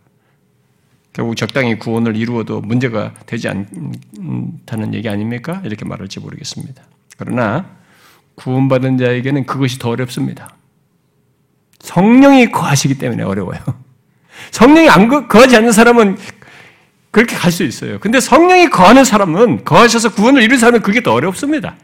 결국 1.12 1.36
적당히 1.36 1.78
구원을 1.78 2.16
이루어도 2.16 2.60
문제가 2.60 3.14
되지 3.26 3.48
않다는 3.48 4.92
얘기 4.94 5.08
아닙니까? 5.08 5.62
이렇게 5.64 5.84
말할지 5.84 6.18
모르겠습니다. 6.18 6.82
그러나 7.16 7.79
구원받은 8.40 8.96
자에게는 8.96 9.44
그것이 9.44 9.78
더 9.78 9.90
어렵습니다. 9.90 10.56
성령이 11.80 12.50
거하시기 12.50 12.96
때문에 12.96 13.22
어려워요. 13.22 13.60
성령이 14.50 14.88
안 14.88 15.28
거하지 15.28 15.56
않는 15.56 15.72
사람은 15.72 16.16
그렇게 17.10 17.36
갈 17.36 17.52
수 17.52 17.64
있어요. 17.64 17.98
근데 17.98 18.18
성령이 18.18 18.70
거하는 18.70 19.04
사람은 19.04 19.64
거하셔서 19.64 20.14
구원을 20.14 20.42
이룬 20.42 20.58
사람은 20.58 20.80
그게 20.80 21.02
더 21.02 21.12
어렵습니다. 21.12 21.76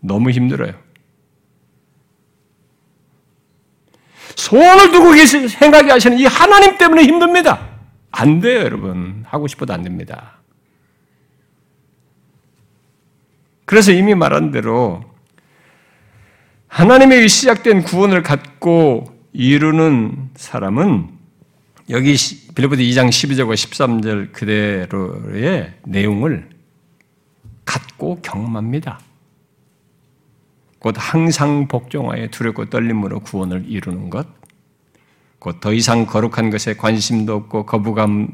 너무 0.00 0.30
힘들어요. 0.30 0.72
소원을 4.36 4.90
두고 4.90 5.12
계시, 5.12 5.48
생각이 5.48 5.90
하시는 5.90 6.18
이 6.18 6.24
하나님 6.24 6.78
때문에 6.78 7.04
힘듭니다. 7.04 7.68
안 8.10 8.40
돼요, 8.40 8.60
여러분. 8.60 9.24
하고 9.28 9.46
싶어도 9.46 9.74
안 9.74 9.82
됩니다. 9.82 10.38
그래서 13.66 13.92
이미 13.92 14.14
말한 14.14 14.50
대로 14.50 15.11
하나님의 16.72 17.28
시작된 17.28 17.82
구원을 17.82 18.22
갖고 18.22 19.04
이루는 19.34 20.30
사람은 20.34 21.10
여기 21.90 22.16
빌리포드 22.54 22.82
2장 22.82 23.10
12절과 23.10 23.52
13절 23.52 24.32
그대로의 24.32 25.74
내용을 25.84 26.48
갖고 27.66 28.22
경험합니다. 28.22 29.00
곧 30.78 30.94
항상 30.96 31.68
복종하여 31.68 32.28
두렵고 32.28 32.70
떨림으로 32.70 33.20
구원을 33.20 33.66
이루는 33.68 34.08
것, 34.08 34.26
곧 35.40 35.60
더 35.60 35.74
이상 35.74 36.06
거룩한 36.06 36.48
것에 36.48 36.72
관심도 36.74 37.34
없고 37.34 37.66
거부감을 37.66 38.28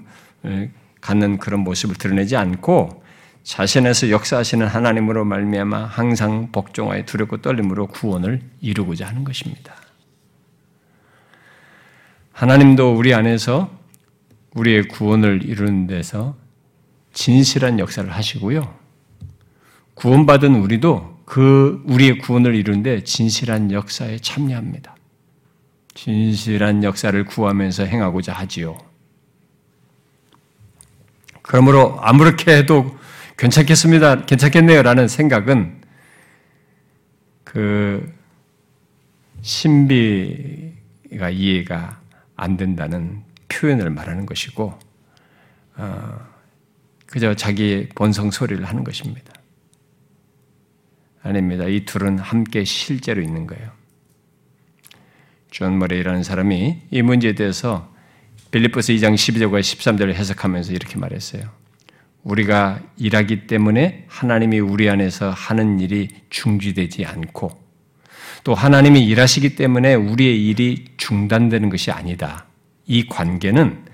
갖는 1.01 1.39
그런 1.39 1.65
모습을 1.65 1.97
드러내지 1.97 2.37
않고 2.37 3.03
자신에서 3.43 4.11
역사하시는 4.11 4.67
하나님으로 4.67 5.25
말미암아 5.25 5.85
항상 5.87 6.53
복종하여 6.53 7.05
두렵고 7.05 7.39
떨림으로 7.39 7.87
구원을 7.87 8.43
이루고자 8.61 9.07
하는 9.07 9.25
것입니다. 9.25 9.75
하나님도 12.33 12.95
우리 12.95 13.15
안에서 13.15 13.71
우리의 14.55 14.89
구원을 14.89 15.45
이루는 15.45 15.87
데서 15.87 16.37
진실한 17.13 17.79
역사를 17.79 18.09
하시고요. 18.09 18.77
구원받은 19.95 20.55
우리도 20.55 21.19
그 21.25 21.83
우리의 21.87 22.19
구원을 22.19 22.55
이루는데 22.55 23.05
진실한 23.05 23.73
역사에 23.73 24.19
참여합니다. 24.19 24.95
진실한 25.95 26.85
역사를 26.85 27.25
구하면서 27.25 27.85
행하고자 27.85 28.33
하지요. 28.33 28.79
그러므로 31.43 31.99
아무렇게 32.01 32.57
해도 32.57 32.98
괜찮겠습니다. 33.39 34.27
괜찮겠네요. 34.27 34.83
라는 34.83 35.07
생각은 35.07 35.81
그 37.45 38.13
신비가 39.43 41.31
이해가 41.31 42.01
안 42.35 42.57
된다는 42.57 43.23
표현을 43.49 43.91
말하는 43.91 44.27
것이고, 44.27 44.77
어, 45.77 46.29
그저 47.07 47.35
자기 47.35 47.89
본성 47.95 48.33
소리를 48.33 48.65
하는 48.65 48.83
것입니다. 48.83 49.33
아닙니다. 51.23 51.65
이 51.67 51.85
둘은 51.85 52.19
함께 52.19 52.65
실제로 52.65 53.23
있는 53.23 53.47
거예요. 53.47 53.71
존 55.51 55.79
머레이라는 55.79 56.25
사람이 56.25 56.83
이 56.91 57.03
문제에 57.03 57.35
대해서 57.35 57.95
빌립보서 58.51 58.93
2장 58.95 59.15
12절과 59.15 59.61
13절을 59.61 60.15
해석하면서 60.15 60.73
이렇게 60.73 60.99
말했어요. 60.99 61.58
우리가 62.29 62.81
일하기 62.99 63.47
때문에 63.47 64.05
하나님이 64.07 64.61
우리 64.61 64.91
안에서 64.91 65.31
하는 65.31 65.81
일이 65.81 66.09
중지되지 66.29 67.07
않고 67.07 67.51
또 68.45 68.55
하나님이 68.55 69.05
일하시기 69.07 69.57
때문에 69.57 69.95
우리의 69.95 70.47
일이 70.47 70.85
중단되는 70.99 71.71
것이 71.71 71.91
아니다. 71.91 72.45
이 72.87 73.07
관계는 73.07 73.85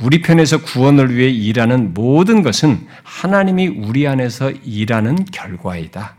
우리 0.00 0.22
편에서 0.22 0.62
구원을 0.62 1.14
위해 1.14 1.28
일하는 1.28 1.92
모든 1.92 2.42
것은 2.42 2.86
하나님이 3.02 3.66
우리 3.66 4.06
안에서 4.06 4.50
일하는 4.50 5.24
결과이다. 5.26 6.16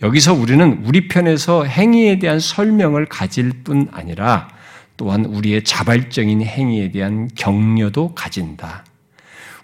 여기서 0.00 0.32
우리는 0.32 0.82
우리 0.84 1.08
편에서 1.08 1.64
행위에 1.64 2.20
대한 2.20 2.38
설명을 2.38 3.06
가질 3.06 3.64
뿐 3.64 3.88
아니라 3.90 4.48
또한 4.96 5.24
우리의 5.24 5.64
자발적인 5.64 6.42
행위에 6.42 6.92
대한 6.92 7.28
격려도 7.34 8.14
가진다. 8.14 8.84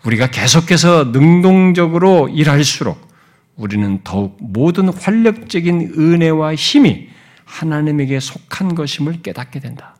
우리가 0.04 0.28
계속해서 0.28 1.04
능동적으로 1.12 2.28
일할수록 2.28 3.08
우리는 3.56 4.00
더욱 4.04 4.36
모든 4.40 4.88
활력적인 4.88 5.94
은혜와 5.96 6.54
힘이 6.54 7.08
하나님에게 7.44 8.20
속한 8.20 8.74
것임을 8.74 9.22
깨닫게 9.22 9.60
된다. 9.60 9.96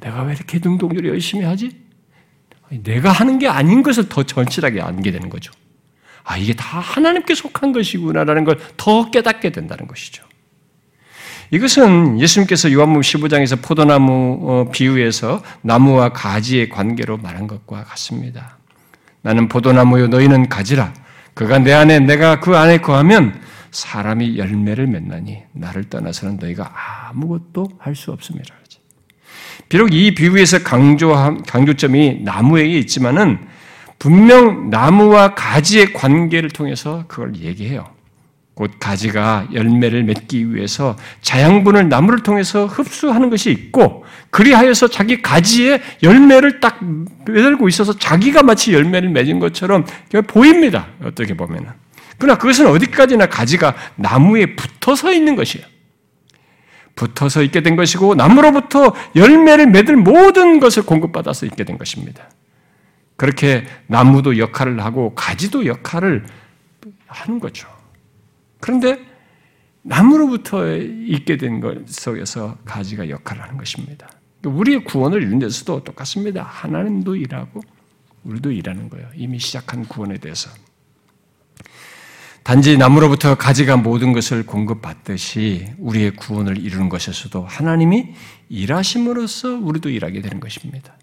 내가 0.00 0.22
왜 0.22 0.34
이렇게 0.34 0.58
능동적으로 0.58 1.08
열심히 1.08 1.44
하지? 1.44 1.84
내가 2.68 3.12
하는 3.12 3.38
게 3.38 3.46
아닌 3.48 3.82
것을 3.82 4.08
더 4.08 4.24
전실하게 4.24 4.80
알게 4.80 5.12
되는 5.12 5.28
거죠. 5.28 5.52
아, 6.24 6.36
이게 6.36 6.52
다 6.54 6.80
하나님께 6.80 7.34
속한 7.34 7.72
것이구나라는 7.72 8.44
걸 8.44 8.58
더 8.76 9.10
깨닫게 9.10 9.50
된다는 9.50 9.86
것이죠. 9.86 10.24
이것은 11.52 12.20
예수님께서 12.20 12.72
요한복음 12.72 13.02
15장에서 13.02 13.62
포도나무 13.62 14.40
어, 14.42 14.70
비유에서 14.72 15.42
나무와 15.62 16.08
가지의 16.08 16.68
관계로 16.68 17.18
말한 17.18 17.46
것과 17.46 17.84
같습니다. 17.84 18.55
나는 19.26 19.48
포도나무요 19.48 20.06
너희는 20.06 20.48
가지라. 20.48 20.92
그가 21.34 21.58
내 21.58 21.72
안에 21.72 21.98
내가 21.98 22.38
그 22.38 22.56
안에 22.56 22.78
거하면 22.78 23.34
사람이 23.72 24.38
열매를 24.38 24.86
맺나니 24.86 25.42
나를 25.52 25.90
떠나서는 25.90 26.36
너희가 26.40 26.72
아무것도 27.10 27.68
할 27.80 27.96
수 27.96 28.12
없음이라. 28.12 28.46
비록 29.68 29.92
이 29.92 30.14
비유에서 30.14 30.62
강조 30.62 31.12
강조점이 31.44 32.20
나무에게 32.22 32.78
있지만은 32.78 33.40
분명 33.98 34.70
나무와 34.70 35.34
가지의 35.34 35.92
관계를 35.92 36.50
통해서 36.50 37.04
그걸 37.08 37.34
얘기해요. 37.34 37.84
곧 38.56 38.70
가지가 38.80 39.48
열매를 39.52 40.04
맺기 40.04 40.54
위해서 40.54 40.96
자양분을 41.20 41.90
나무를 41.90 42.22
통해서 42.22 42.64
흡수하는 42.64 43.28
것이 43.28 43.50
있고 43.50 44.06
그리하여서 44.30 44.88
자기 44.88 45.20
가지에 45.20 45.82
열매를 46.02 46.60
딱 46.60 46.80
매달고 47.26 47.68
있어서 47.68 47.92
자기가 47.98 48.42
마치 48.42 48.72
열매를 48.72 49.10
맺은 49.10 49.40
것처럼 49.40 49.84
보입니다. 50.26 50.86
어떻게 51.04 51.34
보면은. 51.34 51.68
그러나 52.16 52.38
그것은 52.38 52.66
어디까지나 52.68 53.26
가지가 53.26 53.74
나무에 53.96 54.56
붙어서 54.56 55.12
있는 55.12 55.36
것이에요. 55.36 55.66
붙어서 56.94 57.42
있게 57.42 57.60
된 57.60 57.76
것이고 57.76 58.14
나무로부터 58.14 58.94
열매를 59.16 59.66
맺을 59.66 59.96
모든 59.96 60.60
것을 60.60 60.86
공급받아서 60.86 61.44
있게 61.44 61.64
된 61.64 61.76
것입니다. 61.76 62.30
그렇게 63.16 63.66
나무도 63.86 64.38
역할을 64.38 64.82
하고 64.82 65.14
가지도 65.14 65.66
역할을 65.66 66.24
하는 67.06 67.38
거죠. 67.38 67.75
그런데 68.66 68.98
나무로부터 69.82 70.66
있게 70.76 71.36
된 71.36 71.60
것 71.60 71.88
속에서 71.88 72.58
가지가 72.64 73.08
역할을 73.08 73.40
하는 73.40 73.56
것입니다. 73.56 74.10
우리의 74.44 74.82
구원을 74.82 75.22
이룬 75.22 75.38
데서도 75.38 75.84
똑같습니다. 75.84 76.42
하나님도 76.42 77.14
일하고 77.14 77.60
우리도 78.24 78.50
일하는 78.50 78.90
거예요. 78.90 79.08
이미 79.14 79.38
시작한 79.38 79.84
구원에 79.84 80.18
대해서. 80.18 80.50
단지 82.42 82.76
나무로부터 82.76 83.36
가지가 83.36 83.76
모든 83.76 84.12
것을 84.12 84.44
공급받듯이 84.44 85.68
우리의 85.78 86.16
구원을 86.16 86.58
이루는 86.58 86.88
것에서도 86.88 87.44
하나님이 87.44 88.14
일하심으로써 88.48 89.54
우리도 89.54 89.90
일하게 89.90 90.22
되는 90.22 90.40
것입니다. 90.40 90.96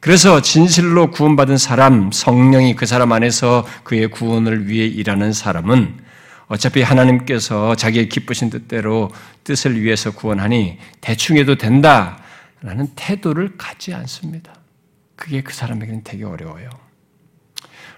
그래서 0.00 0.40
진실로 0.40 1.10
구원받은 1.10 1.58
사람, 1.58 2.10
성령이 2.10 2.74
그 2.74 2.86
사람 2.86 3.12
안에서 3.12 3.66
그의 3.84 4.08
구원을 4.10 4.68
위해 4.68 4.86
일하는 4.86 5.34
사람은 5.34 6.07
어차피 6.48 6.82
하나님께서 6.82 7.74
자기의 7.74 8.08
기쁘신 8.08 8.50
뜻대로 8.50 9.10
뜻을 9.44 9.80
위해서 9.80 10.10
구원하니 10.10 10.78
대충 11.00 11.36
해도 11.36 11.56
된다 11.56 12.18
라는 12.62 12.88
태도를 12.96 13.56
갖지 13.56 13.94
않습니다. 13.94 14.52
그게 15.14 15.42
그 15.42 15.52
사람에게는 15.52 16.02
되게 16.04 16.24
어려워요. 16.24 16.70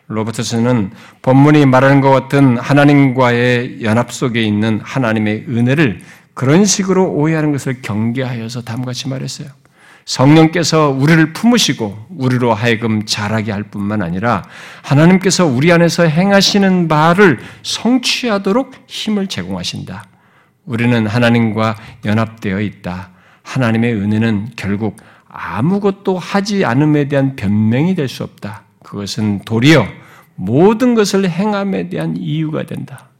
로버트스는 0.09 0.90
본문이 1.22 1.66
말하는 1.66 2.01
것 2.01 2.11
같은 2.11 2.59
하나님과의 2.59 3.82
연합 3.82 4.12
속에 4.12 4.42
있는 4.42 4.80
하나님의 4.82 5.46
은혜를 5.48 6.01
그런 6.34 6.64
식으로 6.64 7.12
오해하는 7.12 7.53
것을 7.53 7.80
경계하여서 7.82 8.62
다음같이 8.62 9.09
말했어요. 9.09 9.48
성령께서 10.05 10.90
우리를 10.90 11.32
품으시고 11.32 12.07
우리로 12.11 12.53
하여금 12.55 13.05
자라게 13.07 13.53
할 13.53 13.64
뿐만 13.64 14.03
아니라 14.03 14.42
하나님께서 14.82 15.46
우리 15.46 15.72
안에서 15.72 16.05
행하시는 16.05 16.88
바를 16.88 17.38
성취하도록 17.62 18.72
힘을 18.86 19.26
제공하신다. 19.28 20.05
우리는 20.64 21.07
하나님과 21.07 21.76
연합되어 22.05 22.61
있다. 22.61 23.11
하나님의 23.42 23.94
은혜는 23.94 24.51
결국 24.57 24.96
아무것도 25.28 26.18
하지 26.18 26.64
않음에 26.64 27.09
대한 27.09 27.36
변명이 27.36 27.94
될 27.94 28.09
수 28.09 28.24
없다. 28.24 28.64
그것은 28.82 29.40
도리어 29.44 29.86
모든 30.34 30.94
것을 30.94 31.28
행함에 31.28 31.88
대한 31.88 32.16
이유가 32.16 32.64
된다. 32.64 33.11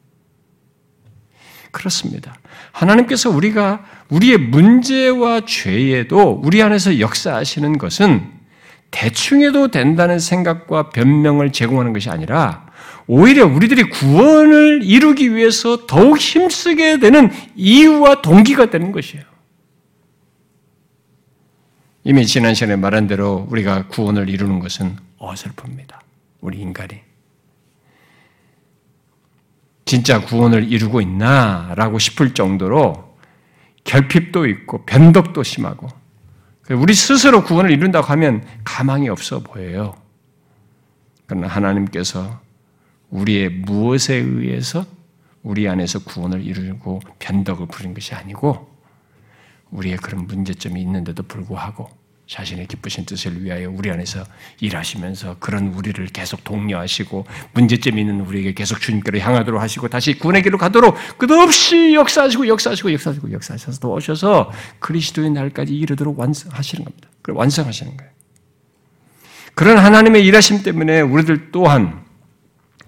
그렇습니다. 1.71 2.35
하나님께서 2.73 3.31
우리가 3.31 3.85
우리의 4.11 4.39
문제와 4.39 5.43
죄에도 5.47 6.41
우리 6.43 6.63
안에서 6.63 6.99
역사하시는 6.99 7.79
것은 7.79 8.41
대충해도 8.91 9.71
된다는 9.71 10.19
생각과 10.19 10.91
변명을 10.91 11.53
제공하는 11.53 11.93
것이 11.93 12.11
아니라 12.11 12.67
오히려 13.07 13.47
우리들이 13.47 13.91
구원을 13.91 14.81
이루기 14.83 15.35
위해서 15.35 15.87
더욱 15.87 16.19
힘쓰게 16.19 16.99
되는 16.99 17.31
이유와 17.55 18.23
동기가 18.23 18.71
되는 18.71 18.93
것이에요. 18.93 19.25
이미 22.03 22.27
지난 22.27 22.55
시간에 22.55 22.77
말한 22.77 23.07
대로 23.07 23.47
우리가 23.51 23.87
구원을 23.89 24.29
이루는 24.29 24.59
것은 24.59 24.97
어설픕니다. 25.19 25.99
우리 26.41 26.59
인간이. 26.59 27.01
진짜 29.85 30.21
구원을 30.21 30.73
이루고 30.73 31.01
있나 31.01 31.75
라고 31.77 31.99
싶을 31.99 32.33
정도로 32.33 33.10
결핍도 33.85 34.47
있고 34.47 34.85
변덕도 34.85 35.43
심하고 35.43 35.89
우리 36.71 36.95
스스로 36.95 37.43
구원을 37.43 37.71
이룬다고 37.71 38.07
하면 38.07 38.45
가망이 38.65 39.09
없어 39.09 39.41
보여요. 39.41 39.95
그러나 41.27 41.49
하나님께서 41.49 42.41
우리의 43.11 43.51
무엇에 43.51 44.15
의해서 44.15 44.87
우리 45.43 45.69
안에서 45.69 46.01
구원을 46.01 46.43
이루고 46.45 47.01
변덕을 47.19 47.67
부린 47.69 47.95
것이 47.95 48.15
아니고 48.15 48.69
우리의 49.71 49.97
그런 49.97 50.27
문제점이 50.27 50.81
있는데도 50.81 51.23
불구하고 51.23 51.89
자신의 52.31 52.69
기쁘신 52.69 53.07
뜻을 53.07 53.43
위하여 53.43 53.69
우리 53.69 53.91
안에서 53.91 54.25
일하시면서 54.61 55.39
그런 55.41 55.75
우리를 55.75 56.07
계속 56.07 56.45
독려하시고 56.45 57.27
문제점 57.55 57.99
있는 57.99 58.21
우리에게 58.21 58.55
계속 58.55 58.81
주님께로 58.81 59.19
향하도록 59.19 59.61
하시고 59.61 59.89
다시 59.89 60.17
구원의 60.17 60.45
길로 60.45 60.57
가도록 60.57 60.97
끝없이 61.19 61.93
역사하시고 61.93 62.47
역사하시고 62.47 62.93
역사하시고 62.93 63.33
역사하셔서 63.33 63.89
오셔서 63.89 64.53
그리스도의 64.79 65.31
날까지 65.31 65.77
이르도록 65.77 66.21
완성하시는 66.21 66.85
겁니다. 66.85 67.09
완성하시는 67.27 67.97
거예요. 67.97 68.13
그런 69.55 69.79
하나님의 69.79 70.25
일하심 70.25 70.63
때문에 70.63 71.01
우리들 71.01 71.51
또한 71.51 72.05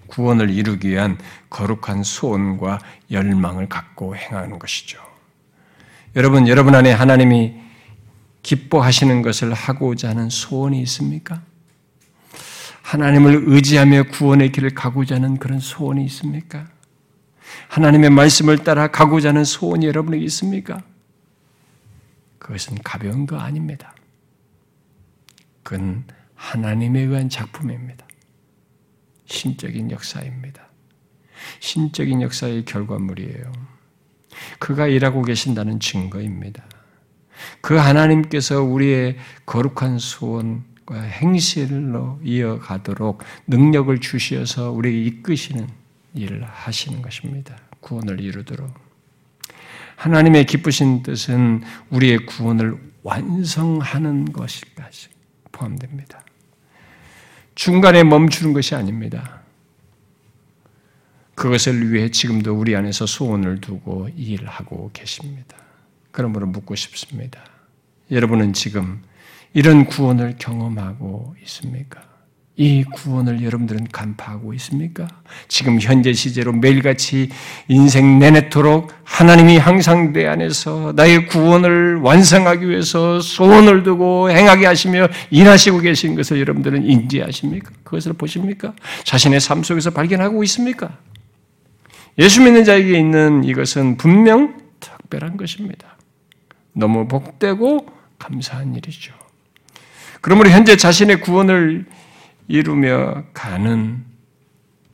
구원을 0.07 0.51
이루기 0.51 0.87
위한 0.89 1.17
거룩한 1.49 2.03
소원과 2.03 2.79
열망을 3.11 3.67
갖고 3.67 4.15
행하는 4.15 4.57
것이죠. 4.57 4.99
여러분, 6.15 6.47
여러분 6.47 6.75
안에 6.75 6.93
하나님이 6.93 7.63
기뻐하시는 8.43 9.21
것을 9.21 9.53
하고자 9.53 10.09
하는 10.09 10.29
소원이 10.29 10.81
있습니까? 10.83 11.41
하나님을 12.81 13.45
의지하며 13.47 14.03
구원의 14.11 14.51
길을 14.51 14.75
가고자 14.75 15.15
하는 15.15 15.37
그런 15.37 15.59
소원이 15.59 16.05
있습니까? 16.05 16.67
하나님의 17.69 18.09
말씀을 18.09 18.59
따라 18.59 18.87
가고자 18.87 19.29
하는 19.29 19.45
소원이 19.45 19.85
여러분에게 19.87 20.23
있습니까? 20.25 20.83
그것은 22.37 22.77
가벼운 22.83 23.25
거 23.25 23.37
아닙니다. 23.37 23.95
그건 25.63 26.03
하나님에 26.35 26.99
의한 26.99 27.29
작품입니다. 27.29 28.05
신적인 29.25 29.91
역사입니다. 29.91 30.67
신적인 31.61 32.21
역사의 32.21 32.65
결과물이에요. 32.65 33.51
그가 34.59 34.87
일하고 34.87 35.21
계신다는 35.21 35.79
증거입니다. 35.79 36.65
그 37.61 37.75
하나님께서 37.75 38.61
우리의 38.61 39.17
거룩한 39.45 39.99
소원과 39.99 41.01
행실로 41.01 42.19
이어가도록 42.23 43.23
능력을 43.47 43.99
주시어서 43.99 44.71
우리에게 44.71 45.03
이끄시는 45.05 45.67
일을 46.13 46.43
하시는 46.43 47.01
것입니다. 47.01 47.57
구원을 47.79 48.19
이루도록. 48.19 48.71
하나님의 49.95 50.45
기쁘신 50.45 51.03
뜻은 51.03 51.63
우리의 51.89 52.25
구원을 52.25 52.75
완성하는 53.03 54.31
것까지 54.31 55.07
포함됩니다. 55.51 56.23
중간에 57.55 58.03
멈추는 58.03 58.53
것이 58.53 58.75
아닙니다. 58.75 59.41
그것을 61.35 61.91
위해 61.91 62.09
지금도 62.09 62.53
우리 62.53 62.75
안에서 62.75 63.05
소원을 63.05 63.61
두고 63.61 64.09
일하고 64.15 64.89
계십니다. 64.93 65.57
그러므로 66.13 66.45
묻고 66.47 66.75
싶습니다. 66.75 67.43
여러분은 68.11 68.53
지금 68.53 69.01
이런 69.51 69.85
구원을 69.85 70.35
경험하고 70.37 71.35
있습니까? 71.41 72.01
이 72.55 72.83
구원을 72.83 73.43
여러분들은 73.43 73.87
간파하고 73.91 74.53
있습니까? 74.53 75.07
지금 75.47 75.79
현재 75.81 76.13
시제로 76.13 76.53
매일같이 76.53 77.29
인생 77.67 78.19
내내토록 78.19 78.93
하나님이 79.03 79.57
항상 79.57 80.13
내 80.13 80.27
안에서 80.27 80.93
나의 80.95 81.25
구원을 81.25 81.95
완성하기 81.95 82.69
위해서 82.69 83.19
소원을 83.19 83.81
두고 83.81 84.29
행하게 84.29 84.67
하시며 84.67 85.07
일하시고 85.31 85.79
계신 85.79 86.13
것을 86.13 86.39
여러분들은 86.39 86.85
인지하십니까? 86.85 87.71
그것을 87.83 88.13
보십니까? 88.13 88.75
자신의 89.03 89.39
삶 89.39 89.63
속에서 89.63 89.89
발견하고 89.89 90.43
있습니까? 90.43 90.95
예수 92.19 92.43
믿는 92.43 92.65
자에게 92.65 92.99
있는 92.99 93.43
이것은 93.43 93.97
분명 93.97 94.61
특별한 94.79 95.37
것입니다. 95.37 95.92
너무 96.73 97.07
복되고 97.07 97.87
감사한 98.19 98.75
일이죠. 98.75 99.13
그러므로 100.21 100.49
현재 100.49 100.75
자신의 100.75 101.21
구원을 101.21 101.85
이루며 102.47 103.23
가는 103.33 104.03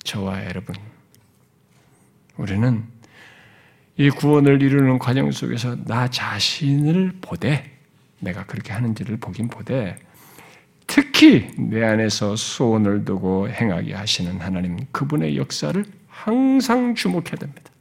저와 0.04 0.46
여러분, 0.46 0.76
우리는 2.38 2.84
이 3.98 4.10
구원을 4.10 4.62
이루는 4.62 4.98
과정 4.98 5.32
속에서 5.32 5.76
나 5.86 6.10
자신을 6.10 7.18
보되, 7.22 7.78
내가 8.20 8.46
그렇게 8.46 8.72
하는지를 8.74 9.18
보긴 9.18 9.50
보되, 9.50 9.98
특히 10.88 11.52
내 11.58 11.84
안에서 11.84 12.36
소원을 12.36 13.06
두고 13.06 13.50
행하게 13.50 13.94
하시는 13.94 14.40
하나님, 14.40 14.78
그분의 14.92 15.38
역사를 15.38 15.86
항상 16.08 16.96
주목해야 16.96 17.36
됩니다. 17.36 17.72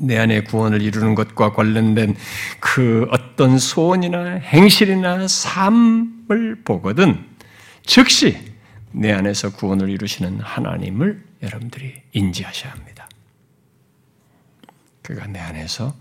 내 0.00 0.18
안에 0.18 0.42
구원을 0.42 0.82
이루는 0.82 1.14
것과 1.14 1.52
관련된 1.52 2.16
그 2.60 3.06
어떤 3.10 3.58
소원이나 3.58 4.34
행실이나 4.36 5.28
삶을 5.28 6.62
보거든 6.64 7.24
즉시 7.84 8.38
내 8.92 9.12
안에서 9.12 9.52
구원을 9.52 9.90
이루시는 9.90 10.40
하나님을 10.40 11.24
여러분들이 11.42 12.02
인지하셔야 12.12 12.72
합니다. 12.72 13.08
그가 15.02 15.26
내 15.26 15.38
안에서 15.38 15.94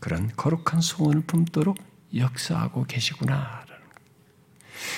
그런 0.00 0.30
거룩한 0.36 0.80
소원을 0.80 1.22
품도록 1.22 1.76
역사하고 2.14 2.84
계시구나라는 2.84 3.66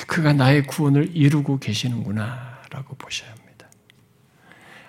그가 0.06 0.32
나의 0.32 0.66
구원을 0.66 1.16
이루고 1.16 1.58
계시는구나 1.58 2.60
라고 2.70 2.94
보셔야 2.96 3.30
합니다. 3.30 3.66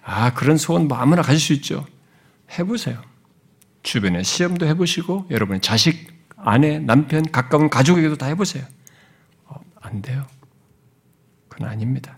아, 0.03 0.33
그런 0.33 0.57
소원 0.57 0.87
뭐 0.87 0.97
아무나 0.97 1.21
가질 1.21 1.39
수 1.39 1.53
있죠. 1.53 1.85
해보세요. 2.57 3.10
주변에 3.83 4.23
시험도 4.23 4.67
해보시고 4.67 5.27
여러분 5.31 5.61
자식, 5.61 6.07
아내, 6.37 6.79
남편, 6.79 7.29
가까운 7.31 7.69
가족에게도 7.69 8.15
다 8.15 8.27
해보세요. 8.27 8.65
어, 9.45 9.55
안 9.79 10.01
돼요. 10.01 10.25
그건 11.47 11.67
아닙니다. 11.67 12.17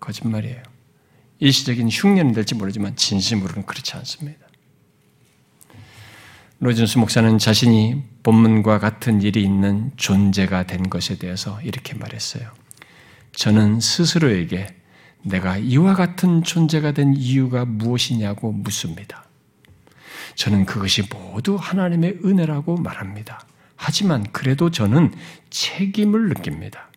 거짓말이에요. 0.00 0.62
일시적인 1.38 1.88
흉내는 1.88 2.32
될지 2.32 2.54
모르지만 2.54 2.96
진심으로는 2.96 3.66
그렇지 3.66 3.94
않습니다. 3.96 4.46
로준스 6.58 6.98
목사는 6.98 7.36
자신이 7.38 8.02
본문과 8.22 8.78
같은 8.78 9.20
일이 9.20 9.42
있는 9.42 9.92
존재가 9.96 10.66
된 10.66 10.88
것에 10.88 11.18
대해서 11.18 11.60
이렇게 11.60 11.94
말했어요. 11.94 12.50
저는 13.32 13.80
스스로에게 13.80 14.74
내가 15.22 15.58
이와 15.58 15.94
같은 15.94 16.42
존재가 16.42 16.92
된 16.92 17.14
이유가 17.14 17.66
무엇이냐고 17.66 18.52
묻습니다. 18.52 19.25
저는 20.36 20.66
그것이 20.66 21.02
모두 21.10 21.56
하나님의 21.56 22.20
은혜라고 22.24 22.76
말합니다. 22.76 23.40
하지만 23.74 24.24
그래도 24.32 24.70
저는 24.70 25.12
책임을 25.50 26.28
느낍니다. 26.28 26.88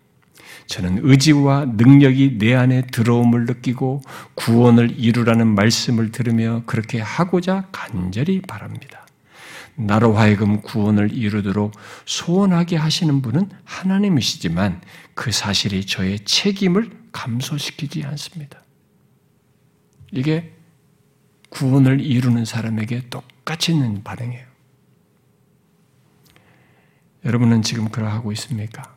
저는 0.67 0.99
의지와 1.01 1.65
능력이 1.65 2.37
내 2.37 2.53
안에 2.53 2.83
들어옴을 2.83 3.45
느끼고 3.45 4.01
구원을 4.35 4.99
이루라는 4.99 5.47
말씀을 5.47 6.11
들으며 6.11 6.61
그렇게 6.67 7.01
하고자 7.01 7.67
간절히 7.71 8.41
바랍니다. 8.41 9.07
나로 9.75 10.13
하여금 10.13 10.61
구원을 10.61 11.11
이루도록 11.13 11.71
소원하게 12.05 12.75
하시는 12.75 13.21
분은 13.21 13.49
하나님이시지만 13.63 14.81
그 15.15 15.31
사실이 15.31 15.85
저의 15.85 16.19
책임을 16.19 16.91
감소시키지 17.11 18.03
않습니다. 18.03 18.61
이게 20.11 20.53
구원을 21.49 22.01
이루는 22.01 22.45
사람에게 22.45 23.09
똑같이 23.09 23.73
있는 23.73 24.03
반응이에요. 24.03 24.45
여러분은 27.25 27.61
지금 27.61 27.89
그러하고 27.89 28.31
있습니까? 28.33 28.95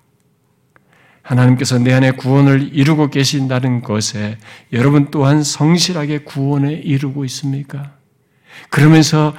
하나님께서 1.22 1.78
내 1.78 1.92
안에 1.92 2.12
구원을 2.12 2.74
이루고 2.74 3.10
계신다는 3.10 3.80
것에 3.80 4.38
여러분 4.72 5.10
또한 5.10 5.42
성실하게 5.42 6.18
구원을 6.18 6.84
이루고 6.84 7.24
있습니까? 7.24 7.92
그러면서 8.70 9.34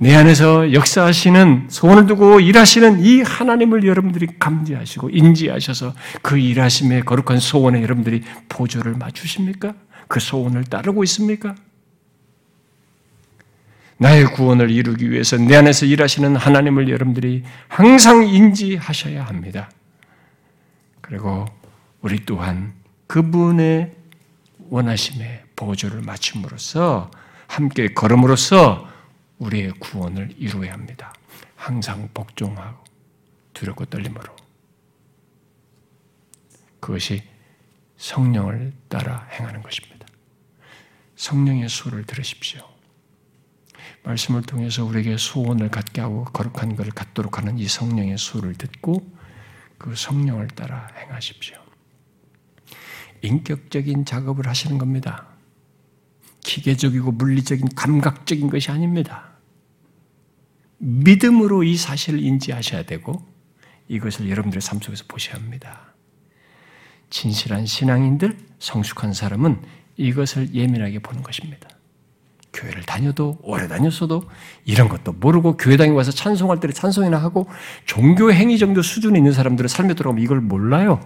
내 0.00 0.14
안에서 0.14 0.72
역사하시는 0.72 1.68
소원을 1.70 2.06
두고 2.06 2.38
일하시는 2.38 3.00
이 3.00 3.22
하나님을 3.22 3.84
여러분들이 3.84 4.28
감지하시고 4.38 5.10
인지하셔서 5.10 5.94
그 6.22 6.38
일하심의 6.38 7.02
거룩한 7.04 7.40
소원에 7.40 7.82
여러분들이 7.82 8.22
보조를 8.48 8.94
맞추십니까? 8.94 9.74
그 10.06 10.20
소원을 10.20 10.64
따르고 10.64 11.02
있습니까? 11.04 11.56
나의 13.98 14.32
구원을 14.32 14.70
이루기 14.70 15.10
위해서 15.10 15.36
내 15.36 15.56
안에서 15.56 15.84
일하시는 15.84 16.36
하나님을 16.36 16.88
여러분들이 16.88 17.42
항상 17.66 18.26
인지하셔야 18.26 19.24
합니다. 19.24 19.70
그리고 21.00 21.46
우리 22.00 22.24
또한 22.24 22.74
그분의 23.08 23.94
원하심에 24.70 25.44
보조를 25.56 26.02
맞춤으로써 26.02 27.10
함께 27.48 27.88
걸음으로써 27.88 28.88
우리의 29.38 29.72
구원을 29.80 30.34
이루어야 30.38 30.72
합니다. 30.72 31.12
항상 31.56 32.08
복종하고 32.14 32.84
두렵고 33.52 33.86
떨림으로. 33.86 34.36
그것이 36.78 37.22
성령을 37.96 38.72
따라 38.88 39.26
행하는 39.32 39.62
것입니다. 39.62 40.06
성령의 41.16 41.68
소를 41.68 42.04
들으십시오. 42.04 42.77
말씀을 44.04 44.42
통해서 44.42 44.84
우리에게 44.84 45.16
소원을 45.16 45.70
갖게 45.70 46.00
하고 46.00 46.24
거룩한 46.24 46.76
것을 46.76 46.92
갖도록 46.92 47.38
하는 47.38 47.58
이 47.58 47.66
성령의 47.66 48.18
소를 48.18 48.54
듣고 48.54 49.06
그 49.76 49.94
성령을 49.94 50.48
따라 50.48 50.88
행하십시오. 50.96 51.56
인격적인 53.22 54.04
작업을 54.04 54.46
하시는 54.46 54.78
겁니다. 54.78 55.26
기계적이고 56.40 57.12
물리적인 57.12 57.68
감각적인 57.74 58.48
것이 58.50 58.70
아닙니다. 58.70 59.32
믿음으로 60.78 61.64
이 61.64 61.76
사실을 61.76 62.20
인지하셔야 62.20 62.84
되고 62.84 63.26
이것을 63.88 64.30
여러분들의 64.30 64.62
삶 64.62 64.80
속에서 64.80 65.04
보셔야 65.08 65.36
합니다. 65.36 65.94
진실한 67.10 67.66
신앙인들, 67.66 68.38
성숙한 68.58 69.12
사람은 69.12 69.62
이것을 69.96 70.54
예민하게 70.54 71.00
보는 71.00 71.22
것입니다. 71.22 71.68
교회를 72.58 72.82
다녀도 72.82 73.38
오래 73.42 73.68
다녔어도 73.68 74.24
이런 74.64 74.88
것도 74.88 75.12
모르고 75.12 75.56
교회당에 75.56 75.92
와서 75.92 76.10
찬송할 76.10 76.60
때 76.60 76.68
찬송이나 76.68 77.16
하고 77.16 77.46
종교 77.86 78.32
행위 78.32 78.58
정도 78.58 78.82
수준에 78.82 79.18
있는 79.18 79.32
사람들은 79.32 79.68
삶에 79.68 79.94
들어가면 79.94 80.22
이걸 80.22 80.40
몰라요. 80.40 81.00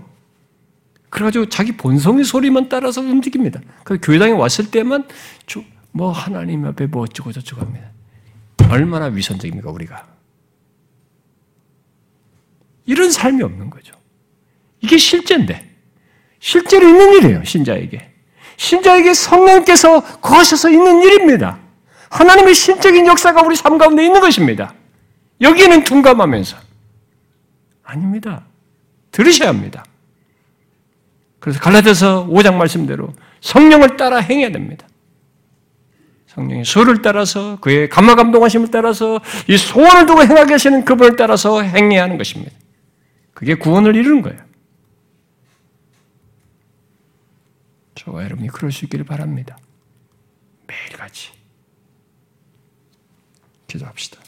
그래가지고 1.10 1.50
자기 1.50 1.76
본성의 1.76 2.24
소리만 2.24 2.70
따라서 2.70 3.02
움직입니다. 3.02 3.60
그 3.84 3.98
교회당에 4.00 4.32
왔을 4.32 4.70
때만 4.70 5.06
뭐 5.92 6.10
하나님 6.10 6.64
앞에 6.64 6.86
뭐 6.86 7.02
어쩌고 7.02 7.32
저쩌고 7.32 7.60
합니다. 7.60 7.90
얼마나 8.70 9.06
위선적입니까 9.06 9.70
우리가? 9.70 10.06
이런 12.86 13.10
삶이 13.10 13.42
없는 13.42 13.68
거죠. 13.68 13.94
이게 14.80 14.96
실제인데 14.96 15.70
실제로 16.40 16.88
있는 16.88 17.12
일이에요 17.12 17.44
신자에게. 17.44 18.11
신자에게 18.62 19.12
성령께서 19.12 20.00
거하셔서 20.20 20.70
있는 20.70 21.02
일입니다. 21.02 21.58
하나님의 22.10 22.54
신적인 22.54 23.06
역사가 23.08 23.42
우리 23.42 23.56
삶 23.56 23.76
가운데 23.76 24.04
있는 24.04 24.20
것입니다. 24.20 24.72
여기에는 25.40 25.82
둔감하면서. 25.82 26.56
아닙니다. 27.82 28.44
들으셔야 29.10 29.48
합니다. 29.48 29.84
그래서 31.40 31.58
갈라디아서 31.58 32.28
5장 32.28 32.54
말씀대로 32.54 33.12
성령을 33.40 33.96
따라 33.96 34.18
행해야 34.18 34.52
됩니다. 34.52 34.86
성령의 36.28 36.64
소를 36.64 37.02
따라서 37.02 37.58
그의 37.60 37.88
감화 37.88 38.14
감동하심을 38.14 38.70
따라서 38.70 39.20
이 39.48 39.56
소원을 39.56 40.06
두고 40.06 40.22
행하게 40.22 40.52
하시는 40.52 40.84
그분을 40.84 41.16
따라서 41.16 41.62
행해야 41.62 42.04
하는 42.04 42.16
것입니다. 42.16 42.52
그게 43.34 43.56
구원을 43.56 43.96
이루는 43.96 44.22
거예요. 44.22 44.38
저와 48.02 48.24
여러분이 48.24 48.48
그럴 48.48 48.72
수 48.72 48.84
있기를 48.84 49.04
바랍니다. 49.04 49.56
매일같이 50.66 51.30
기도합시다. 53.68 54.21